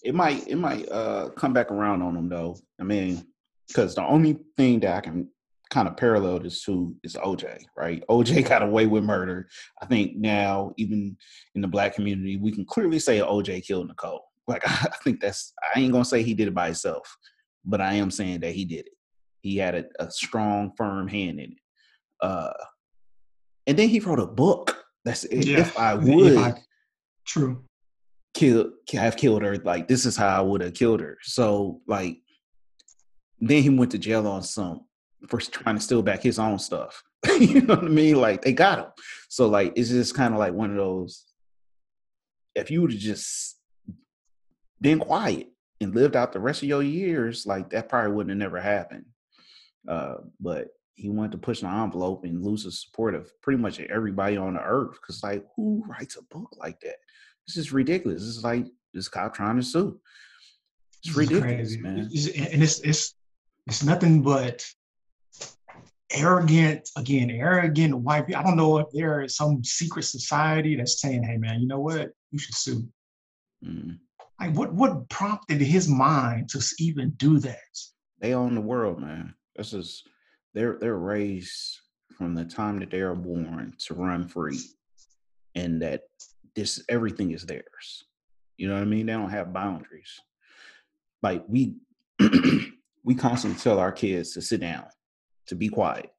It 0.04 0.16
might 0.16 0.48
it 0.48 0.58
might 0.58 0.90
uh 0.92 1.30
come 1.30 1.54
back 1.54 1.72
around 1.72 2.02
on 2.02 2.14
them 2.14 2.30
though. 2.30 2.58
I 2.80 2.84
mean, 2.84 3.26
because 3.68 3.96
the 3.96 4.06
only 4.06 4.40
thing 4.58 4.82
that 4.82 4.98
I 4.98 5.02
can 5.02 5.30
kind 5.72 5.88
of 5.88 5.96
parallel 5.96 6.40
this 6.40 6.64
to 6.66 6.94
is 7.02 7.16
OJ, 7.16 7.64
right? 7.76 8.04
OJ 8.10 8.46
got 8.50 8.62
away 8.62 8.86
with 8.86 9.04
murder. 9.04 9.48
I 9.82 9.86
think 9.86 10.18
now, 10.18 10.74
even 10.78 11.18
in 11.56 11.62
the 11.62 11.68
black 11.68 11.96
community, 11.96 12.38
we 12.38 12.52
can 12.52 12.66
clearly 12.66 13.00
say 13.00 13.20
OJ 13.20 13.66
killed 13.66 13.88
Nicole. 13.88 14.31
Like 14.48 14.62
I 14.66 14.96
think 15.04 15.22
that's 15.22 15.54
I 15.74 15.80
ain't 15.80 15.92
gonna 15.92 16.06
say 16.06 16.24
he 16.24 16.34
did 16.34 16.48
it 16.48 16.54
by 16.54 16.68
himself, 16.68 17.18
but 17.66 17.82
I 17.82 17.94
am 17.94 18.12
saying 18.12 18.42
that 18.42 18.54
he 18.54 18.66
did 18.66 18.88
it. 18.88 18.94
He 19.42 19.58
had 19.58 19.76
a, 19.76 19.86
a 20.00 20.12
strong, 20.12 20.72
firm 20.78 21.08
hand 21.08 21.40
in 21.40 21.52
it. 21.52 21.58
Uh, 22.22 22.54
and 23.68 23.78
then 23.78 23.90
he 23.90 24.00
wrote 24.00 24.20
a 24.20 24.28
book. 24.28 24.84
That's 25.04 25.26
yeah. 25.32 25.60
if 25.60 25.78
I 25.78 25.96
would. 25.96 26.06
If 26.34 26.38
I, 26.38 26.54
true. 27.26 27.64
Kill, 28.34 28.72
have 28.94 29.18
killed 29.18 29.42
her. 29.42 29.58
Like 29.58 29.88
this 29.88 30.06
is 30.06 30.16
how 30.16 30.28
I 30.28 30.42
would 30.42 30.62
have 30.62 30.74
killed 30.74 31.02
her. 31.02 31.18
So 31.22 31.82
like, 31.88 32.18
then 33.40 33.64
he 33.64 33.70
went 33.70 33.92
to 33.92 33.98
jail 33.98 34.28
on 34.28 34.44
some 34.44 34.86
for 35.28 35.40
trying 35.40 35.76
to 35.76 35.82
steal 35.82 36.02
back 36.02 36.22
his 36.22 36.40
own 36.40 36.60
stuff. 36.60 37.04
you 37.40 37.62
know 37.62 37.76
what 37.76 37.86
I 37.86 37.88
mean? 37.88 38.16
Like 38.16 38.42
they 38.42 38.54
got 38.54 38.80
him. 38.80 38.86
So 39.30 39.48
like 39.48 39.74
it's 39.76 39.90
just 39.90 40.16
kind 40.16 40.34
of 40.34 40.40
like 40.40 40.54
one 40.54 40.72
of 40.72 40.78
those. 40.78 41.26
If 42.56 42.70
you 42.70 42.82
would 42.82 42.92
have 42.92 43.00
just 43.00 43.58
been 44.82 45.00
quiet 45.00 45.48
and 45.80 45.96
lived 45.96 46.16
out 46.16 46.34
the 46.34 46.40
rest 46.40 46.64
of 46.64 46.70
your 46.70 46.84
years, 46.84 47.46
like 47.46 47.70
that 47.70 47.90
probably 47.90 48.12
wouldn't 48.12 48.32
have 48.32 48.40
never 48.40 48.60
happened. 48.60 49.06
Uh, 49.88 50.16
but 50.40 50.70
he 50.96 51.10
wanted 51.10 51.32
to 51.32 51.38
push 51.38 51.62
the 51.62 51.68
envelope 51.68 52.24
and 52.24 52.44
lose 52.44 52.64
the 52.64 52.72
support 52.72 53.16
of 53.16 53.32
pretty 53.42 53.60
much 53.60 53.80
everybody 53.80 54.38
on 54.38 54.54
the 54.54 54.62
earth. 54.62 55.00
Cause 55.02 55.24
like, 55.24 55.46
who 55.56 55.84
writes 55.88 56.18
a 56.18 56.24
book 56.34 56.56
like 56.58 56.80
that? 56.82 56.98
This 57.48 57.58
is 57.58 57.72
ridiculous. 57.72 58.22
This 58.22 58.38
is 58.38 58.44
like 58.44 58.68
this 58.94 59.08
cop 59.08 59.34
trying 59.34 59.58
to 59.58 59.64
sue. 59.64 60.00
It's 61.04 61.16
ridiculous, 61.16 61.78
man. 61.80 62.00
And 62.00 62.64
it's 62.64 62.80
it's 62.82 63.16
it's 63.66 63.84
nothing 63.84 64.22
but 64.22 64.64
arrogant, 66.12 66.88
again, 66.98 67.32
arrogant 67.32 67.98
white 67.98 68.28
people. 68.28 68.42
I 68.42 68.44
don't 68.44 68.58
know 68.58 68.78
if 68.78 68.88
there 68.94 69.22
is 69.22 69.36
some 69.36 69.64
secret 69.64 70.04
society 70.04 70.76
that's 70.76 71.02
saying, 71.02 71.24
hey 71.24 71.38
man, 71.38 71.60
you 71.60 71.68
know 71.68 71.80
what? 71.80 72.12
You 72.32 72.38
should 72.40 72.56
sue. 72.56 72.88
Mm. 73.66 73.98
Like 74.42 74.56
what 74.56 74.74
what 74.74 75.08
prompted 75.08 75.62
his 75.62 75.88
mind 75.88 76.50
to 76.50 76.64
even 76.80 77.12
do 77.12 77.38
that? 77.40 77.60
They 78.20 78.34
own 78.34 78.56
the 78.56 78.62
world, 78.62 79.00
man. 79.00 79.36
This 79.56 79.72
is 79.72 80.04
they're 80.56 80.78
they're 80.82 80.98
raised 80.98 81.80
from 82.18 82.34
the 82.34 82.46
time 82.46 82.80
that 82.80 82.90
they 82.90 83.02
are 83.02 83.16
born 83.16 83.76
to 83.86 83.94
run 83.94 84.28
free 84.28 84.60
and 85.54 85.80
that 85.84 86.02
this 86.56 86.84
everything 86.90 87.32
is 87.32 87.46
theirs. 87.46 88.06
You 88.58 88.68
know 88.68 88.74
what 88.74 88.82
I 88.82 88.86
mean? 88.86 89.06
They 89.06 89.14
don't 89.14 89.30
have 89.30 89.54
boundaries. 89.54 90.20
Like 91.22 91.44
we 91.48 91.76
we 93.04 93.14
constantly 93.14 93.60
tell 93.60 93.78
our 93.78 93.92
kids 93.92 94.34
to 94.34 94.42
sit 94.42 94.62
down, 94.62 94.86
to 95.48 95.56
be 95.56 95.70
quiet, 95.70 96.10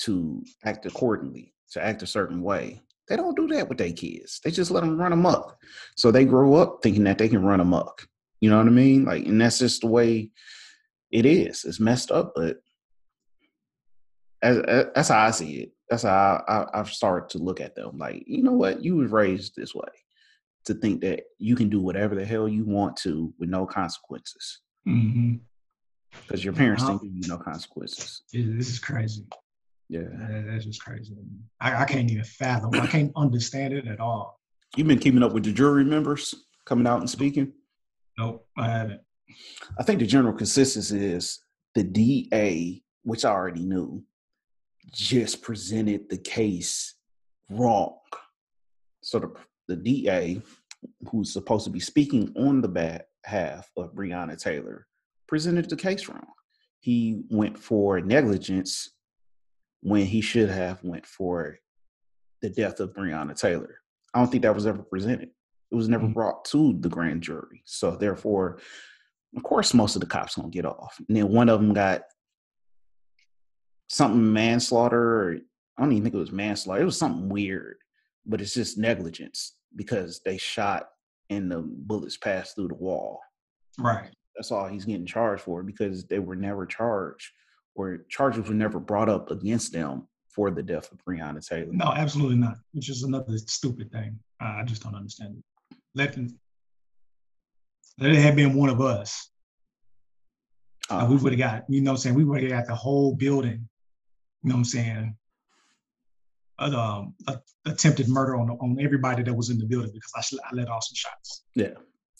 to 0.00 0.42
act 0.64 0.86
accordingly, 0.86 1.52
to 1.72 1.84
act 1.84 2.02
a 2.02 2.06
certain 2.06 2.42
way. 2.42 2.80
They 3.10 3.16
don't 3.16 3.36
do 3.36 3.48
that 3.48 3.68
with 3.68 3.78
their 3.78 3.92
kids. 3.92 4.40
They 4.44 4.52
just 4.52 4.70
let 4.70 4.82
them 4.82 4.96
run 4.96 5.12
amok. 5.12 5.58
So 5.96 6.12
they 6.12 6.24
grow 6.24 6.54
up 6.54 6.78
thinking 6.80 7.04
that 7.04 7.18
they 7.18 7.28
can 7.28 7.42
run 7.42 7.58
amok. 7.58 8.06
You 8.40 8.50
know 8.50 8.58
what 8.58 8.68
I 8.68 8.70
mean? 8.70 9.04
Like, 9.04 9.26
and 9.26 9.40
that's 9.40 9.58
just 9.58 9.80
the 9.80 9.88
way 9.88 10.30
it 11.10 11.26
is. 11.26 11.64
It's 11.64 11.80
messed 11.80 12.12
up, 12.12 12.34
but 12.36 12.58
as, 14.42 14.58
as, 14.58 14.86
that's 14.94 15.08
how 15.08 15.26
I 15.26 15.32
see 15.32 15.54
it. 15.62 15.72
That's 15.90 16.04
how 16.04 16.44
I, 16.46 16.54
I, 16.54 16.80
I've 16.80 16.90
started 16.92 17.30
to 17.30 17.42
look 17.42 17.60
at 17.60 17.74
them. 17.74 17.98
Like, 17.98 18.22
you 18.26 18.44
know 18.44 18.52
what? 18.52 18.82
You 18.82 18.94
was 18.94 19.10
raised 19.10 19.56
this 19.56 19.74
way 19.74 19.88
to 20.66 20.74
think 20.74 21.00
that 21.00 21.24
you 21.38 21.56
can 21.56 21.68
do 21.68 21.80
whatever 21.80 22.14
the 22.14 22.24
hell 22.24 22.48
you 22.48 22.64
want 22.64 22.96
to 22.98 23.34
with 23.40 23.48
no 23.48 23.66
consequences. 23.66 24.60
Because 24.84 25.00
mm-hmm. 25.02 26.38
your 26.38 26.52
parents 26.52 26.84
think 26.84 27.02
you 27.02 27.28
no 27.28 27.38
consequences. 27.38 28.22
This 28.32 28.68
is 28.68 28.78
crazy. 28.78 29.26
Yeah, 29.90 30.02
that's 30.46 30.66
just 30.66 30.84
crazy. 30.84 31.16
I, 31.60 31.82
I 31.82 31.84
can't 31.84 32.08
even 32.08 32.22
fathom. 32.22 32.70
I 32.74 32.86
can't 32.86 33.10
understand 33.16 33.74
it 33.74 33.88
at 33.88 33.98
all. 33.98 34.40
You've 34.76 34.86
been 34.86 35.00
keeping 35.00 35.24
up 35.24 35.32
with 35.32 35.42
the 35.42 35.52
jury 35.52 35.84
members 35.84 36.32
coming 36.64 36.86
out 36.86 37.00
and 37.00 37.10
speaking. 37.10 37.52
Nope, 38.16 38.46
I 38.56 38.70
haven't. 38.70 39.00
I 39.80 39.82
think 39.82 39.98
the 39.98 40.06
general 40.06 40.32
consensus 40.32 40.92
is 40.92 41.40
the 41.74 41.82
DA, 41.82 42.80
which 43.02 43.24
I 43.24 43.30
already 43.30 43.64
knew, 43.64 44.04
just 44.92 45.42
presented 45.42 46.08
the 46.08 46.18
case 46.18 46.94
wrong. 47.50 47.98
So 49.02 49.18
the 49.18 49.32
the 49.66 49.74
DA, 49.74 50.40
who's 51.10 51.32
supposed 51.32 51.64
to 51.64 51.70
be 51.70 51.80
speaking 51.80 52.32
on 52.36 52.60
the 52.60 52.68
behalf 52.68 53.68
of 53.76 53.92
Breonna 53.92 54.40
Taylor, 54.40 54.86
presented 55.26 55.68
the 55.68 55.76
case 55.76 56.08
wrong. 56.08 56.26
He 56.78 57.22
went 57.28 57.58
for 57.58 58.00
negligence 58.00 58.90
when 59.82 60.06
he 60.06 60.20
should 60.20 60.50
have 60.50 60.82
went 60.82 61.06
for 61.06 61.58
the 62.42 62.50
death 62.50 62.80
of 62.80 62.92
Breonna 62.92 63.38
Taylor. 63.38 63.76
I 64.14 64.18
don't 64.18 64.30
think 64.30 64.42
that 64.42 64.54
was 64.54 64.66
ever 64.66 64.82
presented. 64.82 65.30
It 65.70 65.74
was 65.74 65.88
never 65.88 66.04
mm-hmm. 66.04 66.14
brought 66.14 66.44
to 66.46 66.76
the 66.80 66.88
grand 66.88 67.22
jury. 67.22 67.62
So 67.64 67.96
therefore, 67.96 68.58
of 69.36 69.42
course, 69.42 69.72
most 69.74 69.94
of 69.94 70.00
the 70.00 70.06
cops 70.06 70.34
gonna 70.34 70.48
get 70.48 70.66
off. 70.66 71.00
And 71.08 71.16
then 71.16 71.28
one 71.28 71.48
of 71.48 71.60
them 71.60 71.72
got 71.72 72.02
something 73.88 74.32
manslaughter. 74.32 75.00
Or, 75.00 75.36
I 75.78 75.82
don't 75.82 75.92
even 75.92 76.02
think 76.02 76.14
it 76.14 76.18
was 76.18 76.32
manslaughter. 76.32 76.82
It 76.82 76.86
was 76.86 76.98
something 76.98 77.28
weird, 77.28 77.76
but 78.26 78.40
it's 78.40 78.54
just 78.54 78.78
negligence 78.78 79.56
because 79.76 80.20
they 80.24 80.36
shot 80.36 80.88
and 81.30 81.50
the 81.50 81.62
bullets 81.62 82.16
passed 82.16 82.56
through 82.56 82.68
the 82.68 82.74
wall. 82.74 83.20
Right. 83.78 84.10
That's 84.34 84.50
all 84.50 84.66
he's 84.66 84.84
getting 84.84 85.06
charged 85.06 85.42
for 85.42 85.62
because 85.62 86.04
they 86.06 86.18
were 86.18 86.36
never 86.36 86.66
charged 86.66 87.30
or 87.80 88.04
charges 88.08 88.46
were 88.46 88.54
never 88.54 88.78
brought 88.78 89.08
up 89.08 89.30
against 89.30 89.72
them 89.72 90.06
for 90.28 90.50
the 90.50 90.62
death 90.62 90.92
of 90.92 90.98
Breonna 91.04 91.46
Taylor. 91.46 91.72
No, 91.72 91.86
absolutely 91.86 92.36
not. 92.36 92.56
Which 92.72 92.90
is 92.90 93.02
another 93.02 93.38
stupid 93.38 93.90
thing. 93.90 94.18
I 94.40 94.62
just 94.64 94.82
don't 94.82 94.94
understand 94.94 95.38
it. 95.38 95.76
Let 95.94 96.12
them, 96.12 96.38
let 97.98 98.10
it 98.10 98.16
have 98.16 98.36
been 98.36 98.54
one 98.54 98.68
of 98.68 98.80
us. 98.80 99.30
Uh, 100.88 101.06
we 101.08 101.16
would 101.16 101.32
have 101.32 101.38
got, 101.38 101.64
you 101.68 101.80
know 101.80 101.92
what 101.92 101.96
I'm 101.96 102.00
saying? 102.00 102.16
We 102.16 102.24
would 102.24 102.42
have 102.42 102.50
got 102.50 102.66
the 102.66 102.74
whole 102.74 103.14
building, 103.14 103.68
you 104.42 104.48
know 104.48 104.54
what 104.54 104.58
I'm 104.58 104.64
saying? 104.64 105.16
Um, 106.58 107.14
attempted 107.64 108.06
murder 108.06 108.36
on 108.36 108.50
on 108.50 108.76
everybody 108.82 109.22
that 109.22 109.32
was 109.32 109.48
in 109.48 109.56
the 109.56 109.64
building 109.64 109.92
because 109.94 110.12
I, 110.14 110.46
I 110.46 110.54
let 110.54 110.68
off 110.68 110.84
some 110.84 110.94
shots. 110.94 111.44
Yeah, 111.54 111.70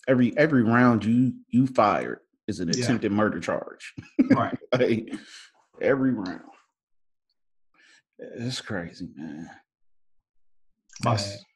every 0.07 0.35
every 0.35 0.63
round 0.63 1.05
you 1.05 1.33
you 1.49 1.67
fired 1.67 2.21
is 2.47 2.59
an 2.59 2.69
attempted 2.69 3.11
yeah. 3.11 3.17
murder 3.17 3.39
charge. 3.39 3.93
Right. 4.31 4.57
like, 4.79 5.13
every 5.81 6.13
round. 6.13 6.41
It's 8.19 8.61
crazy, 8.61 9.09
man. 9.15 9.49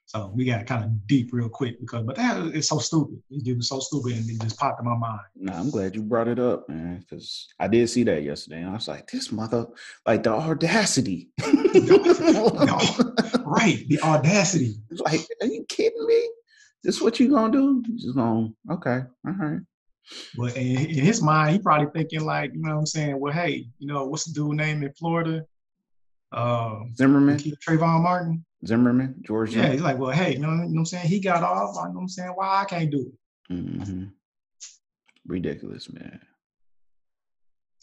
So 0.08 0.32
we 0.36 0.46
got 0.46 0.66
kind 0.66 0.84
of 0.84 1.08
deep 1.08 1.32
real 1.34 1.50
quick 1.50 1.80
because, 1.80 2.04
but 2.06 2.16
that 2.16 2.38
is 2.56 2.68
so 2.68 2.78
stupid. 2.78 3.22
It 3.32 3.58
was 3.58 3.70
so 3.70 3.80
stupid 3.80 4.14
and 4.14 4.30
it 4.30 4.40
just 4.42 4.58
popped 4.58 4.80
in 4.80 4.86
my 4.86 4.96
mind. 4.96 5.20
Nah, 5.36 5.60
I'm 5.60 5.72
glad 5.72 5.96
you 5.96 6.04
brought 6.04 6.28
it 6.28 6.40
up, 6.40 6.70
man, 6.70 7.00
because 7.00 7.48
I 7.60 7.68
did 7.68 7.90
see 7.90 8.04
that 8.04 8.24
yesterday. 8.24 8.62
And 8.62 8.70
I 8.70 8.74
was 8.74 8.88
like, 8.88 9.10
this 9.10 9.32
mother, 9.32 9.68
like 10.06 10.24
the 10.24 10.32
audacity. 10.32 11.30
no, 11.44 11.98
right, 13.46 13.84
the 13.90 14.00
audacity. 14.04 14.76
Like, 14.92 15.22
are 15.42 15.48
you 15.48 15.66
kidding 15.68 16.06
me? 16.06 16.30
This 16.84 17.02
what 17.02 17.20
you 17.20 17.30
gonna 17.30 17.52
do? 17.52 17.84
You 17.88 17.98
just 17.98 18.16
gonna, 18.16 18.50
okay, 18.72 19.02
all 19.28 19.34
right. 19.40 19.60
But 20.38 20.56
in, 20.56 20.78
in 20.78 21.04
his 21.04 21.22
mind, 21.22 21.54
he 21.54 21.60
probably 21.60 21.88
thinking 21.94 22.26
like, 22.26 22.54
you 22.54 22.62
know 22.62 22.74
what 22.74 22.80
I'm 22.80 22.86
saying? 22.86 23.20
Well, 23.20 23.34
hey, 23.34 23.68
you 23.80 23.88
know, 23.88 24.06
what's 24.06 24.26
the 24.26 24.34
dude 24.34 24.56
name 24.56 24.84
in 24.84 24.92
Florida? 24.94 25.46
Uh, 26.32 26.82
Zimmerman. 26.96 27.38
Trayvon 27.38 28.02
Martin. 28.02 28.46
Zimmerman, 28.66 29.16
George. 29.22 29.56
Yeah, 29.56 29.72
he's 29.72 29.82
like, 29.82 29.98
well, 29.98 30.12
hey, 30.12 30.34
you 30.34 30.40
know, 30.40 30.50
you 30.50 30.58
know 30.58 30.66
what 30.66 30.80
I'm 30.80 30.86
saying? 30.86 31.08
He 31.08 31.20
got 31.20 31.44
off. 31.44 31.78
I 31.78 31.88
know 31.88 31.94
what 31.94 32.02
I'm 32.02 32.10
saying? 32.10 32.30
Why 32.30 32.62
I 32.62 32.66
can't 32.66 32.92
do 32.92 33.12
it? 33.50 33.54
Mm-hmm. 33.54 34.06
Ridiculous, 35.28 35.92
man. 35.92 36.20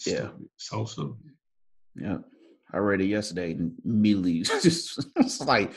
Yeah. 0.07 0.29
So 0.57 0.85
so. 0.85 1.17
Yeah. 1.95 2.19
I 2.73 2.79
read 2.79 3.01
it 3.01 3.07
yesterday 3.07 3.53
and 3.53 3.75
immediately 3.85 4.43
just 4.63 5.07
it's 5.17 5.41
like, 5.41 5.73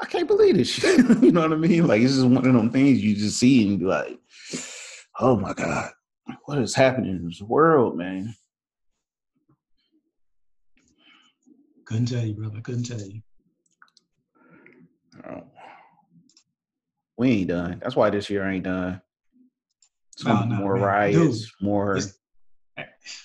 I 0.00 0.06
can't 0.06 0.26
believe 0.26 0.56
this 0.56 0.70
shit. 0.70 0.98
you 1.22 1.32
know 1.32 1.42
what 1.42 1.52
I 1.52 1.56
mean? 1.56 1.86
Like 1.86 2.00
it's 2.00 2.14
just 2.14 2.26
one 2.26 2.38
of 2.38 2.44
them 2.44 2.70
things 2.70 3.02
you 3.02 3.14
just 3.14 3.38
see 3.38 3.68
and 3.68 3.78
be 3.78 3.84
like, 3.84 4.18
oh 5.20 5.36
my 5.36 5.52
God, 5.52 5.90
what 6.44 6.58
is 6.58 6.74
happening 6.74 7.16
in 7.16 7.26
this 7.26 7.40
world, 7.40 7.96
man? 7.96 8.34
Couldn't 11.84 12.06
tell 12.06 12.24
you, 12.24 12.34
brother. 12.34 12.60
Couldn't 12.60 12.84
tell 12.84 13.00
you. 13.00 13.20
Oh. 15.28 15.42
We 17.18 17.30
ain't 17.32 17.48
done. 17.48 17.80
That's 17.82 17.96
why 17.96 18.10
this 18.10 18.30
year 18.30 18.48
ain't 18.48 18.64
done. 18.64 19.02
It's 20.14 20.22
gonna 20.22 20.46
no, 20.46 20.56
be 20.56 20.62
more 20.62 20.74
man. 20.76 20.84
riots, 20.84 21.40
Dude, 21.40 21.50
more 21.60 21.98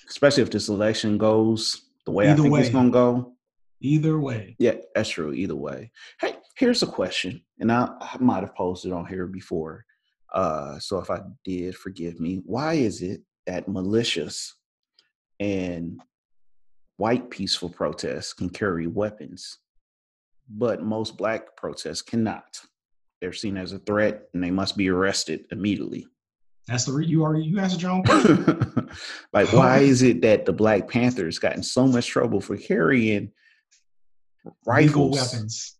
especially 0.08 0.42
if 0.42 0.50
this 0.50 0.68
election 0.68 1.16
goes 1.18 1.82
the 2.04 2.10
way 2.10 2.30
I 2.30 2.34
think 2.34 2.52
way. 2.52 2.60
it's 2.60 2.70
gonna 2.70 2.90
go. 2.90 3.34
Either 3.80 4.18
way. 4.18 4.56
Yeah, 4.58 4.76
that's 4.94 5.10
true. 5.10 5.32
Either 5.32 5.56
way. 5.56 5.92
Hey, 6.20 6.36
here's 6.56 6.82
a 6.82 6.86
question, 6.86 7.42
and 7.58 7.70
I, 7.70 7.88
I 8.00 8.16
might 8.18 8.40
have 8.40 8.54
posted 8.54 8.92
on 8.92 9.06
here 9.06 9.26
before. 9.26 9.84
Uh, 10.36 10.78
so 10.78 10.98
if 10.98 11.10
I 11.10 11.20
did, 11.44 11.74
forgive 11.74 12.20
me. 12.20 12.42
Why 12.44 12.74
is 12.74 13.00
it 13.00 13.22
that 13.46 13.68
malicious 13.68 14.54
and 15.40 15.98
white 16.98 17.30
peaceful 17.30 17.70
protests 17.70 18.34
can 18.34 18.50
carry 18.50 18.86
weapons, 18.86 19.58
but 20.48 20.82
most 20.82 21.16
black 21.16 21.56
protests 21.56 22.02
cannot? 22.02 22.60
They're 23.22 23.32
seen 23.32 23.56
as 23.56 23.72
a 23.72 23.78
threat 23.78 24.28
and 24.34 24.44
they 24.44 24.50
must 24.50 24.76
be 24.76 24.90
arrested 24.90 25.46
immediately. 25.50 26.06
That's 26.68 26.84
the 26.84 26.92
re- 26.92 27.06
you 27.06 27.22
already 27.22 27.44
you 27.44 27.58
answered 27.58 27.80
your 27.80 27.92
own 27.92 28.02
question. 28.04 28.90
like, 29.32 29.50
why 29.54 29.78
is 29.78 30.02
it 30.02 30.20
that 30.20 30.44
the 30.44 30.52
Black 30.52 30.86
Panthers 30.86 31.38
got 31.38 31.56
in 31.56 31.62
so 31.62 31.86
much 31.86 32.08
trouble 32.08 32.42
for 32.42 32.58
carrying 32.58 33.32
rifles, 34.66 34.86
legal 34.86 35.10
weapons, 35.12 35.76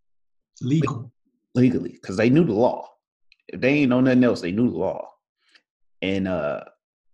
legal, 0.62 1.12
legally, 1.54 1.90
because 1.92 2.16
they 2.16 2.30
knew 2.30 2.44
the 2.44 2.54
law. 2.54 2.88
They 3.53 3.70
ain't 3.70 3.90
know 3.90 4.01
nothing 4.01 4.24
else, 4.24 4.40
they 4.40 4.53
knew 4.53 4.70
the 4.70 4.76
law. 4.76 5.09
And 6.03 6.28
uh, 6.28 6.64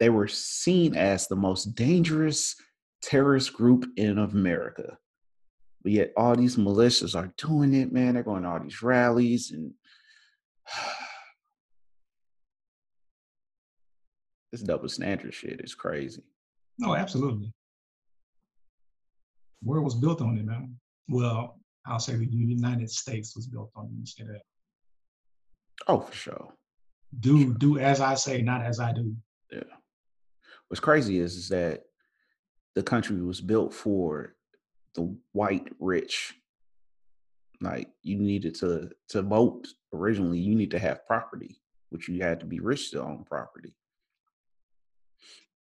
they 0.01 0.11
were 0.11 0.28
seen 0.28 0.97
as 0.97 1.28
the 1.28 1.37
most 1.37 1.74
dangerous 1.74 2.57
terrorist 3.03 3.53
group 3.53 3.87
in 3.97 4.18
America. 4.18 4.99
But 5.83 5.93
yet 5.93 6.12
all 6.16 6.37
these 6.37 6.57
militias 6.57 7.16
are 7.16 7.33
doing 7.37 7.74
it, 7.74 7.93
man. 7.93 8.14
They're 8.14 8.22
going 8.22 8.45
to 8.45 8.49
all 8.49 8.61
these 8.61 8.83
rallies 8.83 9.51
and 9.51 9.72
this 14.53 14.62
double 14.62 14.89
standard 14.89 15.35
shit 15.35 15.61
is 15.61 15.74
crazy. 15.74 16.22
No, 16.78 16.95
absolutely. 16.95 17.53
Where 19.62 19.83
was 19.83 19.95
built 19.95 20.22
on 20.22 20.39
it, 20.39 20.45
man. 20.45 20.76
Well, 21.09 21.59
I'll 21.87 21.99
say 21.99 22.16
the 22.16 22.26
United 22.26 22.91
States 22.91 23.37
was 23.37 23.47
built 23.47 23.70
on 23.76 23.91
it. 24.03 24.11
You. 24.18 24.39
Oh, 25.89 26.01
for 26.01 26.14
sure. 26.14 26.49
Do 27.20 27.55
do 27.55 27.78
as 27.78 28.01
I 28.01 28.14
say, 28.14 28.43
not 28.43 28.64
as 28.64 28.80
I 28.80 28.93
do. 28.93 29.14
Yeah. 29.51 29.64
what's 30.68 30.80
crazy 30.80 31.18
is, 31.18 31.37
is 31.37 31.49
that 31.51 31.83
the 32.74 32.83
country 32.83 33.20
was 33.20 33.41
built 33.41 33.74
for 33.74 34.35
the 34.95 35.14
white 35.33 35.68
rich. 35.78 36.35
Like 37.61 37.89
you 38.03 38.18
needed 38.18 38.55
to 38.57 38.91
to 39.11 39.22
vote 39.22 39.68
originally, 39.93 40.39
you 40.39 40.55
need 40.55 40.70
to 40.72 40.78
have 40.78 41.07
property, 41.07 41.61
which 41.91 42.09
you 42.09 42.22
had 42.22 42.41
to 42.41 42.47
be 42.47 42.61
rich 42.61 42.91
to 42.93 43.03
own 43.03 43.24
property. 43.24 43.74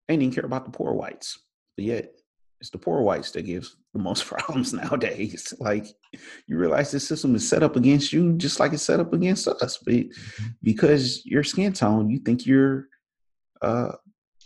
They 0.07 0.16
didn't 0.16 0.35
care 0.35 0.47
about 0.47 0.64
the 0.64 0.71
poor 0.71 0.93
whites, 0.93 1.39
but 1.77 1.85
yet 1.85 2.12
it's 2.61 2.71
the 2.71 2.79
poor 2.79 3.03
whites 3.03 3.31
that 3.33 3.43
gives 3.43 3.77
the 3.93 4.01
most 4.01 4.27
problems 4.27 4.73
nowadays. 4.73 5.55
Like 5.59 5.87
you 6.47 6.59
realize 6.59 6.91
this 6.91 7.07
system 7.07 7.35
is 7.35 7.49
set 7.49 7.63
up 7.63 7.77
against 7.77 8.13
you 8.13 8.33
just 8.35 8.61
like 8.61 8.73
it's 8.73 8.83
set 8.83 9.01
up 9.01 9.13
against 9.13 9.47
us. 9.47 9.79
But 9.85 9.95
mm-hmm. 9.95 10.47
because 10.63 11.25
your 11.25 11.45
skin 11.45 11.73
tone, 11.73 12.11
you 12.11 12.19
think 12.19 12.47
you're 12.47 12.89
uh 13.63 13.93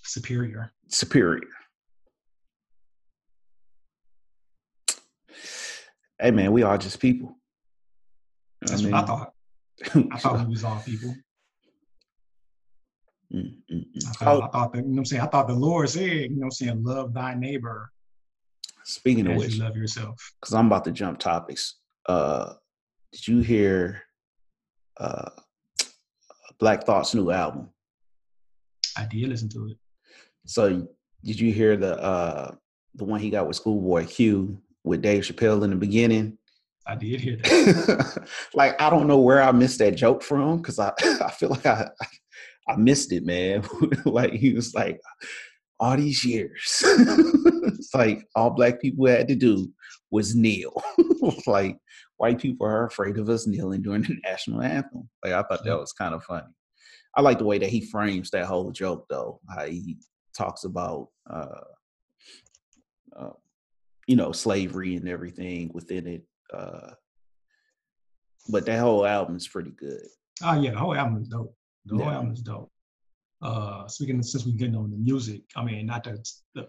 superior. 0.02 0.72
Superior. 0.88 1.48
Hey 6.20 6.30
man, 6.30 6.52
we 6.52 6.62
are 6.62 6.78
just 6.78 7.00
people. 7.00 7.36
You 8.60 8.68
That's 8.68 8.80
I 8.80 8.84
mean? 8.84 8.92
what 8.92 9.02
I 9.02 9.06
thought. 9.06 9.32
I 10.12 10.18
thought 10.18 10.46
we 10.46 10.50
was 10.50 10.64
all 10.64 10.82
people. 10.84 11.14
Mm, 13.34 13.50
mm, 13.72 13.86
mm. 13.96 14.08
I, 14.08 14.12
thought, 14.12 14.36
oh. 14.36 14.42
I 14.42 14.48
thought 14.48 14.72
that, 14.74 14.78
you 14.80 14.84
know 14.84 14.90
what 14.90 14.98
I'm 14.98 15.04
saying? 15.06 15.22
I 15.22 15.26
thought 15.26 15.48
the 15.48 15.54
Lord 15.54 15.88
said, 15.88 16.02
you 16.02 16.28
know 16.28 16.40
what 16.40 16.44
I'm 16.44 16.50
saying, 16.50 16.84
love 16.84 17.14
thy 17.14 17.34
neighbor. 17.34 17.90
Speaking 18.84 19.26
of 19.28 19.36
which, 19.36 19.58
love 19.58 19.76
yourself. 19.76 20.16
Because 20.40 20.54
I'm 20.54 20.66
about 20.66 20.84
to 20.84 20.92
jump 20.92 21.18
topics. 21.18 21.76
Uh 22.06 22.54
did 23.12 23.28
you 23.28 23.40
hear 23.40 24.02
uh 24.98 25.30
Black 26.58 26.84
Thought's 26.84 27.14
new 27.14 27.30
album? 27.30 27.70
I 28.96 29.04
did 29.04 29.28
listen 29.28 29.48
to 29.50 29.68
it. 29.68 29.76
So 30.46 30.86
did 31.24 31.38
you 31.40 31.52
hear 31.52 31.76
the 31.76 32.00
uh 32.02 32.54
the 32.94 33.04
one 33.04 33.20
he 33.20 33.30
got 33.30 33.46
with 33.46 33.56
Schoolboy 33.56 34.06
Q 34.06 34.60
with 34.84 35.02
Dave 35.02 35.24
Chappelle 35.24 35.64
in 35.64 35.70
the 35.70 35.76
beginning? 35.76 36.38
I 36.86 36.96
did 36.96 37.20
hear 37.20 37.36
that. 37.36 38.28
like 38.54 38.80
I 38.80 38.90
don't 38.90 39.06
know 39.06 39.18
where 39.18 39.42
I 39.42 39.52
missed 39.52 39.78
that 39.78 39.96
joke 39.96 40.22
from 40.22 40.58
because 40.58 40.78
I 40.78 40.92
I 41.22 41.30
feel 41.30 41.50
like 41.50 41.66
I 41.66 41.88
I 42.68 42.76
missed 42.76 43.12
it, 43.12 43.24
man. 43.24 43.64
like 44.04 44.32
he 44.32 44.52
was 44.52 44.74
like 44.74 45.00
all 45.80 45.96
these 45.96 46.24
years, 46.24 46.82
it's 46.84 47.94
like 47.94 48.24
all 48.36 48.50
black 48.50 48.80
people 48.80 49.06
had 49.06 49.28
to 49.28 49.34
do 49.34 49.72
was 50.10 50.34
kneel. 50.34 50.82
like 51.46 51.76
white 52.18 52.38
people 52.38 52.66
are 52.66 52.86
afraid 52.86 53.18
of 53.18 53.28
us 53.28 53.46
kneeling 53.46 53.82
during 53.82 54.02
the 54.02 54.16
national 54.24 54.62
anthem. 54.62 55.08
Like 55.24 55.32
I 55.32 55.42
thought 55.42 55.64
that 55.64 55.78
was 55.78 55.92
kind 55.92 56.14
of 56.14 56.22
funny. 56.24 56.46
I 57.16 57.20
like 57.20 57.38
the 57.38 57.44
way 57.44 57.58
that 57.58 57.68
he 57.68 57.80
frames 57.90 58.30
that 58.30 58.46
whole 58.46 58.70
joke 58.70 59.06
though. 59.08 59.40
How 59.54 59.66
he 59.66 59.98
talks 60.36 60.64
about 60.64 61.08
uh, 61.28 61.64
uh, 63.18 63.30
you 64.06 64.16
know 64.16 64.32
slavery 64.32 64.96
and 64.96 65.08
everything 65.08 65.70
within 65.74 66.06
it. 66.06 66.22
Uh, 66.52 66.92
but 68.48 68.66
that 68.66 68.80
whole 68.80 69.06
album 69.06 69.36
is 69.36 69.48
pretty 69.48 69.70
good. 69.70 70.02
Oh 70.42 70.60
yeah, 70.60 70.72
the 70.72 70.78
whole 70.78 70.94
album 70.94 71.20
is 71.22 71.28
dope. 71.28 71.54
The 71.86 71.96
whole 71.96 72.06
yeah. 72.06 72.14
album 72.14 72.32
is 72.32 72.42
dope. 72.42 72.70
Uh, 73.42 73.88
speaking 73.88 74.18
of, 74.18 74.24
since 74.24 74.46
we're 74.46 74.56
getting 74.56 74.76
on 74.76 74.90
the 74.90 74.96
music, 74.96 75.42
I 75.56 75.64
mean, 75.64 75.86
not 75.86 76.04
to 76.04 76.16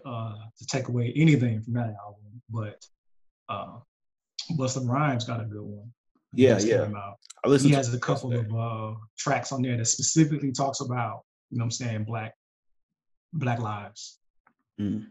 uh, 0.04 0.34
to 0.58 0.66
take 0.66 0.88
away 0.88 1.12
anything 1.14 1.62
from 1.62 1.74
that 1.74 1.94
album, 2.04 2.42
but 2.50 2.84
uh, 3.48 3.78
Busta 4.58 4.86
Rhymes 4.86 5.24
got 5.24 5.40
a 5.40 5.44
good 5.44 5.62
one. 5.62 5.92
Yeah, 6.32 6.58
yeah. 6.58 6.88
I 7.44 7.48
listen 7.48 7.68
he 7.68 7.74
has 7.74 7.94
a 7.94 7.98
couple 7.98 8.32
of 8.32 8.52
uh, 8.52 8.98
tracks 9.16 9.52
on 9.52 9.62
there 9.62 9.76
that 9.76 9.84
specifically 9.86 10.50
talks 10.50 10.80
about, 10.80 11.20
you 11.50 11.58
know, 11.58 11.62
what 11.62 11.66
I'm 11.66 11.70
saying, 11.70 12.04
black 12.04 12.34
Black 13.32 13.60
Lives. 13.60 14.18
Mm. 14.80 15.06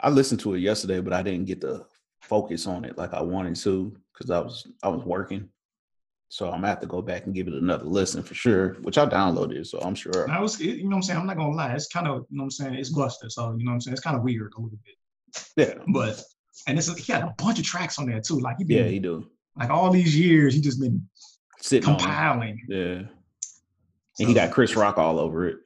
I 0.00 0.10
listened 0.10 0.40
to 0.40 0.54
it 0.54 0.60
yesterday, 0.60 1.00
but 1.00 1.12
I 1.12 1.22
didn't 1.22 1.46
get 1.46 1.60
to 1.62 1.86
focus 2.20 2.66
on 2.66 2.84
it 2.84 2.98
like 2.98 3.14
I 3.14 3.22
wanted 3.22 3.56
to 3.56 3.96
because 4.12 4.30
I 4.30 4.40
was 4.40 4.66
I 4.82 4.88
was 4.88 5.04
working. 5.04 5.48
So 6.28 6.46
I'm 6.46 6.56
gonna 6.56 6.68
have 6.68 6.80
to 6.80 6.86
go 6.86 7.00
back 7.00 7.26
and 7.26 7.34
give 7.34 7.46
it 7.46 7.54
another 7.54 7.84
listen 7.84 8.22
for 8.22 8.34
sure, 8.34 8.74
which 8.82 8.98
I 8.98 9.06
downloaded, 9.06 9.66
so 9.66 9.78
I'm 9.78 9.94
sure. 9.94 10.28
I 10.30 10.40
was, 10.40 10.60
you 10.60 10.82
know 10.82 10.88
what 10.88 10.96
I'm 10.96 11.02
saying? 11.02 11.20
I'm 11.20 11.26
not 11.26 11.36
gonna 11.36 11.54
lie, 11.54 11.72
it's 11.72 11.86
kind 11.86 12.08
of, 12.08 12.26
you 12.30 12.36
know 12.36 12.42
what 12.42 12.44
I'm 12.44 12.50
saying, 12.50 12.74
it's 12.74 12.92
Busta, 12.92 13.30
so 13.30 13.54
you 13.56 13.64
know 13.64 13.70
what 13.70 13.74
I'm 13.74 13.80
saying, 13.80 13.92
it's 13.92 14.02
kind 14.02 14.16
of 14.16 14.22
weird 14.22 14.52
a 14.56 14.60
little 14.60 14.78
bit. 14.84 14.96
Yeah. 15.56 15.82
But 15.92 16.20
and 16.66 16.78
it's 16.78 16.92
he 16.96 17.12
had 17.12 17.22
a 17.22 17.34
bunch 17.38 17.58
of 17.58 17.64
tracks 17.64 17.98
on 17.98 18.06
there 18.06 18.20
too. 18.20 18.40
Like 18.40 18.56
he 18.58 18.64
been, 18.64 18.84
Yeah, 18.84 18.90
he 18.90 18.98
do. 18.98 19.30
Like 19.56 19.70
all 19.70 19.90
these 19.90 20.18
years, 20.18 20.54
he 20.54 20.60
just 20.60 20.80
been 20.80 21.08
sitting 21.60 21.88
compiling. 21.88 22.60
Yeah. 22.68 23.02
So, 24.14 24.22
and 24.22 24.28
he 24.28 24.34
got 24.34 24.50
Chris 24.50 24.74
Rock 24.74 24.98
all 24.98 25.20
over 25.20 25.46
it. 25.46 25.58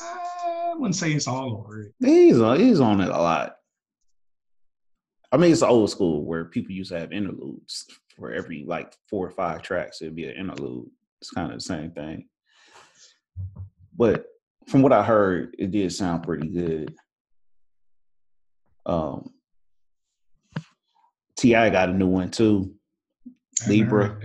I 0.00 0.74
wouldn't 0.74 0.96
say 0.96 1.12
it's 1.12 1.28
all 1.28 1.58
over 1.58 1.82
it. 1.82 1.92
He's 2.00 2.40
on, 2.40 2.58
he's 2.58 2.80
on 2.80 3.00
it 3.00 3.08
a 3.08 3.18
lot. 3.18 3.56
I 5.32 5.38
mean, 5.38 5.50
it's 5.50 5.62
old 5.62 5.90
school 5.90 6.24
where 6.24 6.44
people 6.44 6.72
used 6.72 6.92
to 6.92 7.00
have 7.00 7.10
interludes 7.10 7.86
for 8.16 8.32
every 8.32 8.64
like 8.66 8.94
four 9.08 9.26
or 9.26 9.30
five 9.30 9.62
tracks. 9.62 10.02
It'd 10.02 10.14
be 10.14 10.26
an 10.26 10.36
interlude. 10.36 10.90
It's 11.20 11.30
kind 11.30 11.50
of 11.50 11.56
the 11.56 11.64
same 11.64 11.90
thing. 11.92 12.28
But 13.96 14.26
from 14.68 14.82
what 14.82 14.92
I 14.92 15.02
heard, 15.02 15.54
it 15.58 15.70
did 15.70 15.90
sound 15.92 16.22
pretty 16.22 16.48
good. 16.48 16.94
Um, 18.84 19.30
T.I. 21.38 21.70
got 21.70 21.88
a 21.88 21.92
new 21.92 22.08
one 22.08 22.30
too. 22.30 22.74
Libra. 23.66 24.18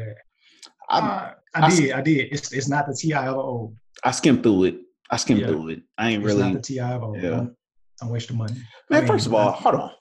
I, 0.90 1.00
uh, 1.00 1.34
I, 1.54 1.66
I, 1.66 1.70
did. 1.70 1.92
I 1.92 2.02
did. 2.02 2.28
It's 2.32 2.52
it's 2.52 2.68
not 2.68 2.86
the 2.86 2.94
T.I. 2.94 3.28
of 3.28 3.38
old. 3.38 3.78
I 4.04 4.12
skimmed 4.12 4.44
through 4.44 4.66
it. 4.66 4.80
I 5.10 5.18
skimmed 5.18 5.42
yeah. 5.42 5.48
through 5.48 5.70
it. 5.70 5.82
I 5.98 6.10
ain't 6.10 6.24
it's 6.24 6.34
really 6.34 6.44
not 6.44 6.54
the 6.54 6.62
T.I. 6.62 6.92
of 6.94 7.04
old. 7.04 7.18
Yeah. 7.18 7.30
Don't, 7.30 7.56
don't 8.02 8.10
waste 8.10 8.30
your 8.30 8.38
money. 8.38 8.54
Man, 8.54 8.64
I 8.92 9.00
mean, 9.00 9.08
first 9.08 9.26
of 9.26 9.34
all, 9.34 9.52
hold 9.52 9.76
on. 9.76 9.92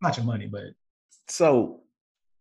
Not 0.00 0.16
your 0.16 0.26
money, 0.26 0.46
but 0.46 0.64
so 1.28 1.82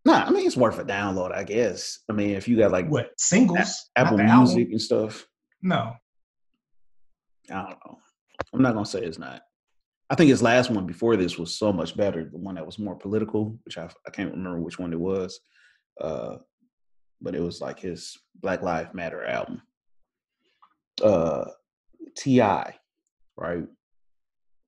Nah, 0.03 0.25
I 0.25 0.32
mean 0.32 0.47
it's 0.47 0.57
worth 0.57 0.79
a 0.79 0.84
download, 0.84 1.32
I 1.32 1.43
guess. 1.43 1.99
I 2.09 2.13
mean, 2.13 2.32
if 2.32 2.47
you 2.47 2.57
got 2.57 2.71
like 2.71 2.88
what 2.89 3.11
singles, 3.17 3.89
Apple 3.95 4.17
Music 4.17 4.32
album? 4.32 4.71
and 4.71 4.82
stuff. 4.82 5.27
No, 5.61 5.93
I 7.49 7.53
don't 7.53 7.69
know. 7.86 7.97
I'm 8.53 8.61
not 8.61 8.73
gonna 8.73 8.86
say 8.86 9.01
it's 9.01 9.19
not. 9.19 9.43
I 10.09 10.15
think 10.15 10.29
his 10.29 10.41
last 10.41 10.69
one 10.71 10.86
before 10.86 11.15
this 11.15 11.38
was 11.38 11.55
so 11.55 11.71
much 11.71 11.95
better. 11.95 12.25
The 12.25 12.38
one 12.38 12.55
that 12.55 12.65
was 12.65 12.79
more 12.79 12.95
political, 12.95 13.57
which 13.63 13.77
I, 13.77 13.89
I 14.05 14.09
can't 14.11 14.32
remember 14.32 14.59
which 14.59 14.79
one 14.79 14.91
it 14.91 14.99
was, 14.99 15.39
uh, 16.01 16.38
but 17.21 17.36
it 17.36 17.41
was 17.41 17.61
like 17.61 17.79
his 17.79 18.17
Black 18.41 18.61
Lives 18.61 18.93
Matter 18.93 19.23
album. 19.23 19.61
Uh, 21.01 21.45
T.I., 22.17 22.75
right? 23.38 23.65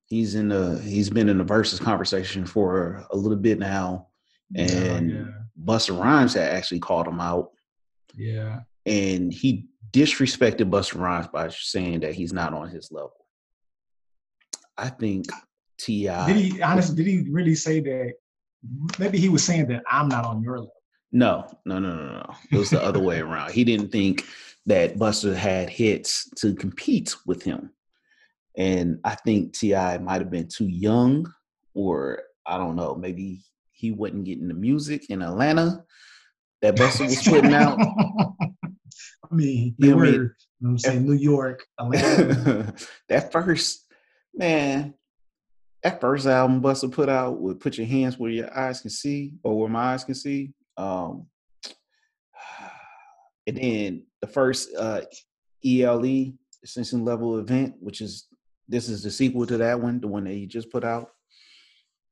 He's 0.06 0.34
in 0.34 0.48
the 0.48 0.80
he's 0.80 1.10
been 1.10 1.28
in 1.28 1.38
the 1.38 1.44
versus 1.44 1.80
conversation 1.80 2.44
for 2.44 3.06
a 3.10 3.16
little 3.16 3.38
bit 3.38 3.58
now 3.58 4.08
and 4.54 5.10
yeah, 5.10 5.16
yeah. 5.16 5.24
Busta 5.64 5.98
Rhymes 5.98 6.34
had 6.34 6.52
actually 6.52 6.80
called 6.80 7.06
him 7.06 7.20
out. 7.20 7.50
Yeah, 8.14 8.60
and 8.86 9.32
he 9.32 9.66
disrespected 9.92 10.70
Busta 10.70 11.00
Rhymes 11.00 11.28
by 11.28 11.48
saying 11.48 12.00
that 12.00 12.14
he's 12.14 12.32
not 12.32 12.52
on 12.52 12.68
his 12.68 12.90
level. 12.92 13.26
I 14.76 14.88
think 14.88 15.26
T.I. 15.78 16.26
did 16.26 16.36
he 16.36 16.62
honestly 16.62 16.96
did 16.96 17.06
he 17.06 17.30
really 17.30 17.54
say 17.54 17.80
that? 17.80 18.12
Maybe 18.98 19.18
he 19.18 19.28
was 19.28 19.44
saying 19.44 19.68
that 19.68 19.82
I'm 19.90 20.08
not 20.08 20.24
on 20.24 20.42
your 20.42 20.58
level. 20.58 20.72
No, 21.12 21.46
no, 21.64 21.78
no, 21.78 21.94
no, 21.94 22.12
no. 22.12 22.34
It 22.50 22.56
was 22.56 22.70
the 22.70 22.82
other 22.82 22.98
way 22.98 23.20
around. 23.20 23.52
He 23.52 23.62
didn't 23.62 23.92
think 23.92 24.24
that 24.66 24.96
Busta 24.96 25.34
had 25.34 25.68
hits 25.68 26.28
to 26.36 26.54
compete 26.54 27.14
with 27.26 27.42
him. 27.42 27.70
And 28.56 29.00
I 29.04 29.14
think 29.16 29.54
T.I. 29.54 29.98
might 29.98 30.20
have 30.20 30.30
been 30.30 30.48
too 30.48 30.68
young, 30.68 31.32
or 31.74 32.22
I 32.46 32.56
don't 32.56 32.76
know, 32.76 32.94
maybe 32.94 33.40
he 33.72 33.90
wasn't 33.90 34.24
getting 34.24 34.48
the 34.48 34.54
music 34.54 35.10
in 35.10 35.22
Atlanta 35.22 35.84
that 36.62 36.76
Busta 36.76 37.06
was 37.06 37.22
putting 37.22 37.54
out. 37.54 37.78
I 37.80 39.34
mean, 39.34 39.74
you 39.78 39.90
know 39.90 39.96
were, 39.96 40.04
you 40.06 40.18
know 40.18 40.30
what 40.60 40.70
I'm 40.70 40.78
saying, 40.78 41.06
New 41.06 41.14
York, 41.14 41.66
Atlanta. 41.78 42.74
that 43.08 43.32
first, 43.32 43.84
man, 44.34 44.94
that 45.82 46.00
first 46.00 46.26
album 46.26 46.62
Busta 46.62 46.90
put 46.90 47.08
out 47.08 47.40
would 47.40 47.60
put 47.60 47.76
your 47.76 47.86
hands 47.86 48.18
where 48.18 48.30
your 48.30 48.56
eyes 48.56 48.80
can 48.80 48.90
see 48.90 49.34
or 49.42 49.58
where 49.58 49.68
my 49.68 49.92
eyes 49.92 50.04
can 50.04 50.14
see. 50.14 50.52
Um, 50.76 51.26
and 53.46 53.56
then 53.56 54.06
the 54.20 54.28
first 54.28 54.70
uh, 54.76 55.02
ELE 55.64 56.32
Extinction 56.62 57.04
Level 57.04 57.38
event, 57.38 57.74
which 57.80 58.00
is 58.00 58.26
this 58.68 58.88
is 58.88 59.02
the 59.02 59.10
sequel 59.10 59.46
to 59.46 59.58
that 59.58 59.80
one, 59.80 60.00
the 60.00 60.08
one 60.08 60.24
that 60.24 60.32
he 60.32 60.46
just 60.46 60.70
put 60.70 60.84
out. 60.84 61.10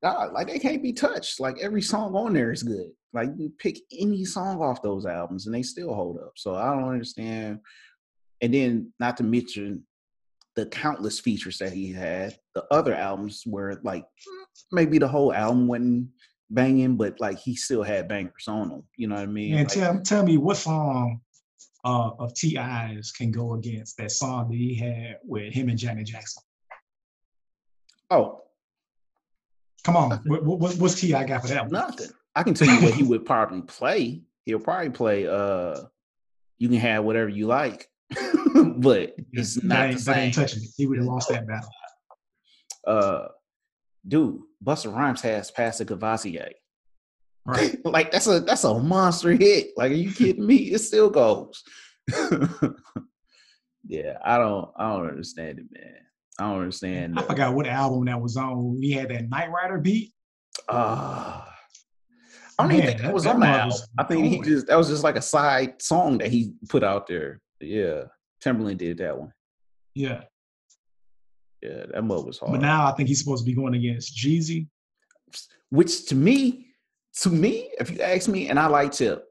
God, 0.01 0.33
like 0.33 0.47
they 0.47 0.59
can't 0.59 0.83
be 0.83 0.93
touched. 0.93 1.39
Like 1.39 1.57
every 1.61 1.81
song 1.81 2.15
on 2.15 2.33
there 2.33 2.51
is 2.51 2.63
good. 2.63 2.91
Like 3.13 3.29
you 3.37 3.51
pick 3.57 3.79
any 3.97 4.25
song 4.25 4.61
off 4.61 4.81
those 4.81 5.05
albums 5.05 5.45
and 5.45 5.55
they 5.55 5.63
still 5.63 5.93
hold 5.93 6.17
up. 6.17 6.33
So 6.35 6.55
I 6.55 6.73
don't 6.73 6.89
understand. 6.89 7.59
And 8.41 8.53
then 8.53 8.91
not 8.99 9.17
to 9.17 9.23
mention 9.23 9.83
the 10.55 10.65
countless 10.67 11.19
features 11.19 11.57
that 11.59 11.73
he 11.73 11.91
had. 11.91 12.37
The 12.53 12.65
other 12.69 12.93
albums 12.93 13.43
where 13.45 13.79
like 13.83 14.05
maybe 14.71 14.97
the 14.97 15.07
whole 15.07 15.33
album 15.33 15.67
wasn't 15.67 16.09
banging, 16.49 16.97
but 16.97 17.19
like 17.19 17.39
he 17.39 17.55
still 17.55 17.83
had 17.83 18.07
bangers 18.07 18.47
on 18.47 18.69
them. 18.69 18.83
You 18.97 19.07
know 19.07 19.15
what 19.15 19.23
I 19.23 19.27
mean? 19.27 19.53
And 19.55 19.63
like, 19.63 19.73
tell 19.73 20.01
tell 20.01 20.25
me 20.25 20.37
what 20.37 20.57
song 20.57 21.21
uh, 21.83 22.11
of 22.19 22.33
T.I.'s 22.33 23.11
can 23.11 23.31
go 23.31 23.53
against 23.53 23.97
that 23.97 24.11
song 24.11 24.49
that 24.49 24.55
he 24.57 24.75
had 24.75 25.17
with 25.23 25.53
him 25.53 25.69
and 25.69 25.77
Janet 25.77 26.07
Jackson. 26.07 26.43
Oh, 28.09 28.43
come 29.83 29.95
on. 29.97 30.11
What, 30.25 30.43
what, 30.43 30.75
what's 30.77 30.99
T.I. 30.99 31.23
got 31.25 31.41
for 31.41 31.47
that? 31.47 31.71
Nothing. 31.71 32.09
I 32.35 32.43
can 32.43 32.53
tell 32.53 32.67
you 32.67 32.83
what 32.83 32.93
he 32.93 33.03
would 33.03 33.25
probably 33.25 33.61
play. 33.61 34.21
He'll 34.45 34.59
probably 34.59 34.89
play. 34.89 35.27
uh 35.27 35.81
You 36.57 36.69
can 36.69 36.77
have 36.77 37.03
whatever 37.03 37.29
you 37.29 37.47
like, 37.47 37.89
but 38.55 39.15
it's 39.31 39.61
not 39.63 39.75
that 39.77 39.89
ain't, 39.89 39.97
the 39.99 40.03
that 40.05 40.17
ain't 40.17 40.35
same. 40.35 40.43
touching 40.43 40.63
it. 40.63 40.69
He 40.77 40.87
would 40.87 40.97
have 40.99 41.07
lost 41.07 41.29
that 41.29 41.47
battle. 41.47 41.69
Uh, 42.85 43.27
dude, 44.07 44.41
Busta 44.63 44.93
Rhymes 44.93 45.21
has 45.21 45.51
Pass 45.51 45.77
the 45.77 45.85
Courvoisier. 45.85 46.51
Right. 47.45 47.77
like 47.85 48.11
that's 48.11 48.27
a 48.27 48.39
that's 48.39 48.63
a 48.63 48.79
monster 48.79 49.31
hit. 49.31 49.71
Like, 49.75 49.91
are 49.91 49.95
you 49.95 50.11
kidding 50.11 50.45
me? 50.45 50.55
It 50.55 50.79
still 50.79 51.09
goes. 51.09 51.63
yeah, 53.85 54.17
I 54.23 54.37
don't 54.37 54.69
I 54.77 54.93
don't 54.93 55.09
understand 55.09 55.59
it, 55.59 55.65
man. 55.71 55.95
I 56.39 56.43
don't 56.49 56.59
understand. 56.59 57.17
I 57.17 57.21
the- 57.21 57.27
forgot 57.27 57.53
what 57.53 57.67
album 57.67 58.05
that 58.05 58.21
was 58.21 58.37
on. 58.37 58.79
He 58.81 58.91
had 58.91 59.09
that 59.09 59.29
Knight 59.29 59.51
Rider 59.51 59.77
beat. 59.77 60.13
Ah. 60.69 61.49
I 62.59 62.63
don't 62.63 62.71
even 62.73 62.85
think 62.85 63.01
that 63.01 63.13
was 63.13 63.23
that 63.23 63.35
on 63.35 63.41
the 63.41 63.47
album. 63.47 63.77
I 63.97 64.03
think 64.03 64.25
he 64.25 64.41
just 64.41 64.67
that 64.67 64.75
was 64.75 64.87
just 64.87 65.03
like 65.03 65.15
a 65.15 65.21
side 65.21 65.81
song 65.81 66.19
that 66.19 66.29
he 66.29 66.53
put 66.69 66.83
out 66.83 67.07
there. 67.07 67.41
Yeah, 67.59 68.03
Timbaland 68.43 68.77
did 68.77 68.99
that 68.99 69.17
one. 69.17 69.33
Yeah. 69.95 70.21
Yeah, 71.61 71.85
that 71.93 72.03
was 72.03 72.39
hard. 72.39 72.51
But 72.51 72.61
now 72.61 72.85
I 72.87 72.91
think 72.91 73.07
he's 73.07 73.19
supposed 73.19 73.45
to 73.45 73.49
be 73.49 73.55
going 73.55 73.73
against 73.73 74.17
Jeezy. 74.17 74.67
Which 75.69 76.07
to 76.07 76.15
me, 76.15 76.72
to 77.21 77.29
me, 77.29 77.69
if 77.79 77.91
you 77.91 78.01
ask 78.01 78.27
me, 78.27 78.49
and 78.49 78.59
I 78.59 78.67
like 78.67 78.91
Tip, 78.91 79.25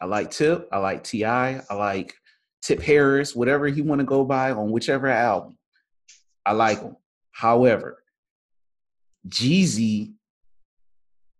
I 0.00 0.06
like 0.06 0.30
Tip, 0.30 0.68
I 0.72 0.78
like 0.78 1.02
T.I., 1.04 1.62
I 1.68 1.74
like 1.74 2.14
Tip 2.62 2.80
Harris, 2.80 3.34
whatever 3.34 3.66
he 3.68 3.82
want 3.82 4.00
to 4.00 4.04
go 4.04 4.24
by 4.24 4.52
on 4.52 4.70
whichever 4.70 5.08
album. 5.08 5.56
I 6.46 6.52
like 6.52 6.80
him. 6.80 6.96
However, 7.32 8.02
Jeezy 9.28 10.14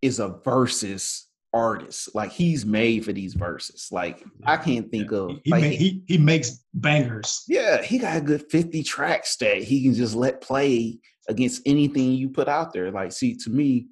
is 0.02 0.18
a 0.20 0.28
versus 0.44 1.26
artist. 1.52 2.14
Like 2.14 2.30
he's 2.30 2.66
made 2.66 3.04
for 3.04 3.12
these 3.12 3.34
verses. 3.34 3.88
Like 3.90 4.24
I 4.44 4.56
can't 4.56 4.90
think 4.90 5.12
of 5.12 5.30
He, 5.30 5.40
he, 5.44 5.50
like 5.50 5.62
ma- 5.62 5.68
he, 5.68 6.02
he 6.06 6.18
makes 6.18 6.64
bangers. 6.74 7.44
yeah, 7.48 7.82
he 7.82 7.98
got 7.98 8.16
a 8.16 8.20
good 8.20 8.50
50 8.50 8.82
tracks 8.82 9.36
that 9.36 9.62
he 9.62 9.82
can 9.82 9.94
just 9.94 10.14
let 10.14 10.40
play 10.40 10.98
against 11.28 11.62
anything 11.66 12.12
you 12.12 12.28
put 12.28 12.48
out 12.48 12.72
there. 12.72 12.90
Like, 12.90 13.12
see, 13.12 13.34
to 13.36 13.50
me, 13.50 13.86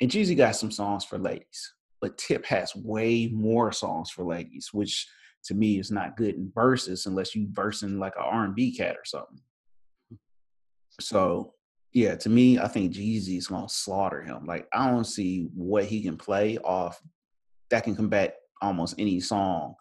and 0.00 0.10
Jeezy 0.10 0.36
got 0.36 0.56
some 0.56 0.70
songs 0.70 1.04
for 1.04 1.18
ladies, 1.18 1.74
but 2.00 2.18
Tip 2.18 2.44
has 2.46 2.74
way 2.74 3.28
more 3.32 3.72
songs 3.72 4.10
for 4.10 4.24
ladies, 4.24 4.70
which 4.72 5.06
to 5.44 5.54
me 5.54 5.78
is 5.78 5.90
not 5.90 6.16
good 6.16 6.34
in 6.34 6.50
verses 6.54 7.06
unless 7.06 7.34
you 7.34 7.48
versing 7.50 7.98
like 7.98 8.14
an 8.16 8.24
R&B 8.24 8.76
cat 8.76 8.96
or 8.96 9.04
something. 9.04 9.40
So, 11.00 11.54
yeah, 11.92 12.16
to 12.16 12.28
me, 12.28 12.58
I 12.58 12.68
think 12.68 12.92
Jeezy's 12.92 13.46
gonna 13.46 13.68
slaughter 13.68 14.22
him. 14.22 14.44
Like, 14.46 14.66
I 14.72 14.90
don't 14.90 15.04
see 15.04 15.48
what 15.54 15.84
he 15.84 16.02
can 16.02 16.16
play 16.16 16.58
off 16.58 17.00
that 17.70 17.84
can 17.84 17.96
combat 17.96 18.36
almost 18.62 18.94
any 18.98 19.20
song 19.20 19.74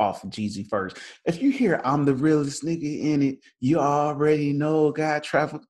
off 0.00 0.24
of 0.24 0.30
Jeezy 0.30 0.68
first. 0.68 0.98
If 1.24 1.42
you 1.42 1.50
hear 1.50 1.80
I'm 1.84 2.04
the 2.04 2.14
realest 2.14 2.64
nigga 2.64 3.02
in 3.02 3.22
it, 3.22 3.38
you 3.60 3.78
already 3.78 4.52
know 4.52 4.92
God 4.92 5.22
traffic. 5.22 5.62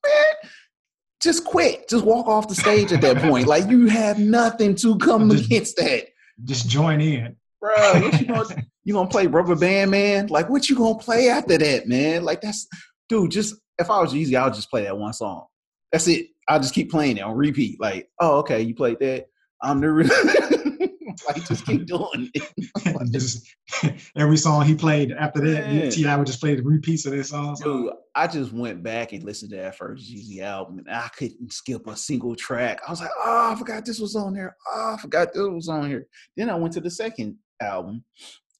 Just 1.22 1.44
quit. 1.44 1.88
Just 1.88 2.04
walk 2.04 2.26
off 2.28 2.48
the 2.48 2.54
stage 2.54 2.92
at 2.92 3.00
that 3.00 3.18
point. 3.18 3.46
Like 3.46 3.68
you 3.68 3.86
have 3.86 4.18
nothing 4.18 4.74
to 4.76 4.96
come 4.98 5.30
Just- 5.30 5.46
against 5.46 5.76
that. 5.76 6.06
Just 6.44 6.68
join 6.68 7.00
in. 7.00 7.34
Bro, 7.60 7.72
what 8.00 8.20
you 8.20 8.26
gonna 8.26 8.62
you 8.84 8.94
gonna 8.94 9.08
play 9.08 9.26
rubber 9.26 9.56
band 9.56 9.90
man? 9.90 10.28
Like 10.28 10.48
what 10.48 10.68
you 10.68 10.76
gonna 10.76 10.96
play 10.98 11.28
after 11.28 11.58
that, 11.58 11.88
man? 11.88 12.22
Like 12.22 12.40
that's 12.40 12.68
dude, 13.08 13.32
just 13.32 13.56
if 13.78 13.90
I 13.90 14.00
was 14.00 14.14
Jeezy, 14.14 14.36
I'll 14.38 14.52
just 14.52 14.70
play 14.70 14.84
that 14.84 14.96
one 14.96 15.12
song. 15.12 15.46
That's 15.90 16.06
it. 16.06 16.28
I'll 16.48 16.60
just 16.60 16.74
keep 16.74 16.90
playing 16.90 17.16
it 17.16 17.22
on 17.22 17.36
repeat. 17.36 17.80
Like, 17.80 18.08
oh, 18.20 18.38
okay, 18.38 18.60
you 18.62 18.74
played 18.74 19.00
that. 19.00 19.26
I'm 19.60 19.80
the 19.80 19.90
real 19.90 20.08
like 21.28 21.44
just 21.46 21.66
keep 21.66 21.86
doing 21.86 22.30
it. 22.34 23.10
just 23.12 23.46
every 24.16 24.36
song 24.36 24.64
he 24.64 24.74
played 24.74 25.12
after 25.12 25.40
that, 25.40 25.66
Man. 25.66 25.90
T.I. 25.90 26.16
would 26.16 26.26
just 26.26 26.40
play 26.40 26.54
the 26.54 26.62
repeats 26.62 27.06
of 27.06 27.12
this 27.12 27.30
song. 27.30 27.56
Dude, 27.62 27.92
I 28.14 28.26
just 28.26 28.52
went 28.52 28.82
back 28.82 29.12
and 29.12 29.22
listened 29.22 29.50
to 29.52 29.56
that 29.56 29.76
first 29.76 30.10
Jeezy 30.10 30.40
album, 30.40 30.78
and 30.78 30.90
I 30.90 31.08
couldn't 31.08 31.52
skip 31.52 31.86
a 31.86 31.96
single 31.96 32.34
track. 32.34 32.80
I 32.86 32.90
was 32.90 33.00
like, 33.00 33.10
"Oh, 33.24 33.52
I 33.52 33.56
forgot 33.56 33.84
this 33.84 34.00
was 34.00 34.16
on 34.16 34.34
there. 34.34 34.56
Oh, 34.72 34.94
I 34.96 35.00
forgot 35.00 35.32
this 35.32 35.42
was 35.42 35.68
on 35.68 35.88
here." 35.88 36.06
Then 36.36 36.50
I 36.50 36.54
went 36.54 36.74
to 36.74 36.80
the 36.80 36.90
second 36.90 37.36
album, 37.60 38.04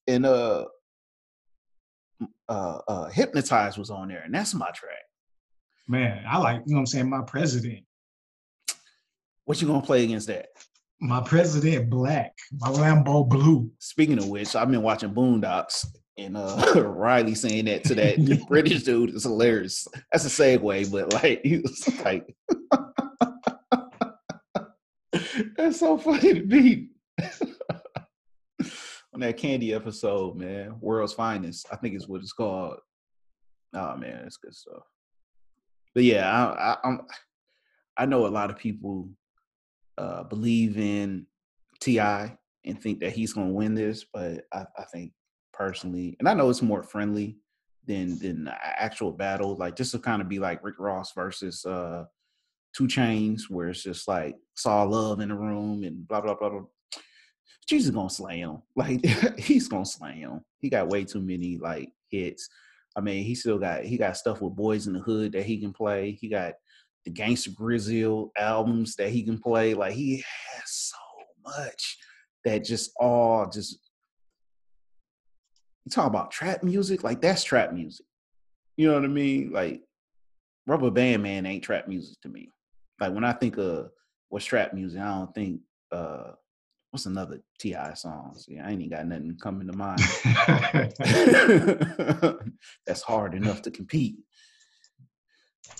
and 0.06 0.26
uh, 0.26 0.66
uh, 2.48 2.78
uh, 2.88 3.08
"Hypnotized" 3.10 3.78
was 3.78 3.90
on 3.90 4.08
there, 4.08 4.22
and 4.24 4.34
that's 4.34 4.54
my 4.54 4.70
track. 4.70 4.98
Man, 5.88 6.22
I 6.28 6.36
like, 6.36 6.62
you 6.66 6.74
know 6.74 6.76
what 6.76 6.80
I'm 6.80 6.86
saying? 6.86 7.08
My 7.08 7.22
president. 7.22 7.84
What 9.46 9.62
you 9.62 9.66
gonna 9.66 9.80
play 9.80 10.04
against 10.04 10.26
that? 10.26 10.48
My 11.00 11.20
president 11.20 11.88
black. 11.90 12.36
My 12.58 12.68
Lambo 12.68 13.28
blue. 13.28 13.70
Speaking 13.78 14.18
of 14.18 14.28
which, 14.28 14.56
I've 14.56 14.70
been 14.70 14.82
watching 14.82 15.14
Boondocks, 15.14 15.86
and 16.16 16.36
uh, 16.36 16.72
Riley 16.84 17.36
saying 17.36 17.66
that 17.66 17.84
to 17.84 17.94
that 17.94 18.46
British 18.48 18.82
dude 18.82 19.14
is 19.14 19.22
hilarious. 19.22 19.86
That's 20.10 20.24
a 20.24 20.28
segue, 20.28 20.90
but 20.90 21.12
like 21.14 21.40
he 21.44 21.58
was 21.58 21.88
like, 22.04 22.34
that's 25.56 25.78
so 25.78 25.96
funny 25.98 26.34
to 26.34 26.44
me. 26.44 26.88
On 29.14 29.20
that 29.20 29.36
Candy 29.36 29.72
episode, 29.74 30.36
man, 30.36 30.76
World's 30.80 31.12
Finest, 31.12 31.68
I 31.72 31.76
think 31.76 31.94
is 31.94 32.08
what 32.08 32.22
it's 32.22 32.32
called. 32.32 32.78
Oh 33.72 33.96
man, 33.96 34.20
that's 34.22 34.36
good 34.36 34.54
stuff. 34.54 34.82
But 35.94 36.02
yeah, 36.02 36.28
I, 36.28 36.72
I, 36.72 36.76
I'm. 36.84 37.02
I 37.96 38.06
know 38.06 38.26
a 38.26 38.28
lot 38.28 38.50
of 38.50 38.58
people 38.58 39.08
uh, 39.98 40.22
believe 40.24 40.78
in 40.78 41.26
T.I. 41.80 42.36
and 42.64 42.80
think 42.80 43.00
that 43.00 43.12
he's 43.12 43.32
going 43.32 43.48
to 43.48 43.54
win 43.54 43.74
this, 43.74 44.04
but 44.12 44.44
I, 44.52 44.64
I 44.76 44.84
think 44.92 45.12
personally, 45.52 46.16
and 46.18 46.28
I 46.28 46.34
know 46.34 46.48
it's 46.48 46.62
more 46.62 46.82
friendly 46.82 47.36
than 47.86 48.18
than 48.18 48.48
actual 48.62 49.12
battle. 49.12 49.56
Like 49.56 49.74
this 49.74 49.92
will 49.92 50.00
kind 50.00 50.22
of 50.22 50.28
be 50.28 50.38
like 50.38 50.62
Rick 50.62 50.78
Ross 50.78 51.12
versus 51.12 51.64
uh 51.64 52.04
2 52.76 52.86
Chainz, 52.86 53.42
where 53.48 53.68
it's 53.68 53.82
just 53.82 54.06
like 54.06 54.36
saw 54.54 54.82
love 54.84 55.20
in 55.20 55.30
the 55.30 55.34
room 55.34 55.82
and 55.82 56.06
blah 56.06 56.20
blah 56.20 56.34
blah 56.34 56.50
blah. 56.50 56.62
Jeezy's 57.68 57.90
gonna 57.90 58.10
slay 58.10 58.38
him. 58.38 58.62
Like 58.76 59.04
he's 59.38 59.68
gonna 59.68 59.84
slay 59.84 60.14
him. 60.14 60.40
He 60.58 60.68
got 60.68 60.88
way 60.88 61.04
too 61.04 61.20
many 61.20 61.58
like 61.58 61.90
hits. 62.10 62.48
I 62.96 63.00
mean, 63.00 63.24
he 63.24 63.34
still 63.34 63.58
got 63.58 63.84
he 63.84 63.96
got 63.96 64.16
stuff 64.16 64.40
with 64.40 64.56
Boyz 64.56 64.86
n 64.86 64.94
da 64.94 65.00
Hood 65.00 65.32
that 65.32 65.44
he 65.44 65.58
can 65.58 65.72
play. 65.72 66.12
He 66.12 66.28
got 66.28 66.54
the 67.08 67.22
Gangsta 67.22 67.54
Grillz 67.54 68.30
albums 68.36 68.96
that 68.96 69.10
he 69.10 69.22
can 69.22 69.38
play. 69.38 69.74
Like 69.74 69.94
he 69.94 70.16
has 70.16 70.64
so 70.64 70.96
much 71.44 71.98
that 72.44 72.64
just 72.64 72.90
all 72.96 73.48
just 73.48 73.78
you 75.84 75.90
talk 75.90 76.06
about 76.06 76.30
trap 76.30 76.62
music, 76.62 77.02
like 77.02 77.20
that's 77.20 77.44
trap 77.44 77.72
music. 77.72 78.06
You 78.76 78.88
know 78.88 78.94
what 78.94 79.04
I 79.04 79.08
mean? 79.08 79.50
Like 79.52 79.82
Rubber 80.66 80.90
Band 80.90 81.22
Man 81.22 81.46
ain't 81.46 81.64
trap 81.64 81.88
music 81.88 82.20
to 82.22 82.28
me. 82.28 82.50
Like 83.00 83.14
when 83.14 83.24
I 83.24 83.32
think 83.32 83.56
of 83.56 83.90
what's 84.28 84.44
trap 84.44 84.74
music, 84.74 85.00
I 85.00 85.18
don't 85.18 85.34
think 85.34 85.60
uh 85.90 86.32
what's 86.90 87.06
another 87.06 87.40
T.I. 87.58 87.94
song? 87.94 88.34
See, 88.36 88.58
I 88.58 88.70
ain't 88.70 88.82
even 88.82 88.90
got 88.90 89.06
nothing 89.06 89.38
coming 89.40 89.66
to 89.66 89.76
mind. 89.76 90.00
that's 92.86 93.02
hard 93.02 93.34
enough 93.34 93.62
to 93.62 93.70
compete. 93.70 94.16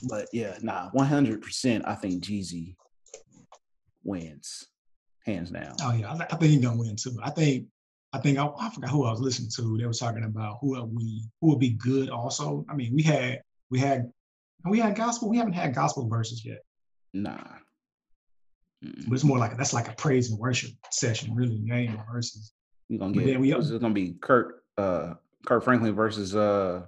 But 0.09 0.26
yeah, 0.33 0.57
nah, 0.62 0.91
one 0.93 1.07
hundred 1.07 1.43
percent. 1.43 1.85
I 1.87 1.95
think 1.95 2.22
Jeezy 2.22 2.76
wins, 4.05 4.66
hands 5.24 5.51
down. 5.51 5.74
Oh 5.83 5.93
yeah, 5.93 6.12
I, 6.12 6.14
I 6.24 6.37
think 6.37 6.53
he's 6.53 6.61
gonna 6.64 6.79
win 6.79 6.97
too. 6.97 7.16
I 7.22 7.31
think 7.31 7.66
I 8.12 8.18
think 8.18 8.39
I, 8.39 8.47
I 8.59 8.70
forgot 8.70 8.91
who 8.91 9.05
I 9.05 9.11
was 9.11 9.20
listening 9.20 9.51
to. 9.57 9.76
They 9.79 9.87
were 9.87 9.93
talking 9.93 10.24
about 10.24 10.59
who 10.61 10.83
we 10.85 11.24
who 11.41 11.49
would 11.49 11.59
be 11.59 11.70
good 11.70 12.11
also. 12.11 12.64
I 12.68 12.74
mean, 12.74 12.95
we 12.95 13.03
had 13.03 13.43
we 13.70 13.79
had 13.79 14.11
we 14.64 14.79
had 14.79 14.95
gospel. 14.97 15.29
We 15.29 15.37
haven't 15.39 15.53
had 15.55 15.74
gospel 15.74 16.09
verses 16.09 16.45
yet, 16.45 16.59
Nah. 17.14 17.39
Mm-mm. 18.85 19.09
but 19.09 19.14
it's 19.14 19.24
more 19.24 19.39
like 19.39 19.57
that's 19.57 19.72
like 19.72 19.89
a 19.89 19.93
praise 19.95 20.31
and 20.31 20.39
worship 20.39 20.70
session, 20.91 21.35
really. 21.35 21.57
It 21.57 21.72
ain't 21.72 21.95
no 21.95 22.03
verses. 22.12 22.53
We 22.89 22.99
gonna 22.99 23.12
But 23.12 23.20
get. 23.24 23.26
then 23.33 23.41
we- 23.41 23.53
This 23.53 23.70
is 23.70 23.79
gonna 23.79 23.95
be 23.95 24.14
Kirk, 24.20 24.62
uh, 24.76 25.14
Kirk 25.47 25.64
Franklin 25.64 25.95
versus 25.95 26.35
uh, 26.37 26.87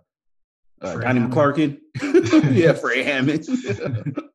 uh 0.81 0.97
Donnie 0.99 1.21
McClurkin. 1.21 1.79
yeah, 2.53 2.73
Fred 2.73 3.05
Hammond. 3.07 3.47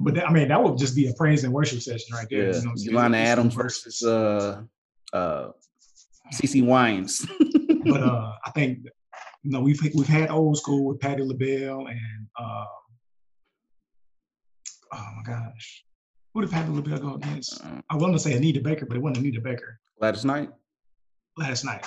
But 0.00 0.14
that, 0.14 0.28
I 0.28 0.32
mean, 0.32 0.46
that 0.46 0.62
would 0.62 0.78
just 0.78 0.94
be 0.94 1.08
a 1.08 1.12
praise 1.14 1.42
and 1.42 1.52
worship 1.52 1.80
session 1.80 2.14
right 2.14 2.26
there. 2.30 2.38
yeah, 2.38 2.46
You 2.46 2.52
know 2.52 2.58
what 2.58 2.70
I'm 2.70 2.76
saying? 2.78 2.90
Yolanda 2.92 3.18
Adams 3.18 3.54
versus 3.54 4.00
uh, 4.04 4.62
uh, 5.12 5.48
CeCe 6.32 6.64
Winans. 6.64 7.26
but 7.84 8.02
uh, 8.04 8.32
I 8.46 8.50
think 8.52 8.78
you 9.42 9.50
know 9.50 9.60
we've 9.60 9.80
we've 9.96 10.06
had 10.06 10.30
old 10.30 10.56
school 10.56 10.84
with 10.84 11.00
Patti 11.00 11.24
LaBelle 11.24 11.88
and 11.88 12.26
uh, 12.38 12.64
oh 14.92 15.06
my 15.16 15.22
gosh, 15.26 15.84
who 16.32 16.42
did 16.42 16.50
Patti 16.52 16.70
LaBelle 16.70 16.98
go 16.98 17.14
against? 17.14 17.60
Uh, 17.64 17.80
I 17.90 17.96
wanted 17.96 18.12
to 18.12 18.18
say 18.20 18.36
Anita 18.36 18.60
Baker, 18.60 18.86
but 18.86 18.96
it 18.96 19.00
wasn't 19.00 19.18
Anita 19.18 19.40
Baker 19.40 19.80
Gladys 19.98 20.24
Knight. 20.24 20.50
last 21.36 21.64
night. 21.64 21.84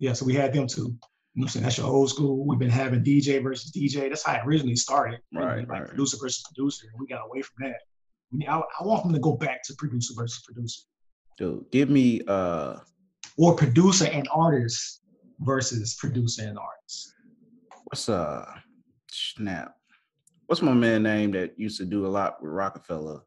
Yeah, 0.00 0.12
so 0.12 0.24
we 0.26 0.34
had 0.34 0.52
them 0.52 0.66
two. 0.66 0.96
You 1.34 1.40
know 1.40 1.44
what 1.44 1.48
I'm 1.48 1.48
saying? 1.52 1.62
That's 1.64 1.78
your 1.78 1.86
old 1.88 2.10
school. 2.10 2.46
We've 2.46 2.58
been 2.60 2.70
having 2.70 3.02
DJ 3.02 3.42
versus 3.42 3.72
DJ. 3.72 4.08
That's 4.08 4.22
how 4.24 4.34
it 4.34 4.42
originally 4.46 4.76
started. 4.76 5.20
Right, 5.34 5.58
Like 5.58 5.68
right. 5.68 5.88
producer 5.88 6.16
versus 6.20 6.44
producer. 6.44 6.86
And 6.92 7.00
we 7.00 7.06
got 7.08 7.24
away 7.26 7.42
from 7.42 7.66
that. 7.66 7.80
I, 8.48 8.56
I 8.80 8.84
want 8.84 9.02
them 9.04 9.12
to 9.14 9.18
go 9.18 9.36
back 9.36 9.62
to 9.64 9.74
producer 9.74 10.14
versus 10.16 10.42
producer. 10.44 10.82
Dude, 11.36 11.64
give 11.72 11.90
me 11.90 12.20
uh 12.28 12.76
Or 13.36 13.56
producer 13.56 14.06
and 14.06 14.28
artist 14.32 15.02
versus 15.40 15.94
producer 15.96 16.42
and 16.46 16.56
artist. 16.58 17.14
what's 17.86 18.08
uh 18.08 18.44
snap. 19.10 19.74
What's 20.46 20.62
my 20.62 20.72
man 20.74 21.02
name 21.02 21.32
that 21.32 21.58
used 21.58 21.78
to 21.78 21.84
do 21.84 22.06
a 22.06 22.08
lot 22.08 22.40
with 22.42 22.52
Roc-A-Fella? 22.52 23.22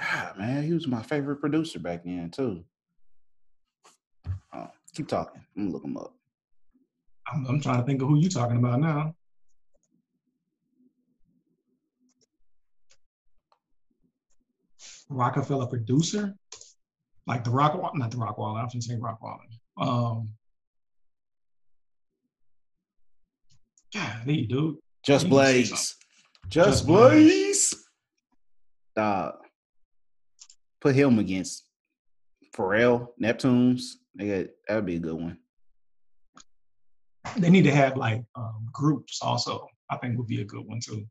Ah, 0.00 0.32
man, 0.38 0.62
he 0.62 0.72
was 0.72 0.86
my 0.86 1.02
favorite 1.02 1.36
producer 1.36 1.78
back 1.78 2.04
then 2.04 2.30
too. 2.30 2.64
Keep 4.96 5.08
talking. 5.08 5.42
I'm 5.54 5.64
gonna 5.64 5.74
look 5.74 5.84
him 5.84 5.98
up. 5.98 6.14
I'm, 7.30 7.46
I'm 7.46 7.60
trying 7.60 7.80
to 7.80 7.84
think 7.86 8.00
of 8.00 8.08
who 8.08 8.18
you're 8.18 8.30
talking 8.30 8.56
about 8.56 8.80
now. 8.80 9.14
Roc-A-Fella 15.10 15.66
producer, 15.66 16.34
like 17.26 17.44
the 17.44 17.50
Rock, 17.50 17.78
not 17.94 18.10
the 18.10 18.16
Rock 18.16 18.38
Rockwaller. 18.38 18.62
I'm 18.62 18.70
just 18.70 18.88
saying 18.88 19.02
Rockwaller. 19.02 19.40
Um, 19.76 20.30
golly, 23.92 24.46
dude. 24.46 24.76
Just 25.04 25.26
You 25.26 25.30
need 25.30 25.36
to 25.36 25.44
say 25.44 25.52
Blaze. 25.52 25.68
Just, 25.68 25.96
Just 26.48 26.86
Blaze. 26.86 27.74
Dog. 28.96 29.34
Put 30.80 30.94
him 30.94 31.18
against 31.18 31.65
Pharrell, 32.56 33.08
Neptunes. 33.22 33.82
Nigga, 34.18 34.48
that'd 34.66 34.86
be 34.86 34.96
a 34.96 35.00
good 35.00 35.14
one. 35.14 35.38
They 37.36 37.50
need 37.50 37.64
to 37.64 37.72
have 37.72 37.96
like 37.96 38.22
um, 38.34 38.66
groups 38.72 39.20
also. 39.22 39.66
I 39.90 39.96
think 39.98 40.16
would 40.16 40.26
be 40.26 40.40
a 40.40 40.44
good 40.44 40.64
one 40.66 40.80
too. 40.80 41.06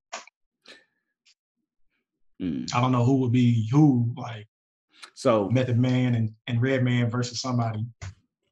Mm. 2.42 2.74
I 2.74 2.82
don't 2.82 2.92
know 2.92 3.06
who 3.06 3.18
would 3.18 3.32
be 3.32 3.68
who, 3.72 4.14
like 4.18 4.48
So, 5.14 5.50
Method 5.50 5.78
Man 5.80 6.16
and, 6.16 6.32
and 6.48 6.62
Redman 6.62 7.10
versus 7.10 7.40
somebody. 7.42 7.86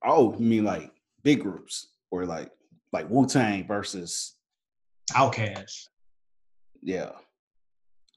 oh, 0.06 0.34
you 0.38 0.46
mean 0.46 0.64
like 0.64 0.92
big 1.24 1.42
groups 1.42 1.90
or 2.12 2.26
like 2.26 2.50
like 2.92 3.10
Wu 3.10 3.26
Tang 3.26 3.66
versus 3.68 4.36
OutKast. 5.12 5.88
yeah, 6.82 7.10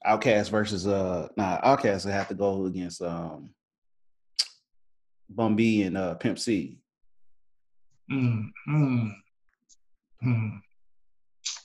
OutKast 0.05 0.49
versus 0.51 0.87
uh 0.87 1.27
nah 1.35 1.59
OutKast 1.61 2.05
would 2.05 2.13
have 2.13 2.27
to 2.29 2.35
go 2.35 2.65
against 2.65 3.01
um 3.01 3.49
Bun 5.29 5.55
B 5.55 5.83
and 5.83 5.97
uh 5.97 6.15
Pimp 6.15 6.39
C. 6.39 6.77
Mm, 8.11 8.49
mm, 8.69 9.11
mm. 10.23 10.59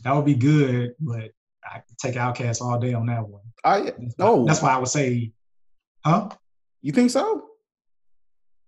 That 0.02 0.14
would 0.14 0.24
be 0.24 0.34
good, 0.34 0.94
but 0.98 1.30
I 1.64 1.78
could 1.78 1.98
take 1.98 2.14
OutKast 2.14 2.60
all 2.60 2.78
day 2.78 2.94
on 2.94 3.06
that 3.06 3.26
one. 3.26 3.42
Oh 3.64 3.84
That's 3.84 4.18
no, 4.18 4.34
why, 4.36 4.46
that's 4.46 4.62
why 4.62 4.72
I 4.72 4.78
would 4.78 4.88
say, 4.88 5.32
huh? 6.04 6.30
you 6.80 6.92
think 6.92 7.10
so? 7.10 7.44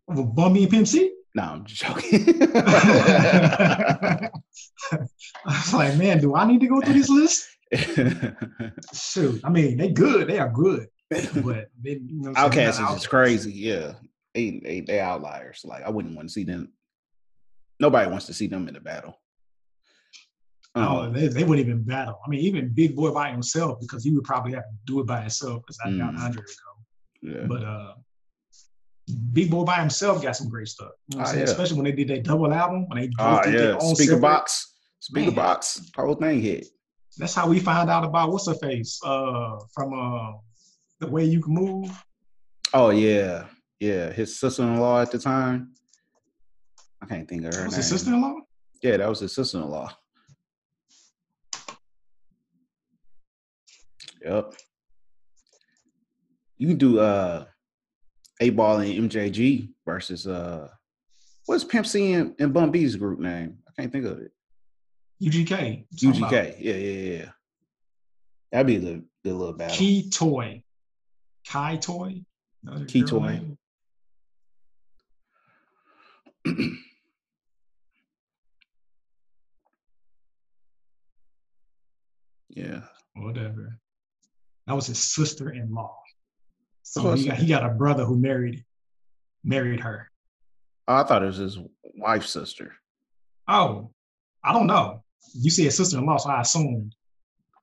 Well, 0.06 0.24
Bun 0.24 0.54
B 0.54 0.62
and 0.62 0.70
Pimp 0.70 0.86
C? 0.86 1.12
No, 1.34 1.42
I'm 1.42 1.64
just 1.64 1.82
joking. 1.82 2.52
I 2.54 4.30
was 5.46 5.74
like, 5.74 5.96
man, 5.96 6.20
do 6.20 6.36
I 6.36 6.46
need 6.46 6.60
to 6.60 6.68
go 6.68 6.80
through 6.80 6.94
this 6.94 7.08
list? 7.08 7.48
Shoot, 8.94 9.40
I 9.42 9.50
mean, 9.50 9.76
they 9.76 9.90
good, 9.90 10.28
they 10.28 10.38
are 10.38 10.50
good, 10.50 10.86
but 11.10 11.70
they, 11.82 11.90
you 11.90 12.00
know 12.22 12.30
what 12.30 12.38
I'm 12.38 12.52
saying? 12.52 12.68
OutKast 12.68 12.88
is 12.88 12.94
just 12.94 13.08
crazy. 13.08 13.52
Yeah, 13.52 13.94
they, 14.34 14.60
they 14.62 14.80
they 14.80 15.00
outliers. 15.00 15.62
Like 15.64 15.84
I 15.84 15.90
wouldn't 15.90 16.14
want 16.16 16.28
to 16.28 16.32
see 16.32 16.44
them. 16.44 16.72
Nobody 17.80 18.10
wants 18.10 18.26
to 18.26 18.34
see 18.34 18.46
them 18.46 18.68
in 18.68 18.76
a 18.76 18.80
battle. 18.80 19.18
Oh, 20.76 21.02
Um, 21.02 21.12
they, 21.12 21.28
they 21.28 21.44
wouldn't 21.44 21.66
even 21.66 21.82
battle. 21.84 22.18
I 22.26 22.28
mean, 22.28 22.40
even 22.40 22.68
Big 22.74 22.96
Boi 22.96 23.12
by 23.12 23.30
himself, 23.30 23.78
because 23.80 24.02
he 24.02 24.10
would 24.10 24.24
probably 24.24 24.52
have 24.54 24.64
to 24.64 24.74
do 24.86 25.00
it 25.00 25.06
by 25.06 25.20
himself, 25.20 25.62
because 25.62 25.78
I 25.84 25.90
got 25.96 26.14
Mm. 26.14 26.18
Andre 26.20 26.42
to 26.42 26.54
go. 26.64 27.30
yeah. 27.40 27.46
But 27.46 27.64
uh 27.64 27.94
Big 29.32 29.50
Boi 29.50 29.64
by 29.64 29.76
himself 29.80 30.22
got 30.22 30.34
some 30.36 30.48
great 30.48 30.68
stuff. 30.68 30.92
You 31.08 31.18
know 31.18 31.24
Oh, 31.26 31.32
yeah. 31.32 31.42
Especially 31.44 31.76
when 31.76 31.84
they 31.84 31.92
did 31.92 32.08
that 32.08 32.24
double 32.24 32.52
album, 32.52 32.88
when 32.88 33.00
they 33.02 33.10
Oh 33.18 33.42
did 33.44 33.54
their 33.58 33.74
own 33.74 33.94
speaker 33.94 34.12
separate- 34.14 34.20
box, 34.22 34.72
speaker 35.00 35.26
Man. 35.30 35.34
box, 35.36 35.90
whole 35.96 36.14
thing 36.14 36.40
hit. 36.40 36.66
That's 37.18 37.34
how 37.34 37.48
we 37.48 37.60
found 37.60 37.90
out 37.90 38.04
about 38.04 38.32
what's 38.32 38.48
her 38.48 38.54
face 38.54 38.98
uh 39.04 39.56
from 39.74 39.92
uh 39.94 40.32
the 41.00 41.06
way 41.08 41.24
you 41.24 41.40
can 41.40 41.54
move. 41.54 42.04
Oh 42.72 42.90
yeah, 42.90 43.44
yeah. 43.80 44.10
His 44.12 44.38
sister-in-law 44.38 45.00
at 45.02 45.10
the 45.10 45.18
time. 45.18 45.72
I 47.02 47.06
can't 47.06 47.28
think 47.28 47.44
of 47.44 47.54
her 47.54 47.60
That 47.60 47.64
was 47.66 47.72
name. 47.74 47.78
his 47.78 47.88
sister-in-law. 47.88 48.34
Yeah, 48.82 48.96
that 48.98 49.08
was 49.08 49.20
his 49.20 49.34
sister-in-law. 49.34 49.90
Yep. 54.24 54.54
You 56.58 56.68
can 56.68 56.78
do 56.78 56.98
uh 56.98 57.44
8Ball 58.40 58.98
and 58.98 59.10
MJG 59.10 59.70
versus 59.84 60.26
uh 60.26 60.68
what's 61.46 61.64
Pimp 61.64 61.86
C 61.86 62.12
and, 62.14 62.34
and 62.38 62.52
Bun 62.54 62.70
B's 62.70 62.96
group 62.96 63.18
name? 63.20 63.58
I 63.68 63.72
can't 63.80 63.92
think 63.92 64.06
of 64.06 64.18
it. 64.18 64.32
UGK. 65.22 65.84
about 66.02 66.30
UGK. 66.32 66.56
Yeah, 66.58 66.74
yeah, 66.74 67.12
yeah. 67.18 67.28
That'd 68.50 68.66
be 68.66 68.76
a 68.76 68.80
good, 68.80 69.04
good 69.24 69.32
little 69.34 69.52
battle. 69.52 69.76
Key 69.76 70.10
Toy. 70.10 70.62
Kai 71.46 71.76
Toy. 71.76 72.22
Key 72.88 73.02
Toy. 73.02 73.28
name. 73.28 73.58
yeah. 82.48 82.80
Whatever. 83.16 83.78
That 84.66 84.74
was 84.74 84.86
his 84.86 84.98
sister-in-law. 84.98 85.96
So 86.82 87.14
he 87.14 87.26
got, 87.26 87.36
he 87.36 87.46
got 87.46 87.64
a 87.64 87.70
brother 87.70 88.04
who 88.04 88.18
married 88.18 88.64
married 89.42 89.80
her. 89.80 90.10
Oh, 90.88 90.96
I 90.96 91.04
thought 91.04 91.22
it 91.22 91.26
was 91.26 91.36
his 91.36 91.58
wife's 91.96 92.30
sister. 92.30 92.74
Oh, 93.48 93.90
I 94.42 94.52
don't 94.52 94.66
know. 94.66 95.02
You 95.34 95.50
see 95.50 95.64
said 95.64 95.72
sister-in-law, 95.72 96.18
so 96.18 96.30
I 96.30 96.42
assumed. 96.42 96.94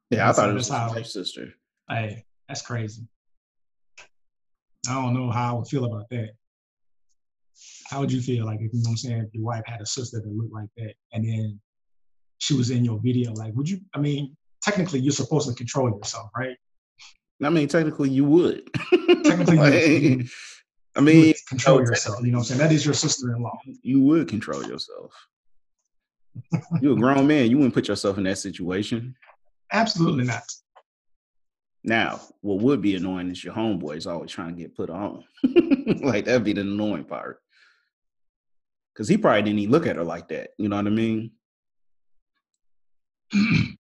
Yeah, 0.09 0.29
I 0.29 0.33
thought 0.33 0.49
it 0.49 0.53
was 0.53 0.67
his 0.67 0.75
wife's 0.75 1.13
sister. 1.13 1.53
Hey, 1.89 2.25
that's 2.47 2.61
crazy. 2.61 3.07
I 4.89 4.93
don't 4.93 5.13
know 5.13 5.29
how 5.31 5.51
I 5.51 5.57
would 5.59 5.67
feel 5.67 5.85
about 5.85 6.09
that. 6.09 6.31
How 7.89 7.99
would 7.99 8.11
you 8.11 8.21
feel 8.21 8.45
like 8.45 8.59
if 8.61 8.71
you 8.73 8.79
know 8.79 8.89
what 8.89 8.89
I'm 8.91 8.97
saying, 8.97 9.17
if 9.27 9.33
your 9.33 9.43
wife 9.43 9.63
had 9.65 9.81
a 9.81 9.85
sister 9.85 10.19
that 10.21 10.29
looked 10.29 10.53
like 10.53 10.69
that 10.77 10.93
and 11.13 11.25
then 11.25 11.59
she 12.39 12.53
was 12.53 12.69
in 12.69 12.83
your 12.85 12.99
video? 13.03 13.33
Like, 13.33 13.53
would 13.55 13.69
you 13.69 13.79
I 13.93 13.99
mean, 13.99 14.35
technically 14.63 14.99
you're 14.99 15.11
supposed 15.11 15.49
to 15.49 15.55
control 15.55 15.89
yourself, 15.89 16.29
right? 16.35 16.55
I 17.43 17.49
mean, 17.49 17.67
technically, 17.67 18.09
you 18.11 18.23
would. 18.25 18.69
Technically, 19.23 19.55
you- 19.57 19.63
you- 20.09 20.17
Like, 20.19 20.27
I 20.95 20.99
You 20.99 21.05
mean, 21.05 21.25
would 21.27 21.35
control 21.47 21.77
no, 21.79 21.85
yourself. 21.85 22.19
You 22.23 22.31
know 22.31 22.37
what 22.39 22.41
I'm 22.51 22.57
saying? 22.57 22.59
That 22.59 22.71
is 22.71 22.85
your 22.85 22.93
sister-in-law. 22.93 23.59
you 23.81 24.01
would 24.01 24.27
control 24.27 24.61
yourself. 24.67 25.13
You're 26.81 26.93
a 26.93 26.99
grown 26.99 27.27
man. 27.27 27.49
You 27.49 27.57
wouldn't 27.57 27.73
put 27.73 27.87
yourself 27.87 28.17
in 28.17 28.23
that 28.25 28.37
situation. 28.37 29.15
Absolutely 29.71 30.25
not. 30.25 30.43
Now, 31.83 32.21
what 32.41 32.61
would 32.61 32.81
be 32.81 32.95
annoying 32.95 33.31
is 33.31 33.43
your 33.43 33.53
homeboy 33.53 33.97
is 33.97 34.07
always 34.07 34.31
trying 34.31 34.55
to 34.55 34.61
get 34.61 34.75
put 34.75 34.89
on. 34.89 35.23
like 36.01 36.25
that'd 36.25 36.43
be 36.43 36.53
the 36.53 36.61
annoying 36.61 37.05
part. 37.05 37.41
Cause 38.95 39.07
he 39.07 39.17
probably 39.17 39.41
didn't 39.41 39.59
even 39.59 39.71
look 39.71 39.87
at 39.87 39.95
her 39.95 40.03
like 40.03 40.27
that. 40.27 40.49
You 40.57 40.69
know 40.69 40.75
what 40.75 40.85
I 40.85 40.89
mean? 40.89 41.31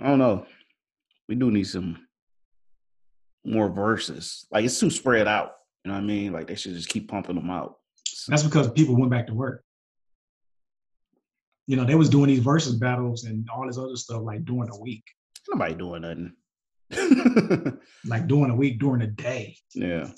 I 0.00 0.06
don't 0.06 0.18
know. 0.18 0.46
We 1.28 1.34
do 1.34 1.50
need 1.50 1.66
some 1.66 1.98
more 3.44 3.68
verses. 3.68 4.46
Like 4.50 4.64
it's 4.64 4.78
too 4.78 4.90
spread 4.90 5.28
out. 5.28 5.57
You 5.84 5.90
know 5.90 5.94
what 5.94 6.04
I 6.04 6.06
mean? 6.06 6.32
Like 6.32 6.46
they 6.46 6.54
should 6.54 6.74
just 6.74 6.88
keep 6.88 7.08
pumping 7.08 7.36
them 7.36 7.50
out. 7.50 7.76
That's 8.28 8.42
because 8.42 8.70
people 8.72 8.96
went 8.98 9.10
back 9.10 9.26
to 9.28 9.34
work. 9.34 9.64
You 11.66 11.76
know, 11.76 11.84
they 11.84 11.94
was 11.94 12.08
doing 12.08 12.28
these 12.28 12.38
versus 12.40 12.76
battles 12.76 13.24
and 13.24 13.46
all 13.54 13.66
this 13.66 13.78
other 13.78 13.96
stuff 13.96 14.22
like 14.22 14.44
during 14.44 14.70
the 14.70 14.80
week. 14.80 15.04
Nobody 15.48 15.74
doing 15.74 16.02
nothing. 16.02 16.32
Like 18.06 18.26
during 18.26 18.48
the 18.48 18.54
week, 18.54 18.78
during 18.78 19.00
the 19.00 19.06
day. 19.08 19.56
yeah. 19.74 20.08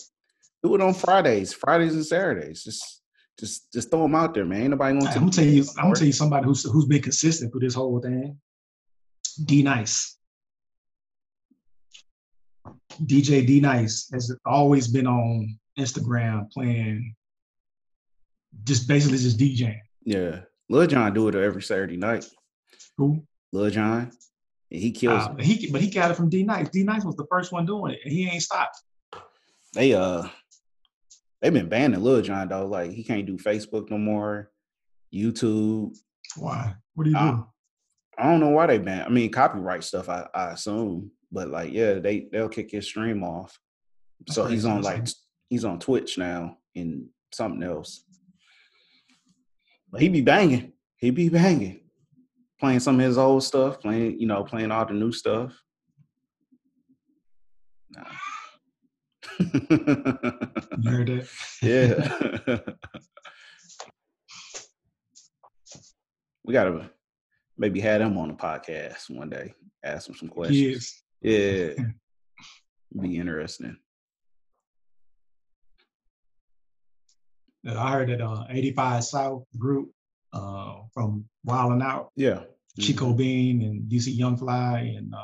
Do 0.63 0.75
it 0.75 0.81
on 0.83 0.93
Fridays, 0.95 1.53
Fridays 1.55 1.95
and 1.95 2.05
Saturdays. 2.05 2.63
Just 2.63 3.03
just 3.39 3.73
just 3.73 3.91
throw 3.91 4.03
them 4.03 4.15
out 4.15 4.35
there, 4.35 4.45
man. 4.45 4.63
Ain't 4.63 4.71
nobody 4.71 4.99
gonna 4.99 5.11
I'm 5.11 5.21
gonna 5.21 5.31
tell 5.33 5.45
you, 5.45 5.65
I'm 5.79 5.85
gonna 5.85 5.95
tell 5.95 6.07
you 6.07 6.13
somebody 6.13 6.45
who's 6.45 6.63
who's 6.71 6.85
been 6.85 7.01
consistent 7.03 7.51
through 7.51 7.63
this 7.63 7.75
whole 7.75 7.99
thing. 8.01 8.39
D-Nice. 9.45 10.19
DJ 13.07 13.47
D-Nice 13.47 14.11
has 14.13 14.35
always 14.45 14.89
been 14.89 15.07
on 15.07 15.59
Instagram 15.79 16.51
playing 16.51 17.15
just 18.65 18.89
basically 18.89 19.19
just 19.19 19.39
DJing. 19.39 19.79
Yeah. 20.05 20.41
Lil 20.69 20.87
Jon 20.87 21.13
do 21.13 21.29
it 21.29 21.35
every 21.35 21.63
Saturday 21.63 21.97
night. 21.97 22.27
Who? 22.97 23.25
Lil 23.53 23.71
Jon. 23.71 24.11
He 24.69 24.93
kills. 24.93 25.27
Uh, 25.27 25.35
he 25.41 25.71
but 25.71 25.81
he 25.81 25.91
got 25.91 26.11
it 26.11 26.15
from 26.15 26.29
D-Nice. 26.29 26.69
D 26.69 26.85
Nice 26.85 27.05
was 27.05 27.17
the 27.17 27.27
first 27.31 27.51
one 27.51 27.67
doing 27.67 27.93
it, 27.93 28.01
and 28.05 28.13
he 28.13 28.29
ain't 28.29 28.43
stopped. 28.43 28.81
They 29.75 29.95
uh, 29.95 30.29
they've 31.41 31.53
been 31.53 31.69
banning 31.69 32.01
Lil 32.01 32.23
Jon 32.23 32.49
though. 32.49 32.67
Like 32.67 32.93
he 32.93 33.03
can't 33.03 33.27
do 33.27 33.37
Facebook 33.37 33.91
no 33.91 33.99
more, 33.99 34.53
YouTube. 35.13 35.97
Why? 36.37 36.75
What 36.95 37.05
do 37.05 37.11
you 37.11 37.17
do? 37.17 37.47
I 38.17 38.25
don't 38.25 38.41
know 38.41 38.51
why 38.51 38.67
they 38.67 38.79
ban. 38.79 39.07
I 39.07 39.09
mean, 39.09 39.33
copyright 39.33 39.83
stuff. 39.83 40.09
I, 40.09 40.29
I 40.33 40.51
assume, 40.53 41.11
but 41.33 41.49
like, 41.49 41.73
yeah, 41.73 41.95
they 41.95 42.29
they'll 42.33 42.49
kick 42.49 42.71
his 42.71 42.87
stream 42.87 43.23
off. 43.23 43.59
So 44.29 44.47
he's 44.47 44.65
on 44.65 44.83
like 44.83 45.07
he's 45.49 45.65
on 45.65 45.79
Twitch 45.79 46.19
now 46.19 46.57
and 46.75 47.07
something 47.33 47.63
else. 47.63 48.05
But 49.91 50.01
he 50.01 50.09
be 50.09 50.21
banging. 50.21 50.73
He 50.97 51.11
be 51.11 51.29
banging. 51.29 51.81
Playing 52.59 52.81
some 52.81 53.01
of 53.01 53.07
his 53.07 53.17
old 53.19 53.43
stuff, 53.43 53.81
playing, 53.81 54.21
you 54.21 54.27
know, 54.27 54.45
playing 54.45 54.71
all 54.71 54.85
the 54.85 54.93
new 54.93 55.13
stuff. 55.13 55.59
Nah. 57.91 58.05
You 59.39 59.47
heard 60.85 61.09
that? 61.09 61.29
yeah. 61.63 62.59
we 66.45 66.53
gotta 66.53 66.91
maybe 67.57 67.81
have 67.81 68.03
him 68.03 68.19
on 68.19 68.29
the 68.29 68.35
podcast 68.35 69.09
one 69.09 69.31
day. 69.31 69.55
Ask 69.83 70.09
him 70.09 70.15
some 70.15 70.29
questions. 70.29 71.03
Yeah. 71.23 71.71
Be 73.01 73.17
interesting. 73.19 73.77
I 77.69 77.93
heard 77.93 78.09
that 78.09 78.21
uh, 78.23 78.45
85 78.49 79.05
South 79.05 79.45
group 79.59 79.91
uh, 80.33 80.77
from 80.95 81.25
Wild 81.45 81.73
'N 81.73 81.83
Out, 81.83 82.11
Yeah. 82.17 82.45
Chico 82.79 83.13
Mhm. 83.13 83.17
Bean 83.19 83.63
and 83.63 83.83
DC 83.91 84.15
Young 84.17 84.37
Fly 84.37 84.95
and 84.97 85.13
uh, 85.15 85.19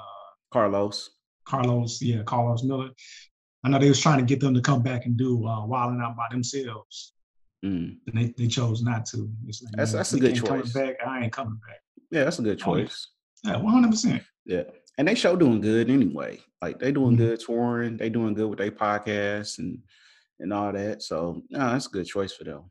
Carlos. 0.53 1.11
Carlos, 1.45 2.03
yeah, 2.03 2.23
Carlos 2.25 2.63
Miller. 2.65 2.91
I 3.65 3.69
know 3.69 3.79
they 3.79 3.89
was 3.89 4.01
trying 4.01 4.19
to 4.19 4.25
get 4.25 4.41
them 4.41 4.53
to 4.55 4.61
come 4.61 4.83
back 4.83 5.07
and 5.07 5.17
do 5.17 5.47
uh, 5.47 5.65
Wild 5.65 5.95
'N 5.95 6.03
Out 6.03 6.17
by 6.17 6.27
themselves, 6.31 7.15
Mm. 7.65 7.97
and 8.07 8.15
they, 8.19 8.35
they 8.37 8.47
chose 8.49 8.83
not 8.83 9.07
to. 9.07 9.31
It's 9.47 9.63
like, 9.63 9.73
That's- 9.73 9.93
man, 9.93 9.99
that's 10.01 10.13
a 10.13 10.21
good 10.21 10.45
coming 10.45 10.63
choice. 10.63 10.73
Back, 10.75 10.97
I 11.07 11.25
ain't 11.25 11.33
coming 11.33 11.59
back. 11.67 11.81
Yeah, 12.11 12.25
that's 12.25 12.39
a 12.39 12.43
good 12.43 12.59
yeah. 12.59 12.65
choice. 12.65 13.09
Yeah, 13.45 13.57
100. 13.57 13.91
percent 13.91 14.23
Yeah. 14.45 14.65
And 14.99 15.07
they 15.07 15.15
show 15.15 15.37
doing 15.37 15.61
good 15.61 15.91
anyway. 15.91 16.41
Like 16.63 16.79
they 16.79 16.91
doing 16.93 17.15
Mhm. 17.15 17.19
good 17.19 17.41
touring. 17.41 17.97
They 17.97 18.09
doing 18.09 18.35
good 18.35 18.49
with 18.49 18.59
their 18.59 18.71
podcasts 18.71 19.59
and 19.59 19.83
and 20.39 20.53
all 20.53 20.73
that. 20.73 21.03
So 21.03 21.43
no, 21.51 21.59
that's 21.59 21.87
a 21.87 21.91
good 21.91 22.07
choice 22.07 22.33
for 22.33 22.45
them. 22.45 22.71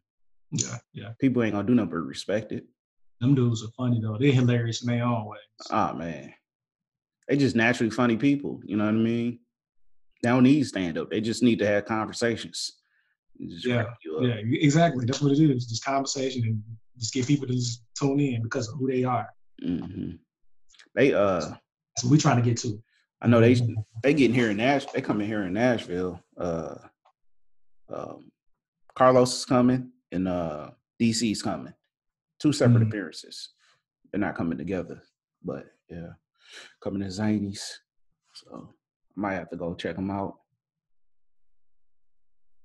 Yeah, 0.51 0.77
yeah. 0.93 1.13
People 1.19 1.41
ain't 1.43 1.53
gonna 1.53 1.67
do 1.67 1.73
nothing 1.75 1.89
but 1.91 1.97
respect 1.97 2.51
it. 2.51 2.65
Them 3.21 3.33
dudes 3.35 3.63
are 3.63 3.71
funny 3.77 3.99
though. 3.99 4.17
They're 4.19 4.31
hilarious 4.31 4.83
in 4.83 4.87
their 4.89 5.03
own 5.03 5.25
ways. 5.25 5.39
Oh 5.71 5.93
man. 5.93 6.33
They 7.27 7.37
just 7.37 7.55
naturally 7.55 7.89
funny 7.89 8.17
people. 8.17 8.61
You 8.65 8.77
know 8.77 8.85
what 8.85 8.93
I 8.93 8.97
mean? 8.97 9.39
They 10.21 10.29
don't 10.29 10.43
need 10.43 10.63
stand 10.67 10.97
up. 10.97 11.09
They 11.09 11.21
just 11.21 11.41
need 11.43 11.59
to 11.59 11.67
have 11.67 11.85
conversations. 11.85 12.73
Yeah, 13.37 13.83
crack 13.83 13.97
you 14.03 14.17
up. 14.17 14.23
Yeah, 14.23 14.35
exactly. 14.35 15.05
That's 15.05 15.21
what 15.21 15.31
it 15.31 15.39
is. 15.39 15.65
Just 15.65 15.83
conversation 15.83 16.43
and 16.43 16.63
just 16.99 17.13
get 17.13 17.27
people 17.27 17.47
to 17.47 17.53
just 17.53 17.81
tune 17.99 18.19
in 18.19 18.41
because 18.43 18.67
of 18.69 18.77
who 18.79 18.87
they 18.87 19.03
are. 19.03 19.27
hmm 19.61 20.11
They 20.93 21.13
uh 21.13 21.55
That's 21.95 22.03
what 22.03 22.11
we're 22.11 22.17
trying 22.17 22.37
to 22.37 22.41
get 22.41 22.57
to. 22.57 22.81
I 23.21 23.27
know 23.27 23.39
they 23.39 23.55
they 24.03 24.13
getting 24.13 24.35
here 24.35 24.51
in 24.51 24.57
Nash. 24.57 24.85
They 24.87 25.01
coming 25.01 25.27
here 25.27 25.43
in 25.43 25.53
Nashville. 25.53 26.21
Uh, 26.37 26.75
um, 27.89 28.31
Carlos 28.95 29.37
is 29.39 29.45
coming 29.45 29.91
and 30.11 30.27
uh, 30.27 30.71
DC 31.01 31.31
is 31.31 31.41
coming. 31.41 31.73
Two 32.39 32.51
separate 32.51 32.83
Mhm. 32.83 32.87
appearances. 32.89 33.53
They're 34.11 34.19
not 34.19 34.35
coming 34.35 34.57
together, 34.57 35.01
but 35.43 35.65
yeah, 35.89 36.13
coming 36.81 37.01
to 37.01 37.07
Zanies. 37.07 37.77
So 38.33 38.73
I 39.15 39.19
might 39.19 39.33
have 39.35 39.49
to 39.51 39.55
go 39.57 39.73
check 39.73 39.95
them 39.95 40.11
out. 40.11 40.39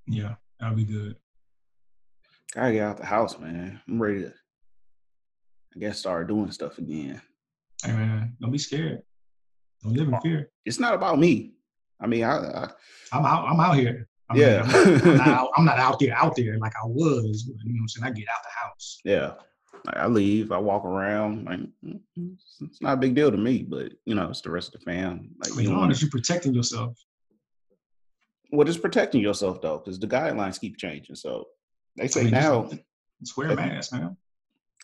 Yeah, 0.06 0.34
that'll 0.58 0.76
be 0.76 0.84
good. 0.84 1.16
Gotta 2.54 2.72
get 2.72 2.82
out 2.82 2.96
the 2.96 3.06
house, 3.06 3.38
man. 3.38 3.80
I'm 3.86 4.02
ready 4.02 4.22
to. 4.22 4.34
I 5.76 5.78
guess 5.78 6.00
start 6.00 6.26
doing 6.26 6.50
stuff 6.50 6.78
again. 6.78 7.22
Hey 7.84 7.92
man, 7.92 8.36
don't 8.40 8.50
be 8.50 8.58
scared. 8.58 9.02
Don't 9.82 9.94
live 9.94 10.08
in 10.08 10.20
fear. 10.20 10.50
It's 10.64 10.78
not 10.78 10.94
about 10.94 11.18
me. 11.18 11.52
I 12.00 12.06
mean, 12.06 12.24
I, 12.24 12.36
I 12.36 12.68
I'm 13.12 13.24
out. 13.24 13.46
I'm 13.48 13.60
out 13.60 13.76
here. 13.76 14.08
I 14.28 14.34
mean, 14.34 14.42
Yeah. 14.42 14.62
I'm, 14.64 14.72
not, 14.92 15.06
I'm 15.06 15.16
not 15.16 15.28
out, 15.38 15.48
I'm 15.56 15.64
not 15.64 15.78
out 15.78 15.98
there, 15.98 16.16
out 16.16 16.36
there 16.36 16.58
like 16.58 16.72
I 16.82 16.86
was. 16.86 17.44
You 17.46 17.54
know 17.54 17.72
what 17.72 17.80
I'm 17.82 17.88
saying? 17.88 18.04
I 18.06 18.10
get 18.10 18.28
out 18.28 18.42
the 18.44 18.66
house. 18.68 19.00
Yeah. 19.04 19.32
Like 19.86 19.96
I 19.96 20.06
leave, 20.06 20.52
I 20.52 20.58
walk 20.58 20.84
around. 20.84 21.46
Like 21.46 21.60
it's 21.84 22.56
it's 22.60 22.82
not 22.82 22.94
a 22.94 22.96
big 22.98 23.14
deal 23.14 23.30
to 23.30 23.36
me, 23.38 23.62
but 23.62 23.92
you 24.04 24.14
know, 24.14 24.28
it's 24.28 24.42
the 24.42 24.50
rest 24.50 24.74
of 24.74 24.80
the 24.80 24.84
fam. 24.84 25.30
Like 25.42 25.50
As 25.52 25.60
you 25.62 25.70
long 25.72 25.90
as 25.90 26.02
you're 26.02 26.10
protecting 26.10 26.52
yourself. 26.54 26.98
what 28.50 28.68
is 28.68 28.76
protecting 28.76 29.20
yourself 29.20 29.60
though? 29.62 29.78
Because 29.78 29.98
the 29.98 30.06
guidelines 30.06 30.60
keep 30.60 30.76
changing. 30.76 31.16
So 31.16 31.46
they 31.96 32.08
say 32.08 32.24
mean, 32.24 32.34
just- 32.34 32.42
now 32.46 32.70
Just 33.22 33.36
wear 33.36 33.50
a 33.50 33.56
mask, 33.56 33.92
man. 33.92 34.16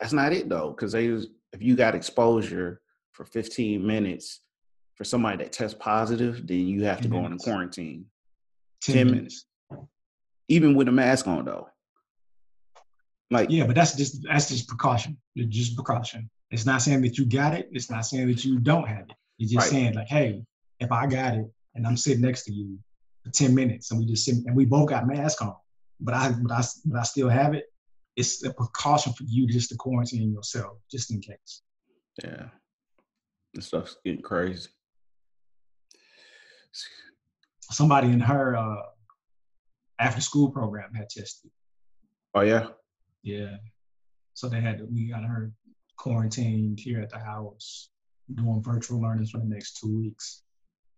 that's 0.00 0.12
not 0.12 0.32
it 0.32 0.48
though. 0.48 0.70
Because 0.70 0.92
they 0.92 1.06
if 1.06 1.60
you 1.60 1.76
got 1.76 1.94
exposure 1.94 2.80
for 3.12 3.24
15 3.24 3.84
minutes 3.86 4.40
for 4.96 5.04
somebody 5.04 5.38
that 5.38 5.52
tests 5.52 5.76
positive, 5.78 6.46
then 6.46 6.66
you 6.66 6.84
have 6.84 7.00
to 7.02 7.08
go 7.08 7.18
into 7.18 7.30
minutes. 7.30 7.44
quarantine. 7.44 8.06
10, 8.82 8.94
10 8.94 9.06
minutes. 9.10 9.44
Even 10.48 10.74
with 10.74 10.88
a 10.88 10.92
mask 10.92 11.26
on 11.26 11.44
though. 11.44 11.68
Like 13.30 13.50
Yeah, 13.50 13.66
but 13.66 13.74
that's 13.74 13.96
just 13.96 14.22
that's 14.28 14.48
just 14.48 14.68
precaution. 14.68 15.16
It's 15.34 15.54
just 15.54 15.74
precaution. 15.74 16.30
It's 16.50 16.64
not 16.64 16.80
saying 16.82 17.02
that 17.02 17.18
you 17.18 17.26
got 17.26 17.54
it. 17.54 17.68
It's 17.72 17.90
not 17.90 18.06
saying 18.06 18.28
that 18.28 18.44
you 18.44 18.58
don't 18.58 18.86
have 18.86 19.04
it. 19.10 19.16
It's 19.38 19.52
just 19.52 19.66
Right. 19.66 19.70
saying 19.72 19.94
like, 19.94 20.06
hey, 20.08 20.42
if 20.80 20.92
I 20.92 21.06
got 21.06 21.34
it 21.34 21.46
and 21.74 21.86
I'm 21.86 21.96
sitting 21.96 22.22
next 22.22 22.44
to 22.44 22.52
you 22.52 22.78
for 23.24 23.30
10 23.30 23.54
minutes 23.54 23.90
and 23.90 23.98
we 24.00 24.06
just 24.06 24.24
sit 24.24 24.36
and 24.46 24.54
we 24.56 24.64
both 24.64 24.88
got 24.88 25.06
masks 25.06 25.42
on, 25.42 25.54
but 26.00 26.14
I 26.14 26.30
but 26.32 26.52
I 26.52 26.62
but 26.84 26.98
I 27.00 27.02
still 27.02 27.28
have 27.28 27.54
it, 27.54 27.64
it's 28.14 28.44
a 28.44 28.52
precaution 28.52 29.12
for 29.12 29.24
you 29.24 29.46
just 29.48 29.70
to 29.70 29.76
quarantine 29.76 30.32
yourself, 30.32 30.78
just 30.90 31.10
in 31.10 31.20
case. 31.20 31.62
Yeah. 32.22 32.48
This 33.52 33.66
stuff's 33.66 33.96
getting 34.04 34.22
crazy. 34.22 34.68
Somebody 37.60 38.08
in 38.08 38.20
her 38.20 38.56
uh 38.56 38.82
after 39.98 40.20
school 40.20 40.50
program 40.50 40.92
had 40.94 41.08
tested. 41.08 41.50
Oh 42.34 42.42
yeah. 42.42 42.68
Yeah. 43.22 43.56
So 44.34 44.48
they 44.48 44.60
had 44.60 44.78
to, 44.78 44.84
we 44.84 45.08
got 45.08 45.24
her 45.24 45.50
quarantined 45.96 46.78
here 46.78 47.00
at 47.00 47.10
the 47.10 47.18
house, 47.18 47.88
doing 48.34 48.62
virtual 48.62 49.00
learning 49.00 49.26
for 49.26 49.38
the 49.38 49.46
next 49.46 49.78
two 49.78 49.96
weeks. 49.96 50.42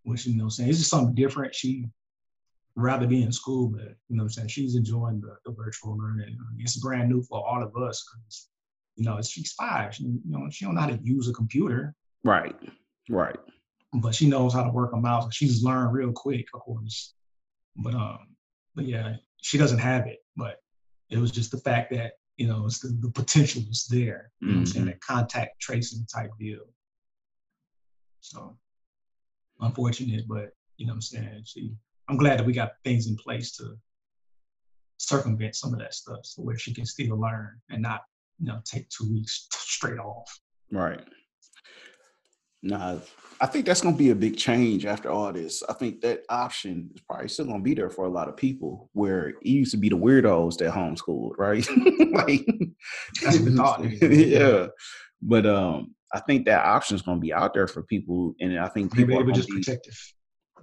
Which 0.02 0.26
you 0.26 0.36
know 0.36 0.44
I'm 0.44 0.50
saying, 0.50 0.70
it's 0.70 0.78
just 0.78 0.90
something 0.90 1.14
different. 1.14 1.54
She 1.54 1.86
rather 2.74 3.06
be 3.06 3.22
in 3.22 3.32
school, 3.32 3.68
but 3.68 3.94
you 4.08 4.16
know 4.16 4.22
what 4.22 4.24
I'm 4.24 4.30
saying, 4.30 4.48
she's 4.48 4.74
enjoying 4.74 5.20
the, 5.20 5.36
the 5.44 5.52
virtual 5.52 5.96
learning. 5.96 6.36
It's 6.58 6.76
brand 6.76 7.08
new 7.10 7.22
for 7.22 7.46
all 7.46 7.62
of 7.62 7.76
us 7.76 8.04
because 8.10 8.48
you 8.98 9.04
know, 9.04 9.20
she's 9.22 9.52
five. 9.52 9.94
She, 9.94 10.02
you 10.02 10.20
know, 10.24 10.48
she 10.50 10.64
don't 10.64 10.74
know 10.74 10.80
how 10.80 10.88
to 10.88 10.98
use 11.02 11.28
a 11.28 11.32
computer, 11.32 11.94
Right. 12.24 12.56
Right. 13.08 13.38
But 13.93 14.14
she 14.14 14.28
knows 14.28 14.53
how 14.53 14.62
to 14.62 14.70
work 14.70 14.93
a 14.93 14.97
mouse. 14.97 15.34
She 15.34 15.47
just 15.47 15.64
learned 15.64 15.93
real 15.93 16.12
quick, 16.12 16.47
of 16.55 16.61
course. 16.61 17.14
But 17.76 17.95
um, 17.95 18.18
but 18.74 18.84
yeah, 18.86 19.16
she 19.41 19.59
doesn't 19.59 19.78
have 19.78 20.07
it. 20.07 20.18
But 20.36 20.57
it 21.11 21.18
was 21.18 21.30
just 21.30 21.51
the 21.51 21.59
fact 21.59 21.91
that 21.93 22.12
you 22.36 22.47
know 22.47 22.66
it's 22.66 22.80
the, 22.80 22.97
the 23.01 23.11
potential 23.11 23.62
was 23.66 23.86
there. 23.91 24.30
You 24.41 24.49
know 24.49 24.55
what 24.55 24.59
I'm 24.61 24.66
saying 24.66 24.84
Mhm. 24.86 24.89
that 24.91 25.01
contact 25.01 25.61
tracing 25.61 26.07
type 26.12 26.30
deal. 26.39 26.64
So 28.20 28.59
unfortunate, 29.61 30.24
but 30.28 30.51
you 30.76 30.86
know 30.86 30.93
what 30.93 30.97
I'm 30.97 31.03
saying. 31.03 31.43
She, 31.45 31.72
I'm 32.09 32.16
glad 32.16 32.39
that 32.39 32.47
we 32.47 32.53
got 32.53 32.72
things 32.84 33.07
in 33.07 33.16
place 33.16 33.53
to 33.57 33.74
circumvent 34.99 35.55
some 35.57 35.72
of 35.72 35.78
that 35.80 35.95
stuff, 35.95 36.20
so 36.24 36.43
where 36.43 36.59
she 36.59 36.74
can 36.74 36.84
still 36.86 37.18
learn 37.18 37.61
and 37.70 37.80
not 37.82 38.03
you 38.39 38.47
know 38.47 38.61
take 38.64 38.89
two 38.91 39.11
weeks 39.11 39.47
straight 39.53 39.99
off. 39.99 40.39
Right. 40.70 41.01
Nah, 42.62 42.98
I 43.40 43.46
think 43.46 43.66
that's 43.66 43.80
gonna 43.82 43.96
be 43.96 44.11
a 44.11 44.14
big 44.16 44.36
change 44.36 44.84
after 44.84 45.11
all 45.11 45.32
this. 45.32 45.62
I 45.68 45.72
think 45.74 46.00
that 46.00 46.22
option 46.28 46.90
is 46.94 47.00
probably 47.02 47.28
still 47.28 47.44
gonna 47.46 47.62
be 47.62 47.74
there 47.74 47.90
for 47.90 48.04
a 48.04 48.11
lot 48.11 48.28
of 48.28 48.36
people. 48.36 48.90
Where 48.94 49.28
it 49.28 49.36
used 49.46 49.70
to 49.72 49.76
be 49.76 49.88
the 49.88 49.96
weirdos 49.96 50.56
that 50.59 50.72
homeschooled, 50.72 51.38
right? 51.38 51.66
like 52.12 52.46
That's 53.22 53.38
the 53.40 53.52
thought. 53.52 53.84
yeah. 54.02 54.66
But 55.22 55.46
um, 55.46 55.94
I 56.12 56.20
think 56.20 56.46
that 56.46 56.64
option 56.64 56.96
is 56.96 57.02
gonna 57.02 57.20
be 57.20 57.32
out 57.32 57.54
there 57.54 57.68
for 57.68 57.82
people, 57.84 58.34
and 58.40 58.59
I 58.59 58.68
think 58.68 58.92
people 58.92 59.22
they 59.24 59.30
are 59.30 59.32
just 59.34 59.48
be, 59.48 59.54
protective. 59.56 59.96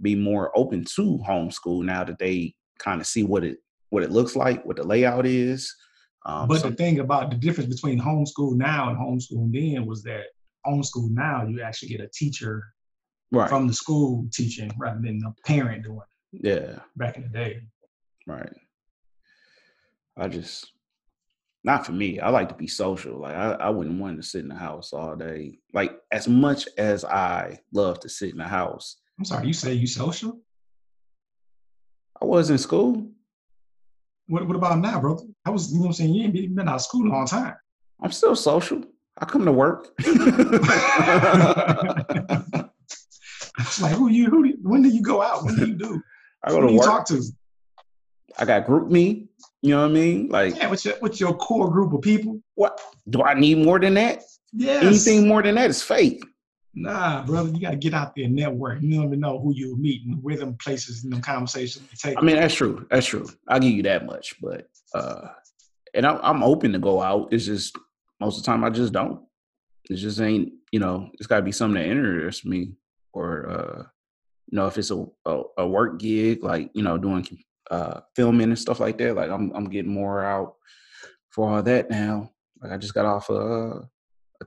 be 0.01 0.15
more 0.15 0.51
open 0.57 0.83
to 0.95 1.19
homeschool 1.25 1.83
now 1.83 2.03
that 2.03 2.19
they 2.19 2.55
kind 2.77 2.99
of 2.99 3.07
see 3.07 3.23
what 3.23 3.45
it 3.45 3.59
what 3.89 4.03
it 4.03 4.11
looks 4.11 4.35
like, 4.35 4.65
what 4.65 4.75
the 4.75 4.83
layout 4.83 5.25
is. 5.25 5.73
Um, 6.25 6.49
But 6.49 6.59
some- 6.61 6.71
the 6.71 6.75
thing 6.75 6.99
about 6.99 7.29
the 7.31 7.37
difference 7.37 7.73
between 7.73 7.99
homeschool 8.01 8.55
now 8.57 8.89
and 8.89 8.97
homeschool 8.97 9.49
then 9.53 9.85
was 9.85 10.03
that 10.03 10.25
homeschool 10.66 11.09
now 11.11 11.45
you 11.45 11.61
actually 11.61 11.89
get 11.89 12.01
a 12.01 12.07
teacher 12.09 12.63
right, 13.32 13.49
from 13.49 13.68
the 13.68 13.74
school 13.74 14.26
teaching 14.34 14.72
rather 14.78 15.01
than 15.01 15.20
the 15.20 15.34
parent 15.45 15.84
doing 15.84 15.99
it 16.34 16.45
yeah. 16.45 16.80
back 16.95 17.18
in 17.18 17.24
the 17.24 17.30
day. 17.30 17.61
Right. 18.28 18.53
I 20.18 20.28
just 20.28 20.72
Not 21.63 21.86
for 21.86 21.91
me. 21.93 22.20
I 22.20 22.30
like 22.30 22.49
to 22.49 22.55
be 22.55 22.68
social. 22.68 23.20
Like 23.20 23.36
I, 23.36 23.51
I 23.53 23.70
wouldn't 23.70 23.99
want 23.99 24.22
to 24.22 24.28
sit 24.28 24.41
in 24.41 24.49
the 24.49 24.55
house 24.55 24.93
all 24.93 25.16
day. 25.16 25.59
Like 25.74 25.99
as 26.11 26.28
much 26.28 26.68
as 26.78 27.03
I 27.03 27.59
love 27.74 27.99
to 28.01 28.09
sit 28.09 28.32
in 28.32 28.38
the 28.38 28.47
house. 28.47 28.97
I'm 29.18 29.26
sorry, 29.26 29.47
you 29.47 29.53
say 29.53 29.74
you 29.74 29.88
social? 29.88 30.39
I 32.22 32.26
was 32.26 32.49
in 32.49 32.57
school. 32.57 33.09
What 34.28 34.47
what 34.47 34.55
about 34.55 34.80
now, 34.80 34.99
bro? 34.99 35.20
I 35.45 35.49
was, 35.49 35.72
you 35.72 35.78
know 35.78 35.82
what 35.82 35.88
I'm 35.88 35.93
saying? 35.93 36.13
You 36.13 36.24
ain't 36.24 36.55
been 36.55 36.68
out 36.68 36.76
of 36.76 36.82
school 36.82 37.07
a 37.07 37.11
long 37.11 37.28
time. 37.28 37.55
I'm 38.01 38.11
still 38.11 38.36
social. 38.36 38.84
I 39.18 39.26
come 39.26 39.45
to 39.45 39.51
work. 39.51 39.89
it's 39.99 40.07
like 43.82 43.93
who 43.93 44.09
you 44.09 44.30
who 44.30 44.53
when 44.61 44.82
do 44.82 44.89
you 44.89 45.01
go 45.01 45.22
out? 45.22 45.45
When 45.45 45.55
do 45.55 45.68
you 45.68 45.76
do? 45.76 46.01
I 46.43 46.49
go 46.49 46.61
to 46.61 46.68
do 46.68 46.74
work. 46.74 46.84
you 46.84 46.89
talk 46.89 47.07
to? 47.07 47.24
I 48.38 48.45
got 48.45 48.68
GroupMe. 48.68 49.28
You 49.61 49.70
know 49.72 49.82
what 49.82 49.91
I 49.91 49.93
mean? 49.93 50.30
Like 50.30 50.57
Yeah, 50.57 50.70
with 50.70 50.84
your 50.84 50.95
with 51.01 51.20
your 51.20 51.34
core 51.36 51.72
group 51.72 51.93
of 51.93 52.01
people. 52.01 52.41
what 52.55 52.80
do 53.09 53.24
I 53.24 53.34
need 53.34 53.59
more 53.59 53.80
than 53.80 53.93
that? 53.93 54.22
Yes. 54.51 54.84
Anything 54.84 55.28
more 55.28 55.41
than 55.41 55.55
that 55.55 55.70
is 55.70 55.82
fake. 55.82 56.24
Nah, 56.78 57.26
brother, 57.26 57.49
you 57.49 57.61
got 57.61 57.72
to 57.72 57.78
get 57.78 57.93
out 57.93 58.13
there 58.16 58.26
and 58.26 58.36
network. 58.36 58.82
You 58.82 58.95
don't 58.95 59.05
even 59.05 59.22
know 59.22 59.39
who 59.39 59.53
you 59.55 59.78
meet 59.78 60.05
and 60.05 60.22
where 60.22 60.36
them 60.36 60.57
places 60.61 61.05
and 61.05 61.13
them 61.13 61.22
conversations 61.22 61.88
they 61.88 62.09
take. 62.09 62.18
I 62.18 62.22
mean, 62.22 62.36
that's 62.36 62.53
true. 62.53 62.86
That's 62.89 63.05
true. 63.05 63.30
I'll 63.47 63.61
give 63.61 63.72
you 63.72 63.84
that 63.84 64.05
much. 64.05 64.36
But 64.41 64.68
uh 64.93 65.30
and 65.93 66.05
I'm 66.05 66.20
I'm 66.22 66.43
open 66.43 66.74
to 66.74 66.80
go 66.80 67.01
out. 67.01 67.30
It's 67.32 67.45
just 67.45 67.78
most 68.20 68.38
of 68.38 68.43
the 68.43 68.47
time 68.47 68.63
I 68.63 68.70
just 68.70 68.93
don't. 68.93 69.22
It 69.89 69.95
just 69.95 70.20
ain't, 70.20 70.53
you 70.72 70.80
know, 70.80 71.09
it's 71.13 71.28
gotta 71.28 71.43
be 71.43 71.51
something 71.51 71.82
that 71.82 71.89
interests 71.89 72.45
me. 72.45 72.74
Or 73.13 73.49
uh, 73.49 73.84
you 74.47 74.57
know, 74.57 74.68
if 74.68 74.78
it's 74.78 74.91
a, 74.91 75.05
a, 75.26 75.41
a 75.59 75.68
work 75.68 75.99
gig, 75.99 76.43
like, 76.43 76.72
you 76.74 76.84
know, 76.84 76.97
doing 76.97 77.28
uh 77.72 78.01
filming 78.16 78.49
and 78.49 78.59
stuff 78.59 78.80
like 78.80 78.97
that, 78.97 79.16
like 79.16 79.30
I'm 79.30 79.51
I'm 79.53 79.70
getting 79.70 79.93
more 79.93 80.24
out 80.24 80.55
for 81.30 81.49
all 81.49 81.63
that 81.63 81.89
now. 81.89 82.32
Like 82.61 82.72
I 82.72 82.78
just 82.78 82.93
got 82.93 83.05
off 83.05 83.30
a 83.30 83.88
a, 84.41 84.45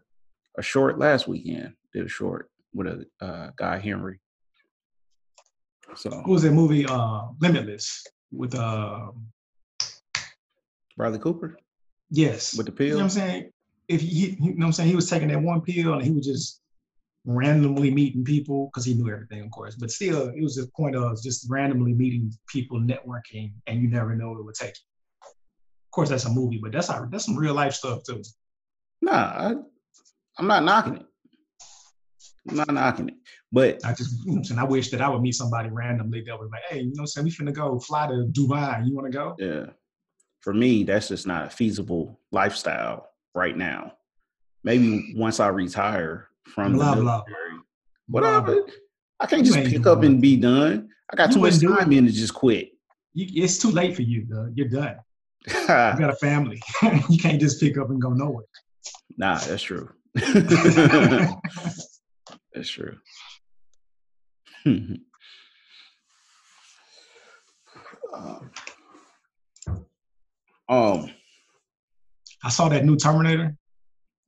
a 0.59 0.62
short 0.62 0.99
last 0.99 1.29
weekend. 1.29 1.75
Did 1.93 2.07
a 2.07 2.09
short 2.09 2.51
with 2.75 2.87
a 2.87 3.07
uh, 3.25 3.51
guy 3.57 3.79
Henry. 3.79 4.21
So 5.95 6.11
What 6.11 6.29
was 6.29 6.43
that 6.43 6.53
movie? 6.53 6.85
Uh, 6.85 7.29
Limitless 7.41 8.05
with 8.31 8.55
uh, 8.55 9.11
Bradley 10.97 11.19
Cooper 11.19 11.57
yes, 12.11 12.57
with 12.57 12.66
the 12.66 12.85
You 12.85 12.91
know 12.91 12.97
what 12.97 13.03
I'm 13.05 13.11
saying? 13.11 13.51
If 13.89 14.03
he, 14.03 14.36
you 14.41 14.51
know 14.51 14.55
what 14.57 14.64
I'm 14.66 14.72
saying, 14.72 14.91
he 14.91 14.97
was 14.97 15.09
taking 15.09 15.28
that 15.28 15.43
one 15.43 15.62
pill 15.62 15.95
and 15.95 16.03
he 16.03 16.11
was 16.11 16.26
just 16.26 16.61
randomly 17.24 17.91
meeting 17.91 18.24
people 18.24 18.66
because 18.66 18.84
he 18.84 18.95
knew 18.95 19.11
everything, 19.11 19.43
of 19.43 19.51
course. 19.51 19.76
But 19.76 19.91
still, 19.91 20.28
it 20.28 20.43
was 20.43 20.57
the 20.57 20.66
point 20.76 20.97
of 20.97 21.22
just 21.22 21.47
randomly 21.51 21.95
meeting 21.95 22.32
people, 22.49 22.80
networking, 22.80 23.53
and 23.66 23.80
you 23.82 23.89
never 23.89 24.14
know 24.14 24.30
what 24.30 24.41
it 24.41 24.45
would 24.45 24.55
take. 24.55 24.76
Of 25.22 25.91
course, 25.93 26.09
that's 26.09 26.24
a 26.24 26.30
movie, 26.30 26.59
but 26.62 26.72
that's 26.72 26.91
our, 26.91 27.09
that's 27.11 27.24
some 27.24 27.36
real 27.36 27.55
life 27.55 27.74
stuff 27.74 28.03
too. 28.05 28.22
Nah, 29.01 29.12
I, 29.12 29.55
I'm 30.39 30.47
not 30.47 30.64
knocking 30.64 30.97
it. 30.97 31.07
I'm 32.49 32.57
not 32.57 32.72
knocking 32.72 33.09
it. 33.09 33.14
But 33.53 33.84
I 33.84 33.93
just, 33.93 34.18
you 34.20 34.26
know 34.26 34.32
what 34.32 34.39
I'm 34.39 34.45
saying, 34.45 34.61
I 34.61 34.64
wish 34.64 34.91
that 34.91 35.01
I 35.01 35.09
would 35.09 35.22
meet 35.22 35.34
somebody 35.34 35.70
randomly 35.70 36.22
that 36.26 36.39
was 36.39 36.51
like, 36.51 36.62
hey, 36.68 36.80
you 36.80 36.86
know 36.86 36.93
what 36.97 37.01
I'm 37.01 37.07
saying, 37.07 37.24
we 37.24 37.30
finna 37.30 37.55
go 37.55 37.78
fly 37.78 38.07
to 38.07 38.28
Dubai. 38.32 38.86
You 38.86 38.95
want 38.95 39.11
to 39.11 39.18
go? 39.18 39.34
yeah, 39.39 39.66
for 40.41 40.55
me, 40.55 40.84
that's 40.84 41.09
just 41.09 41.26
not 41.26 41.47
a 41.47 41.51
feasible 41.51 42.18
lifestyle 42.30 43.07
right 43.35 43.57
now. 43.57 43.93
Maybe 44.64 45.14
once 45.16 45.41
I 45.41 45.49
retire 45.49 46.29
from 46.47 46.74
Blah, 46.74 46.95
the 46.95 47.03
military, 47.03 47.35
blah, 48.09 48.41
whatever. 48.41 48.62
blah. 48.62 48.72
I 49.20 49.26
can't 49.26 49.45
just 49.45 49.59
pick 49.59 49.87
up 49.87 50.03
and 50.03 50.20
be 50.20 50.37
done. 50.37 50.89
I 51.12 51.16
got 51.16 51.29
You 51.31 51.35
too 51.35 51.41
much 51.41 51.61
time 51.61 51.93
in 51.93 52.07
to 52.07 52.12
just 52.12 52.35
quit. 52.35 52.70
You, 53.14 53.45
it's 53.45 53.59
too 53.59 53.70
late 53.70 53.97
for 53.97 54.03
you. 54.03 54.26
Though. 54.29 54.51
You're 54.55 54.68
done. 54.68 54.97
You 55.47 55.55
got 55.66 56.11
a 56.11 56.16
family. 56.16 56.61
you 57.09 57.18
can't 57.18 57.41
just 57.41 57.61
pick 57.61 57.79
up 57.79 57.91
and 57.91 58.01
go 58.01 58.11
nowhere. 58.11 58.45
nah, 59.16 59.39
that's 59.39 59.62
true. 59.62 59.91
that's 60.14 61.35
true. 62.70 62.97
um, 64.66 65.01
um, 70.68 71.11
I 72.45 72.51
saw 72.51 72.68
that 72.68 72.84
new 72.84 72.97
Terminator. 72.97 73.57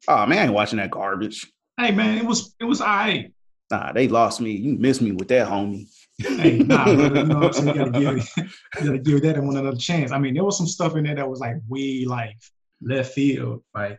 oh 0.09 0.27
man, 0.27 0.39
I 0.39 0.43
ain't 0.45 0.53
watching 0.53 0.79
that 0.79 0.91
garbage. 0.91 1.47
Hey 1.79 1.91
man, 1.93 2.19
it 2.19 2.25
was 2.25 2.55
it 2.61 2.65
was 2.65 2.81
I. 2.81 3.31
Nah, 3.71 3.93
they 3.93 4.09
lost 4.09 4.41
me. 4.41 4.51
You 4.53 4.75
missed 4.75 5.01
me 5.01 5.13
with 5.13 5.29
that, 5.29 5.47
homie. 5.49 5.87
Hey, 6.19 6.59
nah, 6.59 6.85
brother, 6.85 7.21
you 7.21 7.25
know 7.25 7.39
what 7.39 7.57
I'm 7.57 7.63
saying? 7.65 7.77
You 7.77 7.85
gotta 7.85 7.91
give 8.01 8.29
you 8.37 8.87
gotta 8.87 8.99
give 8.99 9.23
that 9.23 9.43
one 9.43 9.57
another 9.57 9.77
chance. 9.77 10.11
I 10.13 10.19
mean, 10.19 10.35
there 10.35 10.45
was 10.45 10.59
some 10.59 10.67
stuff 10.67 10.97
in 10.97 11.05
there 11.05 11.15
that 11.15 11.29
was 11.31 11.41
like 11.41 11.57
way 11.69 12.05
like 12.05 12.37
left 12.83 13.15
field, 13.15 13.63
right? 13.75 13.99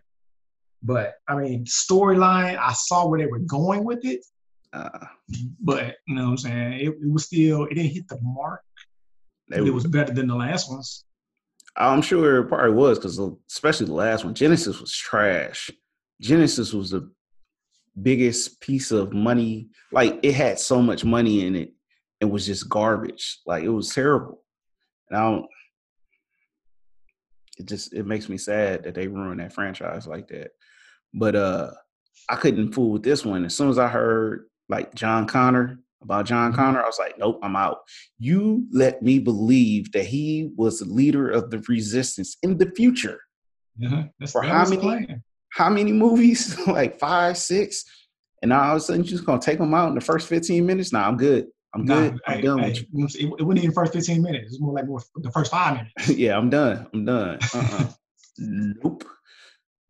But 0.84 1.16
I 1.28 1.36
mean, 1.36 1.66
storyline, 1.66 2.58
I 2.60 2.74
saw 2.74 3.08
where 3.08 3.20
they 3.20 3.28
were 3.28 3.40
going 3.40 3.84
with 3.86 4.04
it, 4.04 4.26
Uh, 4.74 4.90
but 5.60 5.96
you 6.08 6.16
know 6.16 6.26
what 6.26 6.32
I'm 6.32 6.38
saying? 6.38 6.74
It, 6.74 6.88
it 6.90 7.12
was 7.12 7.26
still 7.26 7.66
it 7.66 7.76
didn't 7.76 7.92
hit 7.92 8.08
the 8.08 8.20
mark. 8.22 8.62
it 9.52 9.62
was 9.74 9.88
better 9.88 10.14
than 10.14 10.28
the 10.28 10.36
last 10.36 10.70
ones. 10.70 11.06
I'm 11.78 12.02
sure 12.02 12.40
it 12.40 12.48
probably 12.48 12.74
was 12.74 13.00
because 13.00 13.20
especially 13.50 13.86
the 13.88 13.94
last 13.94 14.26
one, 14.26 14.34
Genisys 14.34 14.82
was 14.82 14.94
trash. 14.94 15.72
Genisys 16.22 16.74
was 16.74 16.92
the 16.92 17.10
biggest 18.02 18.60
piece 18.62 18.92
of 18.92 19.14
money. 19.14 19.70
Like 19.92 20.20
it 20.24 20.34
had 20.34 20.60
so 20.60 20.82
much 20.82 21.06
money 21.06 21.46
in 21.46 21.56
it, 21.56 21.74
it 22.20 22.26
was 22.26 22.46
just 22.46 22.70
garbage. 22.70 23.40
Like 23.46 23.64
it 23.64 23.70
was 23.70 23.94
terrible. 23.94 24.44
And 25.10 25.18
I 25.18 25.32
don't. 25.32 25.46
It 27.58 27.68
just 27.68 27.94
it 27.94 28.06
makes 28.06 28.30
me 28.30 28.38
sad 28.38 28.84
that 28.84 28.96
they 28.96 29.08
ruined 29.08 29.40
that 29.40 29.54
franchise 29.54 30.08
like 30.08 30.28
that. 30.30 30.52
But 31.14 31.36
uh 31.36 31.72
I 32.30 32.36
couldn't 32.36 32.74
fool 32.74 32.92
with 32.92 33.04
this 33.04 33.26
one. 33.26 33.46
As 33.46 33.56
soon 33.56 33.70
as 33.70 33.80
I 33.80 33.88
heard 33.88 34.46
like 34.70 34.94
John 34.96 35.28
Connor 35.28 35.80
about 36.02 36.26
John 36.26 36.54
Connor, 36.54 36.82
I 36.82 36.86
was 36.88 37.00
like, 37.00 37.18
nope, 37.18 37.40
I'm 37.44 37.56
out. 37.56 37.80
You 38.20 38.66
let 38.72 39.02
me 39.02 39.20
believe 39.20 39.92
that 39.92 40.06
he 40.06 40.52
was 40.56 40.80
the 40.80 40.86
leader 40.86 41.30
of 41.30 41.50
the 41.50 41.60
resistance 41.68 42.38
in 42.44 42.58
the 42.58 42.72
future. 42.76 43.20
Uh-huh. 43.84 44.04
For 44.28 44.42
how 44.42 44.68
many-. 44.68 45.08
How 45.52 45.70
many 45.70 45.92
movies? 45.92 46.58
like 46.68 46.98
five, 47.00 47.38
six? 47.38 47.84
And 48.42 48.50
now 48.50 48.64
all 48.64 48.72
of 48.72 48.78
a 48.78 48.80
sudden 48.80 49.04
you're 49.04 49.12
just 49.12 49.26
gonna 49.26 49.42
take 49.42 49.60
them 49.60 49.74
out 49.74 49.90
in 49.90 49.96
the 49.96 50.02
first 50.02 50.28
15 50.28 50.66
minutes? 50.66 50.92
Nah, 50.92 51.08
I'm 51.08 51.18
good. 51.18 51.48
I'm 51.74 51.86
Nah, 51.86 51.96
good. 52.02 52.20
I'm 52.28 52.36
hey, 52.36 52.42
done 52.42 52.60
hey, 52.60 52.70
with 52.70 52.78
you. 52.78 52.82
you 52.82 52.88
know 52.88 52.90
what 52.92 53.04
I'm 53.04 53.10
saying? 53.10 53.28
it, 53.28 53.34
it 53.40 53.44
wasn't 53.44 53.58
even 53.60 53.70
the 53.70 53.76
first 53.76 53.94
15 53.94 54.22
minutes. 54.22 54.48
It's 54.48 54.62
more 54.62 54.74
like 54.74 54.88
more 54.88 55.02
the 55.16 55.32
first 55.32 55.52
five 55.52 55.76
minutes. 55.76 56.10
yeah, 56.18 56.38
I'm 56.38 56.50
done. 56.50 56.88
I'm 56.94 57.06
done. 57.06 57.40
Uh-uh. 57.54 57.88
nope. 58.40 59.04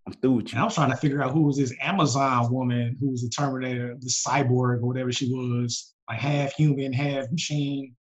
I'm 0.05 0.13
through 0.13 0.31
with 0.31 0.47
you. 0.47 0.51
And 0.53 0.59
I 0.59 0.61
you. 0.63 0.65
was 0.65 0.75
trying 0.75 0.91
to 0.91 0.97
figure 0.97 1.23
out 1.23 1.31
who 1.31 1.43
was 1.43 1.57
this 1.57 1.73
Amazon 1.81 2.51
woman 2.51 2.97
who 2.99 3.11
was 3.11 3.21
the 3.21 3.29
Terminator, 3.29 3.95
the 3.99 4.09
cyborg 4.09 4.81
or 4.81 4.87
whatever 4.87 5.11
she 5.11 5.31
was, 5.31 5.93
like 6.09 6.19
half 6.19 6.53
human, 6.53 6.93
half 6.93 7.31
machine. 7.31 7.95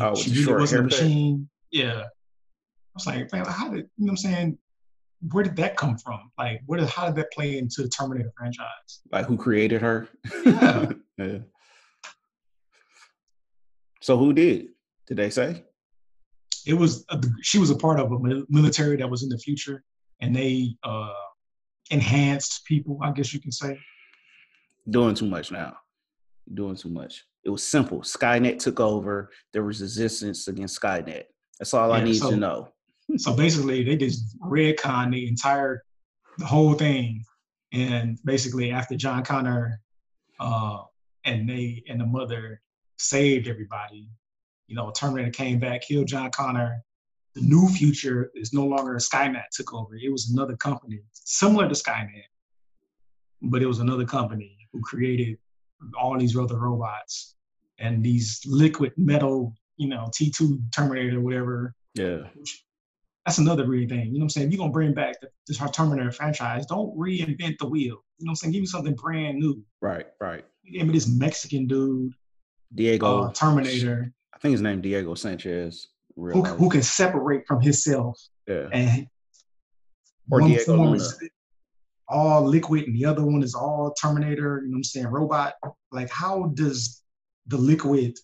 Oh, 0.00 0.10
with 0.10 0.20
she 0.20 0.30
really 0.30 0.44
short 0.44 0.60
wasn't 0.60 0.80
a 0.80 0.84
machine. 0.84 1.48
Yeah. 1.70 2.02
I 2.02 2.94
was 2.94 3.06
like, 3.06 3.32
man, 3.32 3.44
how 3.46 3.68
did 3.68 3.76
you 3.76 3.82
know 3.82 4.04
what 4.04 4.10
I'm 4.10 4.16
saying? 4.16 4.58
Where 5.32 5.44
did 5.44 5.56
that 5.56 5.76
come 5.76 5.96
from? 5.98 6.30
Like, 6.38 6.60
what 6.66 6.80
is 6.80 6.90
how 6.90 7.06
did 7.06 7.16
that 7.16 7.32
play 7.32 7.58
into 7.58 7.82
the 7.82 7.88
Terminator 7.88 8.32
franchise? 8.36 9.00
Like 9.10 9.26
who 9.26 9.36
created 9.36 9.82
her? 9.82 10.08
Yeah. 10.44 10.92
yeah. 11.18 11.38
So 14.00 14.16
who 14.16 14.32
did? 14.32 14.68
Did 15.06 15.16
they 15.16 15.30
say? 15.30 15.64
It 16.66 16.74
was 16.74 17.04
a, 17.10 17.22
she 17.42 17.58
was 17.58 17.70
a 17.70 17.76
part 17.76 18.00
of 18.00 18.12
a 18.12 18.18
military 18.48 18.96
that 18.96 19.08
was 19.08 19.22
in 19.22 19.28
the 19.28 19.38
future, 19.38 19.82
and 20.20 20.34
they 20.34 20.76
uh 20.82 21.12
enhanced 21.90 22.64
people, 22.64 22.98
I 23.02 23.12
guess 23.12 23.32
you 23.32 23.40
can 23.40 23.52
say. 23.52 23.78
Doing 24.88 25.14
too 25.14 25.26
much 25.26 25.50
now. 25.50 25.76
Doing 26.52 26.76
too 26.76 26.88
much. 26.88 27.24
It 27.46 27.50
was 27.50 27.62
simple. 27.62 28.00
Skynet 28.00 28.58
took 28.58 28.80
over. 28.80 29.30
There 29.52 29.62
was 29.62 29.80
resistance 29.80 30.48
against 30.48 30.80
Skynet. 30.80 31.26
That's 31.60 31.72
all 31.72 31.92
I 31.92 32.02
need 32.02 32.16
so- 32.16 32.30
to 32.30 32.36
know. 32.36 32.72
So 33.18 33.34
basically, 33.34 33.84
they 33.84 33.96
just 33.96 34.36
retcon 34.40 35.12
the 35.12 35.28
entire, 35.28 35.84
the 36.38 36.44
whole 36.44 36.74
thing, 36.74 37.24
and 37.72 38.18
basically 38.24 38.72
after 38.72 38.96
John 38.96 39.22
Connor, 39.22 39.80
uh, 40.40 40.78
and 41.24 41.48
they 41.48 41.84
and 41.88 42.00
the 42.00 42.04
mother 42.04 42.60
saved 42.98 43.46
everybody, 43.46 44.10
you 44.66 44.74
know, 44.74 44.90
Terminator 44.90 45.30
came 45.30 45.60
back, 45.60 45.82
killed 45.82 46.08
John 46.08 46.32
Connor. 46.32 46.82
The 47.36 47.42
new 47.42 47.68
future 47.68 48.32
is 48.34 48.52
no 48.52 48.66
longer 48.66 48.96
Skynet 48.96 49.50
took 49.52 49.72
over. 49.72 49.94
It 49.94 50.10
was 50.10 50.30
another 50.30 50.56
company 50.56 50.98
similar 51.12 51.68
to 51.68 51.76
Skynet, 51.76 52.24
but 53.40 53.62
it 53.62 53.66
was 53.66 53.78
another 53.78 54.04
company 54.04 54.66
who 54.72 54.80
created 54.80 55.38
all 55.96 56.18
these 56.18 56.36
other 56.36 56.58
robots 56.58 57.35
and 57.78 58.02
these 58.02 58.40
liquid 58.46 58.92
metal, 58.96 59.54
you 59.76 59.88
know, 59.88 60.08
T2 60.14 60.72
Terminator, 60.72 61.20
whatever 61.20 61.74
Yeah. 61.94 62.28
that's 63.24 63.38
another 63.38 63.66
weird 63.66 63.88
thing. 63.88 64.06
You 64.06 64.12
know 64.14 64.18
what 64.18 64.22
I'm 64.24 64.30
saying? 64.30 64.46
If 64.46 64.52
you're 64.52 64.58
gonna 64.58 64.72
bring 64.72 64.94
back 64.94 65.20
the, 65.20 65.28
this 65.46 65.60
Terminator 65.72 66.12
franchise, 66.12 66.66
don't 66.66 66.96
reinvent 66.96 67.58
the 67.58 67.66
wheel. 67.66 68.02
You 68.18 68.24
know 68.24 68.30
what 68.30 68.30
I'm 68.30 68.36
saying? 68.36 68.52
Give 68.52 68.60
me 68.60 68.66
something 68.66 68.94
brand 68.94 69.38
new. 69.38 69.62
Right, 69.80 70.06
right. 70.20 70.44
You 70.62 70.78
gave 70.78 70.86
me 70.86 70.94
this 70.94 71.08
Mexican 71.08 71.66
dude, 71.66 72.12
Diego 72.74 73.24
uh, 73.24 73.32
Terminator, 73.32 74.12
I 74.36 74.38
think 74.38 74.52
his 74.52 74.60
name 74.60 74.82
Diego 74.82 75.14
Sanchez. 75.14 75.88
Who, 76.14 76.42
who 76.42 76.68
can 76.68 76.82
separate 76.82 77.46
from 77.46 77.60
himself 77.60 78.18
yeah. 78.46 78.68
and 78.72 79.06
Or 80.30 80.40
one 80.40 80.50
Diego 80.50 80.76
form 80.76 80.94
is 80.94 81.18
all 82.08 82.42
liquid 82.42 82.84
and 82.84 82.94
the 82.94 83.04
other 83.04 83.24
one 83.24 83.42
is 83.42 83.54
all 83.54 83.94
Terminator, 84.00 84.62
you 84.62 84.68
know 84.68 84.74
what 84.74 84.78
I'm 84.78 84.84
saying, 84.84 85.06
robot. 85.06 85.54
Like, 85.90 86.10
how 86.10 86.52
does 86.54 87.02
the 87.46 87.56
liquid 87.58 88.16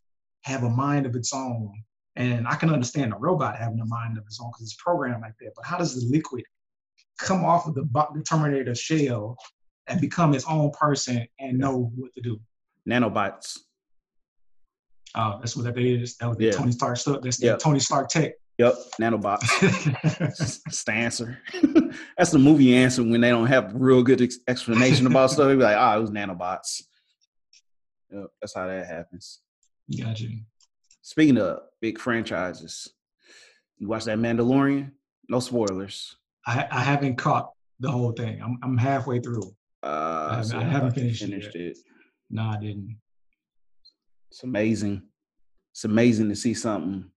have 0.45 0.65
a 0.65 0.71
mind 0.71 1.07
of 1.07 1.15
its 1.17 1.33
own? 1.33 1.73
And 2.17 2.47
I 2.47 2.57
can 2.57 2.71
understand 2.71 3.13
a 3.13 3.17
robot 3.17 3.57
having 3.57 3.81
a 3.81 3.87
mind 3.87 4.19
of 4.19 4.25
its 4.27 4.39
own 4.41 4.51
because 4.51 4.65
it's 4.65 4.77
programmed 4.83 5.23
like 5.23 5.35
that. 5.41 5.53
But 5.57 5.65
how 5.65 5.79
does 5.79 5.95
the 5.95 6.07
liquid 6.15 6.45
come 7.19 7.45
off 7.45 7.67
of 7.67 7.75
the, 7.75 7.83
the 8.15 8.23
Terminator 8.23 8.75
shell 8.75 9.37
and 9.87 10.01
become 10.01 10.35
its 10.35 10.45
own 10.47 10.71
person 10.73 11.27
and 11.41 11.59
know 11.59 11.91
what 11.97 12.15
to 12.15 12.21
do? 12.21 12.41
Nanobots. 12.89 13.59
Oh, 15.15 15.39
that's 15.39 15.57
what 15.57 15.65
that 15.67 15.79
is. 15.79 16.17
That 16.17 16.29
was 16.29 16.39
the 16.39 16.47
Yeah. 16.47 16.51
Tony 16.53 16.73
Stark 16.73 16.97
stuff. 16.97 17.21
That's 17.23 17.39
the 17.39 17.47
Yeah. 17.47 17.57
Tony 17.57 17.79
Stark 17.79 18.09
tech. 18.09 18.33
Yep, 18.59 18.75
nanobots. 19.01 19.43
It's 20.67 20.85
the 20.85 20.93
answer. 20.93 21.39
That's 22.19 22.31
the 22.31 22.39
movie 22.39 22.77
answer 22.77 23.03
when 23.03 23.21
they 23.23 23.31
don't 23.31 23.47
have 23.47 23.73
real 23.75 24.03
good 24.03 24.21
ex- 24.21 24.39
explanation 24.47 25.07
about 25.07 25.31
stuff. 25.31 25.49
They 25.49 25.55
be 25.57 25.63
like, 25.63 25.77
ah, 25.77 25.97
it 25.97 26.01
was 26.01 26.11
nanobots. 26.11 26.83
Yep, 28.13 28.27
that's 28.41 28.55
how 28.55 28.67
that 28.67 28.87
happens. 28.87 29.41
Gotcha. 29.99 30.27
Speaking 31.03 31.39
of 31.39 31.61
big 31.81 31.99
franchises, 31.99 32.89
you 33.79 33.89
watch 33.89 34.05
that 34.05 34.19
Mandalorian? 34.19 34.93
No 35.29 35.41
spoilers. 35.41 36.17
I, 36.47 36.67
I 36.71 36.81
haven't 36.81 37.17
caught 37.17 37.51
the 37.81 37.91
whole 37.91 38.13
thing. 38.13 38.41
I'm, 38.43 38.59
I'm 38.63 38.77
halfway 38.79 39.21
through. 39.21 39.55
Uh, 39.83 40.31
haven't- 40.31 40.45
see, 40.45 40.57
I 40.57 40.63
haven't 40.65 40.95
finished 40.95 41.23
it 41.23 41.55
it. 41.57 41.79
No, 42.31 42.43
I 42.45 42.59
didn't. 42.59 42.97
It's 44.31 44.43
amazing. 44.45 45.03
It's 45.73 45.85
amazing 45.85 46.29
to 46.29 46.37
see 46.37 46.55
something 46.55 47.11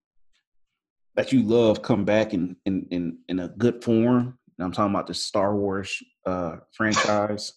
that 1.15 1.31
you 1.31 1.43
love 1.43 1.81
come 1.81 2.03
back 2.05 2.33
in 2.33 2.55
in 2.65 2.87
in, 2.91 3.17
in 3.29 3.39
a 3.39 3.47
good 3.49 3.83
form. 3.83 4.37
And 4.57 4.65
I'm 4.65 4.71
talking 4.71 4.93
about 4.93 5.07
the 5.07 5.13
Star 5.13 5.55
Wars 5.55 6.01
uh 6.25 6.57
franchise. 6.73 7.53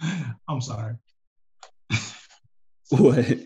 I'm 0.48 0.60
sorry. 0.60 0.94
What? 3.00 3.38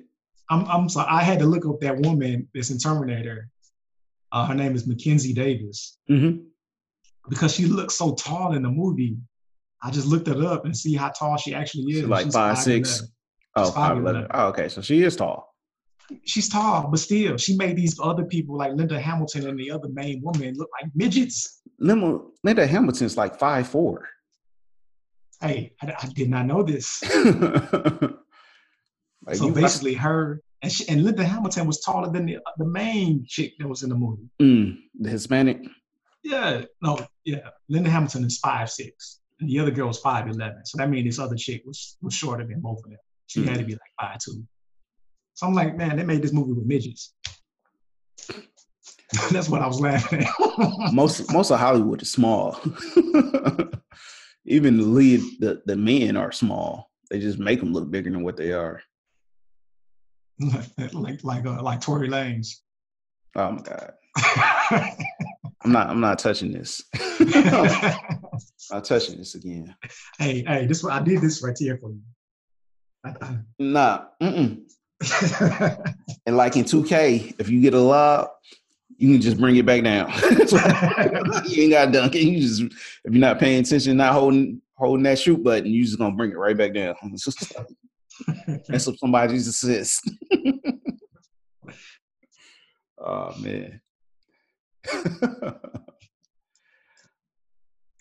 I'm 0.51 0.65
I'm 0.67 0.89
sorry. 0.89 1.09
I 1.11 1.23
had 1.23 1.39
to 1.41 1.47
look 1.47 1.67
up 1.67 1.81
that 1.81 1.99
woman 1.99 2.49
that's 2.55 2.71
in 2.71 2.79
Terminator. 2.79 3.49
Uh, 4.33 4.47
her 4.47 4.55
name 4.55 4.75
is 4.75 4.87
Mackenzie 4.87 5.33
Davis 5.35 5.99
Mm-hmm. 6.11 6.43
because 7.29 7.55
she 7.55 7.67
looks 7.67 7.95
so 7.95 8.15
tall 8.15 8.55
in 8.55 8.63
the 8.63 8.71
movie. 8.71 9.17
I 9.83 9.91
just 9.91 10.07
looked 10.07 10.29
it 10.29 10.41
up 10.43 10.65
and 10.65 10.77
see 10.77 10.95
how 10.97 11.09
tall 11.11 11.37
she 11.37 11.55
actually 11.55 11.93
is. 11.93 12.01
She's 12.01 12.09
like 12.09 12.25
She's 12.27 12.35
five, 12.35 12.59
six. 12.59 13.03
5'11". 13.03 13.05
Oh, 13.57 13.71
5'11". 13.71 14.03
5'11". 14.03 14.27
Oh, 14.35 14.47
okay. 14.49 14.69
So 14.69 14.81
she 14.83 15.03
is 15.03 15.17
tall. 15.17 15.55
She's 16.25 16.49
tall, 16.49 16.89
but 16.91 16.99
still, 17.01 17.37
she 17.37 17.57
made 17.57 17.77
these 17.77 17.99
other 18.03 18.25
people 18.25 18.57
like 18.57 18.73
Linda 18.73 18.99
Hamilton 18.99 19.47
and 19.49 19.59
the 19.59 19.71
other 19.71 19.89
main 19.91 20.21
woman 20.23 20.55
look 20.57 20.71
like 20.81 20.91
midgets. 20.95 21.61
Linda, 21.79 22.21
Linda 22.43 22.67
Hamilton's 22.67 23.17
like 23.17 23.39
five 23.39 23.69
four. 23.69 24.09
Hey, 25.41 25.75
I, 25.83 25.95
I 26.03 26.07
did 26.15 26.29
not 26.31 26.47
know 26.47 26.63
this. 26.63 27.03
like 29.29 29.37
so 29.37 29.51
basically, 29.51 29.95
her 29.95 30.43
and, 30.63 30.73
she, 30.73 30.89
and 30.89 31.05
Linda 31.05 31.25
Hamilton 31.25 31.67
was 31.67 31.81
taller 31.81 32.11
than 32.11 32.27
the, 32.27 32.39
the 32.57 32.65
main 32.65 33.25
chick 33.29 33.53
that 33.59 33.69
was 33.69 33.83
in 33.83 33.91
the 33.91 33.95
movie. 33.95 34.29
Mm, 34.41 34.79
the 34.99 35.11
Hispanic. 35.11 35.61
Yeah, 36.25 36.63
no, 36.83 36.99
yeah. 37.25 37.51
Linda 37.69 37.91
Hamilton 37.91 38.25
is 38.25 38.39
five 38.39 38.71
six, 38.71 39.21
and 39.41 39.49
the 39.49 39.59
other 39.61 39.71
girl 39.71 39.89
was 39.89 39.99
five 39.99 40.27
eleven. 40.27 40.65
So 40.65 40.79
that 40.79 40.91
means 40.91 41.07
this 41.07 41.19
other 41.19 41.37
chick 41.37 41.63
was 41.67 41.97
was 42.01 42.15
shorter 42.15 42.45
than 42.45 42.61
both 42.61 42.79
of 42.85 42.91
them. 42.91 42.99
She 43.27 43.45
had 43.45 43.59
to 43.59 43.65
be 43.65 43.73
like 43.73 43.81
five 44.01 44.19
two. 44.19 44.43
So 45.35 45.47
I'm 45.47 45.55
like, 45.55 45.77
man, 45.77 45.97
they 45.97 46.05
made 46.05 46.23
this 46.23 46.33
movie 46.33 46.53
with 46.53 46.67
midgets. 46.67 47.15
That's 49.31 49.49
what 49.49 49.63
I 49.63 49.67
was 49.67 49.81
laughing 49.81 50.25
at. 50.25 50.33
most 50.93 51.33
most 51.33 51.51
of 51.51 51.61
Hollywood 51.61 52.03
is 52.03 52.11
small. 52.11 52.59
Even 54.47 54.79
the 54.79 54.85
lead, 54.85 55.21
the 55.39 55.63
the 55.67 55.77
men 55.77 56.17
are 56.17 56.33
small. 56.33 56.91
They 57.11 57.21
just 57.21 57.39
make 57.39 57.61
them 57.61 57.73
look 57.73 57.91
bigger 57.91 58.11
than 58.11 58.23
what 58.23 58.37
they 58.37 58.53
are. 58.53 58.83
like 60.93 61.25
like 61.25 61.47
uh, 61.47 61.63
like 61.63 61.81
Tory 61.81 62.09
Lanez. 62.09 62.57
Oh 63.35 63.53
my 63.53 63.63
god, 63.63 63.93
I'm 65.63 65.73
not 65.73 65.91
I'm 65.91 66.01
not 66.01 66.19
touching 66.19 66.53
this. 66.53 66.83
I'm 68.71 68.83
touching 68.83 69.19
this 69.19 69.35
again. 69.35 69.75
hey, 70.19 70.45
hey, 70.47 70.67
this 70.67 70.85
I 70.85 71.03
did 71.03 71.21
this 71.21 71.43
right 71.43 71.57
here 71.59 71.79
for 71.79 71.91
you. 71.91 72.01
Nah. 73.59 74.05
And 76.27 76.37
like 76.37 76.57
in 76.57 76.65
2K, 76.65 77.37
if 77.39 77.49
you 77.49 77.61
get 77.61 77.73
a 77.73 77.81
lob, 77.81 78.29
you 78.99 79.13
can 79.13 79.21
just 79.21 79.39
bring 79.39 79.57
it 79.57 79.65
back 79.65 79.83
down. 79.83 80.13
you 81.49 81.63
ain't 81.63 81.73
got 81.73 81.93
dunk. 81.93 82.15
You 82.15 82.41
just 82.41 82.63
if 82.63 83.13
you're 83.13 83.15
not 83.15 83.39
paying 83.39 83.61
attention, 83.61 83.97
not 83.97 84.13
holding 84.13 84.61
holding 84.75 85.05
that 85.05 85.19
shoot 85.19 85.43
button, 85.43 85.67
you 85.67 85.85
just 85.85 85.99
gonna 85.99 86.17
bring 86.17 86.33
it 86.33 86.37
right 86.37 86.57
back 86.57 86.75
down. 86.75 86.95
It's 88.29 88.37
just 88.37 88.49
like, 88.49 88.69
mess 88.69 88.89
up 88.89 88.97
somebody's 88.97 89.47
assist. 89.49 90.11
oh 92.99 93.35
man. 93.39 93.81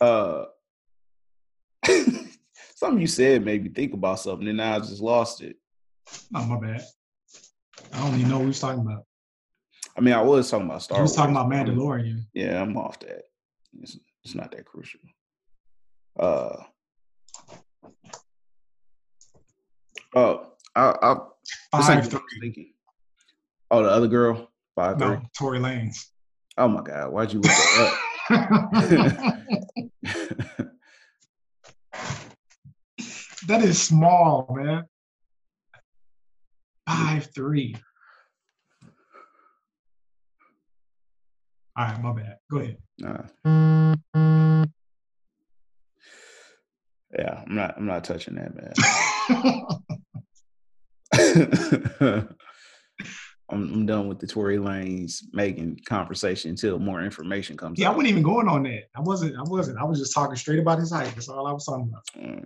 uh 0.01 0.45
something 2.75 3.01
you 3.01 3.07
said 3.07 3.43
made 3.43 3.63
me 3.63 3.69
think 3.69 3.93
about 3.93 4.19
something 4.19 4.47
and 4.47 4.57
now 4.57 4.75
I 4.75 4.79
just 4.79 5.01
lost 5.01 5.41
it. 5.41 5.57
oh 6.35 6.45
my 6.45 6.59
bad. 6.59 6.83
I 7.93 7.99
don't 7.99 8.15
even 8.15 8.29
know 8.29 8.35
what 8.37 8.43
we 8.43 8.47
was 8.47 8.59
talking 8.59 8.81
about. 8.81 9.05
I 9.97 10.01
mean 10.01 10.13
I 10.13 10.21
was 10.21 10.49
talking 10.49 10.67
about 10.67 10.83
Star 10.83 10.99
I 10.99 11.01
was 11.01 11.15
talking 11.15 11.33
Wars. 11.33 11.47
about 11.47 11.67
Mandalorian. 11.67 12.21
Yeah, 12.33 12.61
I'm 12.61 12.77
off 12.77 12.99
that. 12.99 13.23
It's, 13.81 13.97
it's 14.23 14.35
not 14.35 14.51
that 14.51 14.65
crucial. 14.65 14.99
Uh 16.19 16.63
oh, 20.15 20.47
I, 20.75 20.93
I, 21.01 21.15
Five 21.71 22.11
was 22.11 22.21
thinking. 22.41 22.73
Oh, 23.71 23.83
the 23.83 23.89
other 23.89 24.07
girl, 24.07 24.49
five 24.75 24.97
three. 24.97 25.07
no, 25.07 25.21
Tory 25.37 25.59
Lanez. 25.59 26.05
Oh 26.57 26.67
my 26.67 26.81
god, 26.81 27.11
why'd 27.11 27.33
you 27.33 27.39
look 27.39 27.51
that 27.51 27.99
up? 28.29 28.71
that 33.47 33.61
is 33.63 33.81
small, 33.81 34.53
man. 34.57 34.85
Five 36.87 37.29
three. 37.33 37.75
All 41.77 41.85
right, 41.85 42.01
my 42.01 42.13
bad. 42.13 42.37
Go 42.49 42.57
ahead. 42.57 42.77
Yeah, 47.17 47.43
I'm 47.45 47.55
not. 47.55 47.77
I'm 47.77 47.85
not 47.85 48.03
touching 48.03 48.35
that, 48.35 48.55
man. 48.55 48.73
I'm, 53.49 53.49
I'm 53.49 53.85
done 53.85 54.07
with 54.07 54.19
the 54.19 54.27
Tory 54.27 54.57
Lanez 54.57 55.23
making 55.33 55.79
conversation 55.85 56.51
until 56.51 56.79
more 56.79 57.01
information 57.01 57.57
comes. 57.57 57.79
yeah, 57.79 57.87
I 57.87 57.91
wasn't 57.91 58.09
even 58.09 58.23
going 58.23 58.47
on 58.47 58.63
that. 58.63 58.83
I 58.95 59.01
wasn't. 59.01 59.35
I 59.37 59.43
wasn't. 59.43 59.79
I 59.79 59.83
was 59.83 59.99
just 59.99 60.13
talking 60.13 60.35
straight 60.35 60.59
about 60.59 60.79
his 60.79 60.91
height. 60.91 61.11
That's 61.15 61.29
all 61.29 61.47
I 61.47 61.51
was 61.51 61.65
talking 61.65 61.89
about. 61.89 62.45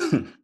Mm. 0.00 0.32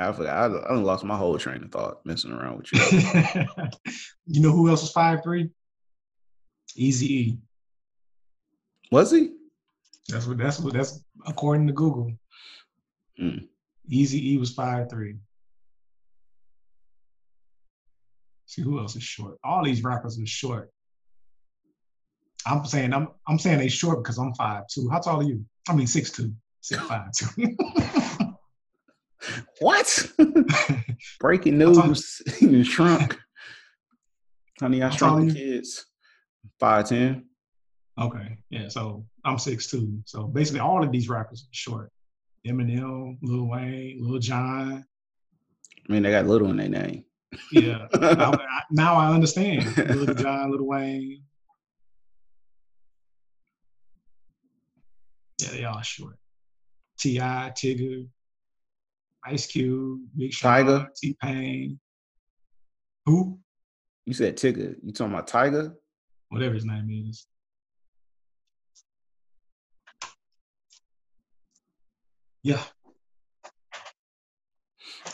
I 0.00 0.12
forgot. 0.12 0.50
I, 0.50 0.72
I 0.72 0.74
lost 0.76 1.04
my 1.04 1.16
whole 1.16 1.38
train 1.38 1.62
of 1.62 1.70
thought 1.70 2.04
messing 2.04 2.32
around 2.32 2.58
with 2.58 2.72
you. 2.72 3.44
you 4.26 4.40
know 4.40 4.52
who 4.52 4.68
else 4.68 4.82
is 4.82 4.90
five 4.90 5.22
three? 5.22 5.50
Easy 6.74 7.14
E. 7.14 7.38
Was 8.90 9.10
he? 9.10 9.32
That's 10.08 10.26
what. 10.26 10.38
That's 10.38 10.58
what. 10.58 10.72
That's 10.72 11.04
according 11.26 11.66
to 11.66 11.72
Google. 11.72 12.12
Mm. 13.20 13.46
Easy 13.88 14.32
E 14.32 14.38
was 14.38 14.54
five 14.54 14.88
three. 14.88 15.16
See 18.46 18.62
who 18.62 18.78
else 18.78 18.96
is 18.96 19.02
short? 19.02 19.36
All 19.44 19.64
these 19.64 19.84
rappers 19.84 20.18
are 20.18 20.26
short. 20.26 20.70
I'm 22.46 22.64
saying 22.64 22.94
I'm 22.94 23.08
I'm 23.28 23.38
saying 23.38 23.58
they 23.58 23.68
short 23.68 24.02
because 24.02 24.18
I'm 24.18 24.34
five 24.34 24.64
two. 24.72 24.88
How 24.90 25.00
tall 25.00 25.20
are 25.20 25.24
you? 25.24 25.44
I 25.68 25.74
mean 25.74 25.86
six 25.86 26.10
two. 26.10 26.32
Six 26.62 26.80
five 26.82 27.12
two. 27.12 27.26
What? 29.60 30.10
Breaking 31.20 31.58
news. 31.58 32.22
you 32.40 32.64
shrunk. 32.64 33.18
Honey, 34.60 34.82
I 34.82 34.90
shrunk 34.90 35.28
the 35.28 35.34
kids. 35.34 35.86
Five 36.58 36.88
ten. 36.88 37.26
okay, 38.00 38.38
yeah. 38.50 38.68
So 38.68 39.04
I'm 39.24 39.38
six 39.38 39.70
two. 39.70 40.00
So 40.04 40.24
basically, 40.24 40.60
all 40.60 40.82
of 40.84 40.92
these 40.92 41.08
rappers 41.08 41.42
are 41.42 41.48
short. 41.52 41.90
Eminem, 42.46 43.18
Lil 43.22 43.46
Wayne, 43.48 43.98
Lil 44.00 44.18
Jon. 44.18 44.84
I 45.88 45.92
mean, 45.92 46.02
they 46.02 46.10
got 46.10 46.26
little 46.26 46.48
in 46.50 46.56
their 46.56 46.68
name. 46.68 47.04
Yeah. 47.52 47.86
I- 47.94 48.62
now 48.70 48.94
I 48.96 49.12
understand. 49.12 49.76
Lil 49.76 50.14
Jon, 50.14 50.50
Lil 50.50 50.66
Wayne. 50.66 51.22
Yeah, 55.40 55.48
they 55.52 55.64
all 55.64 55.80
short. 55.82 56.16
T.I, 56.98 57.52
Tigger. 57.56 58.06
Ice 59.26 59.46
Cube, 59.46 60.00
Big 60.16 60.32
Sean, 60.32 60.88
T 60.96 61.16
Pain. 61.20 61.78
Who? 63.06 63.38
You 64.06 64.14
said 64.14 64.36
Tigger. 64.36 64.76
You 64.82 64.92
talking 64.92 65.12
about 65.12 65.28
Tyga? 65.28 65.74
Whatever 66.28 66.54
his 66.54 66.64
name 66.64 67.06
is. 67.08 67.26
Yeah. 72.42 72.62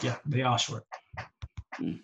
Yeah, 0.03 0.16
they 0.24 0.43
are 0.43 0.59
short. 0.59 0.85
Mm. 1.81 1.99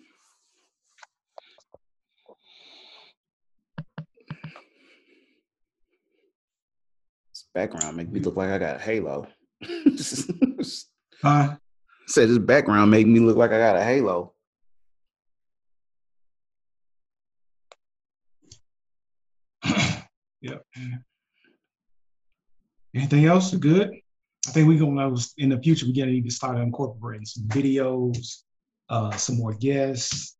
This 7.29 7.45
background 7.53 7.95
make 7.95 8.11
me 8.11 8.19
look 8.19 8.35
like 8.35 8.49
I 8.49 8.57
got 8.57 8.75
a 8.75 8.79
halo. 8.79 9.27
huh? 11.21 11.55
Said 12.13 12.29
this 12.29 12.37
background 12.37 12.91
make 12.91 13.07
me 13.07 13.19
look 13.19 13.37
like 13.37 13.51
I 13.51 13.57
got 13.57 13.75
a 13.75 13.83
halo. 13.83 14.35
yep. 20.39 20.63
Anything 22.95 23.25
else? 23.25 23.55
Good. 23.55 23.95
I 24.47 24.51
think 24.51 24.67
we're 24.67 24.79
gonna 24.79 25.15
in 25.39 25.49
the 25.49 25.59
future 25.59 25.87
we're 25.87 25.95
gonna 25.95 26.11
need 26.11 26.25
to 26.25 26.29
start 26.29 26.59
incorporating 26.59 27.25
some 27.25 27.45
videos, 27.47 28.43
uh, 28.89 29.09
some 29.17 29.39
more 29.39 29.55
guests. 29.55 30.37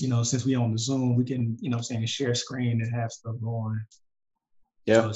You 0.00 0.08
know, 0.08 0.24
since 0.24 0.44
we 0.44 0.56
on 0.56 0.72
the 0.72 0.78
Zoom, 0.78 1.14
we 1.14 1.22
can, 1.22 1.56
you 1.60 1.70
know, 1.70 1.82
saying 1.82 2.04
share 2.06 2.34
screen 2.34 2.82
and 2.82 2.92
have 2.92 3.12
stuff 3.12 3.36
going. 3.40 3.80
Yeah. 4.86 5.12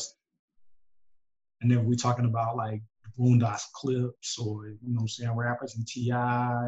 and 1.63 1.69
then 1.69 1.85
we're 1.85 1.97
talking 1.97 2.27
about 2.27 2.57
like 2.57 2.81
Boondocks 3.19 3.65
clips 3.75 4.39
or 4.39 4.69
you 4.69 4.79
know, 4.83 5.07
saying 5.07 5.35
rappers 5.35 5.77
and 5.77 5.87
T.I 5.87 6.63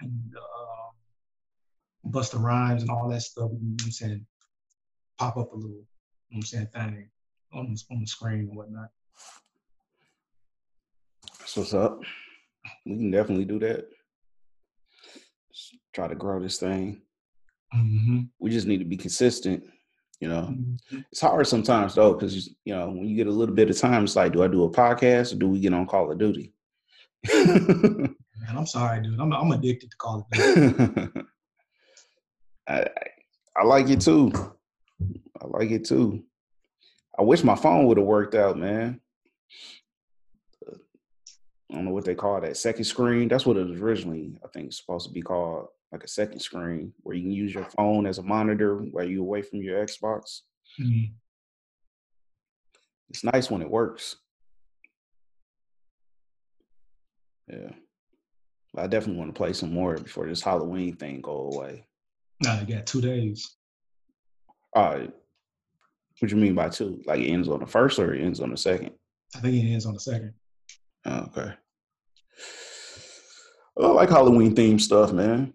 and 0.00 0.34
uh, 0.36 2.08
Busta 2.08 2.40
Rhymes 2.40 2.82
and 2.82 2.90
all 2.90 3.08
that 3.08 3.22
stuff. 3.22 3.50
You 3.52 3.68
know 3.68 3.76
I'm 3.84 3.90
saying 3.90 4.26
pop 5.18 5.36
up 5.36 5.52
a 5.52 5.56
little, 5.56 5.70
you 5.70 5.84
know 6.30 6.36
I'm 6.36 6.42
saying 6.42 6.68
thing 6.72 7.10
on 7.52 7.74
on 7.90 8.00
the 8.00 8.06
screen 8.06 8.40
and 8.40 8.56
whatnot. 8.56 8.88
That's 11.40 11.56
what's 11.56 11.74
up. 11.74 12.00
We 12.86 12.96
can 12.96 13.10
definitely 13.10 13.46
do 13.46 13.58
that. 13.60 13.86
Just 15.52 15.76
try 15.92 16.06
to 16.06 16.14
grow 16.14 16.40
this 16.40 16.58
thing. 16.58 17.02
Mm-hmm. 17.74 18.20
We 18.38 18.50
just 18.50 18.66
need 18.66 18.78
to 18.78 18.84
be 18.84 18.96
consistent. 18.96 19.64
You 20.20 20.28
know, 20.28 20.42
mm-hmm. 20.42 21.00
it's 21.10 21.20
hard 21.20 21.46
sometimes 21.46 21.94
though, 21.94 22.12
because 22.12 22.48
you 22.64 22.74
know 22.74 22.88
when 22.88 23.06
you 23.06 23.16
get 23.16 23.26
a 23.26 23.32
little 23.32 23.54
bit 23.54 23.70
of 23.70 23.78
time, 23.78 24.04
it's 24.04 24.16
like, 24.16 24.32
do 24.32 24.42
I 24.42 24.48
do 24.48 24.64
a 24.64 24.70
podcast 24.70 25.32
or 25.32 25.36
do 25.36 25.48
we 25.48 25.60
get 25.60 25.72
on 25.72 25.86
Call 25.86 26.12
of 26.12 26.18
Duty? 26.18 26.52
Man, 27.34 28.16
I'm 28.56 28.66
sorry, 28.66 29.02
dude. 29.02 29.18
I'm 29.18 29.32
I'm 29.32 29.52
addicted 29.52 29.90
to 29.90 29.96
Call 29.96 30.26
of 30.30 30.38
Duty. 30.38 31.10
I 32.68 32.86
I 33.56 33.64
like 33.64 33.88
it 33.88 34.02
too. 34.02 34.30
I 35.40 35.46
like 35.46 35.70
it 35.70 35.86
too. 35.86 36.22
I 37.18 37.22
wish 37.22 37.42
my 37.42 37.56
phone 37.56 37.86
would 37.86 37.98
have 37.98 38.06
worked 38.06 38.34
out, 38.34 38.58
man. 38.58 39.00
I 41.70 41.74
don't 41.74 41.84
know 41.84 41.92
what 41.92 42.04
they 42.04 42.14
call 42.14 42.40
that 42.40 42.56
second 42.56 42.84
screen. 42.84 43.28
That's 43.28 43.46
what 43.46 43.56
it 43.56 43.68
was 43.68 43.80
originally, 43.80 44.38
I 44.44 44.48
think, 44.48 44.72
supposed 44.72 45.06
to 45.06 45.12
be 45.12 45.22
called, 45.22 45.68
like 45.92 46.04
a 46.04 46.08
second 46.08 46.40
screen, 46.40 46.92
where 47.02 47.16
you 47.16 47.22
can 47.22 47.32
use 47.32 47.54
your 47.54 47.68
phone 47.76 48.06
as 48.06 48.18
a 48.18 48.22
monitor 48.22 48.76
while 48.76 49.04
you're 49.04 49.22
away 49.22 49.42
from 49.42 49.60
your 49.60 49.84
Xbox. 49.84 50.40
Mm-hmm. 50.80 51.12
It's 53.10 53.24
nice 53.24 53.50
when 53.50 53.62
it 53.62 53.70
works. 53.70 54.16
Yeah, 57.48 57.72
I 58.76 58.86
definitely 58.86 59.18
want 59.18 59.34
to 59.34 59.38
play 59.38 59.52
some 59.52 59.72
more 59.74 59.96
before 59.96 60.28
this 60.28 60.42
Halloween 60.42 60.94
thing 60.94 61.20
go 61.20 61.50
away. 61.52 61.84
Nah, 62.42 62.60
you 62.60 62.74
got 62.74 62.86
two 62.86 63.00
days. 63.00 63.56
All 64.74 64.94
right. 64.94 65.12
what 66.20 66.30
you 66.30 66.36
mean 66.36 66.54
by 66.54 66.68
two? 66.68 67.02
Like 67.04 67.20
it 67.20 67.28
ends 67.28 67.48
on 67.48 67.60
the 67.60 67.66
first 67.66 67.98
or 67.98 68.14
it 68.14 68.22
ends 68.22 68.40
on 68.40 68.50
the 68.50 68.56
second? 68.56 68.92
I 69.34 69.40
think 69.40 69.54
it 69.54 69.68
ends 69.68 69.86
on 69.86 69.94
the 69.94 70.00
second. 70.00 70.34
Oh, 71.06 71.28
okay. 71.36 71.52
I 73.80 73.86
like 73.86 74.10
Halloween 74.10 74.54
themed 74.54 74.80
stuff, 74.80 75.12
man. 75.12 75.54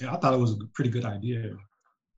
Yeah, 0.00 0.14
I 0.14 0.16
thought 0.16 0.34
it 0.34 0.38
was 0.38 0.52
a 0.52 0.58
pretty 0.74 0.90
good 0.90 1.04
idea. 1.04 1.54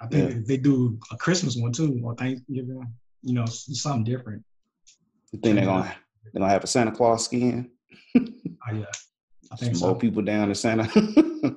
I 0.01 0.07
think 0.07 0.31
yeah. 0.31 0.39
they 0.47 0.57
do 0.57 0.99
a 1.11 1.17
Christmas 1.17 1.57
one 1.57 1.73
too, 1.73 2.01
or 2.05 2.15
Thanksgiving. 2.15 2.93
You 3.23 3.35
know, 3.35 3.45
something 3.47 4.05
different. 4.05 4.45
You 5.33 5.41
think 5.41 5.57
they're 5.57 5.65
gonna 5.65 5.95
they're 6.23 6.33
gonna 6.33 6.49
have 6.49 6.65
a 6.65 6.67
Santa 6.67 6.93
Claus 6.93 7.25
skin? 7.25 7.71
oh, 8.17 8.23
yeah, 8.73 8.85
I 9.51 9.57
think 9.57 9.73
Some 9.73 9.81
so. 9.81 9.87
More 9.87 9.99
people 9.99 10.23
down 10.23 10.49
to 10.49 10.55
Santa. 10.55 10.89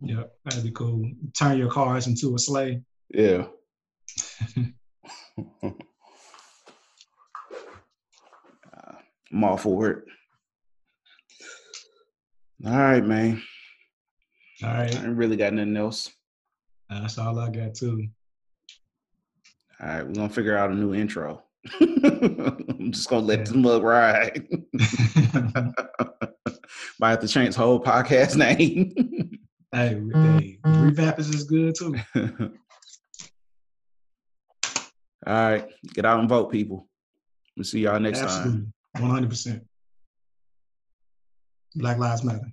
yeah, 0.00 0.24
that'd 0.44 0.64
be 0.64 0.70
cool. 0.70 1.10
Turn 1.38 1.58
your 1.58 1.70
cars 1.70 2.06
into 2.06 2.34
a 2.34 2.38
sleigh. 2.38 2.82
Yeah. 3.10 3.46
I'm 9.32 9.44
all 9.44 9.56
for 9.56 9.90
it. 9.90 10.04
All 12.64 12.72
right, 12.72 13.04
man. 13.04 13.42
All 14.62 14.70
right. 14.70 14.94
I 14.94 15.04
ain't 15.04 15.16
really 15.16 15.36
got 15.36 15.52
nothing 15.52 15.76
else. 15.76 16.10
That's 16.88 17.18
all 17.18 17.38
I 17.38 17.50
got 17.50 17.74
too. 17.74 18.08
All 19.80 19.88
right, 19.88 20.06
we're 20.06 20.14
gonna 20.14 20.28
figure 20.30 20.56
out 20.56 20.70
a 20.70 20.74
new 20.74 20.94
intro. 20.94 21.42
I'm 21.80 22.92
just 22.92 23.10
gonna 23.10 23.26
let 23.26 23.40
yeah. 23.40 23.44
this 23.44 23.54
mug 23.54 23.82
ride. 23.82 24.46
Might 26.98 27.10
have 27.10 27.20
to 27.20 27.28
change 27.28 27.56
the 27.56 27.60
whole 27.60 27.82
podcast 27.82 28.36
name. 28.38 28.94
hey, 29.72 30.00
hey, 30.14 30.58
revamp 30.64 31.18
is 31.18 31.44
good 31.44 31.74
too. 31.74 31.94
All 35.26 35.34
right, 35.34 35.68
get 35.92 36.06
out 36.06 36.20
and 36.20 36.28
vote, 36.28 36.50
people. 36.52 36.88
We'll 37.56 37.64
see 37.64 37.80
y'all 37.80 37.98
next 37.98 38.20
Absolutely. 38.20 38.66
time. 38.96 39.28
100%. 39.28 39.60
Black 41.74 41.98
Lives 41.98 42.22
Matter. 42.22 42.52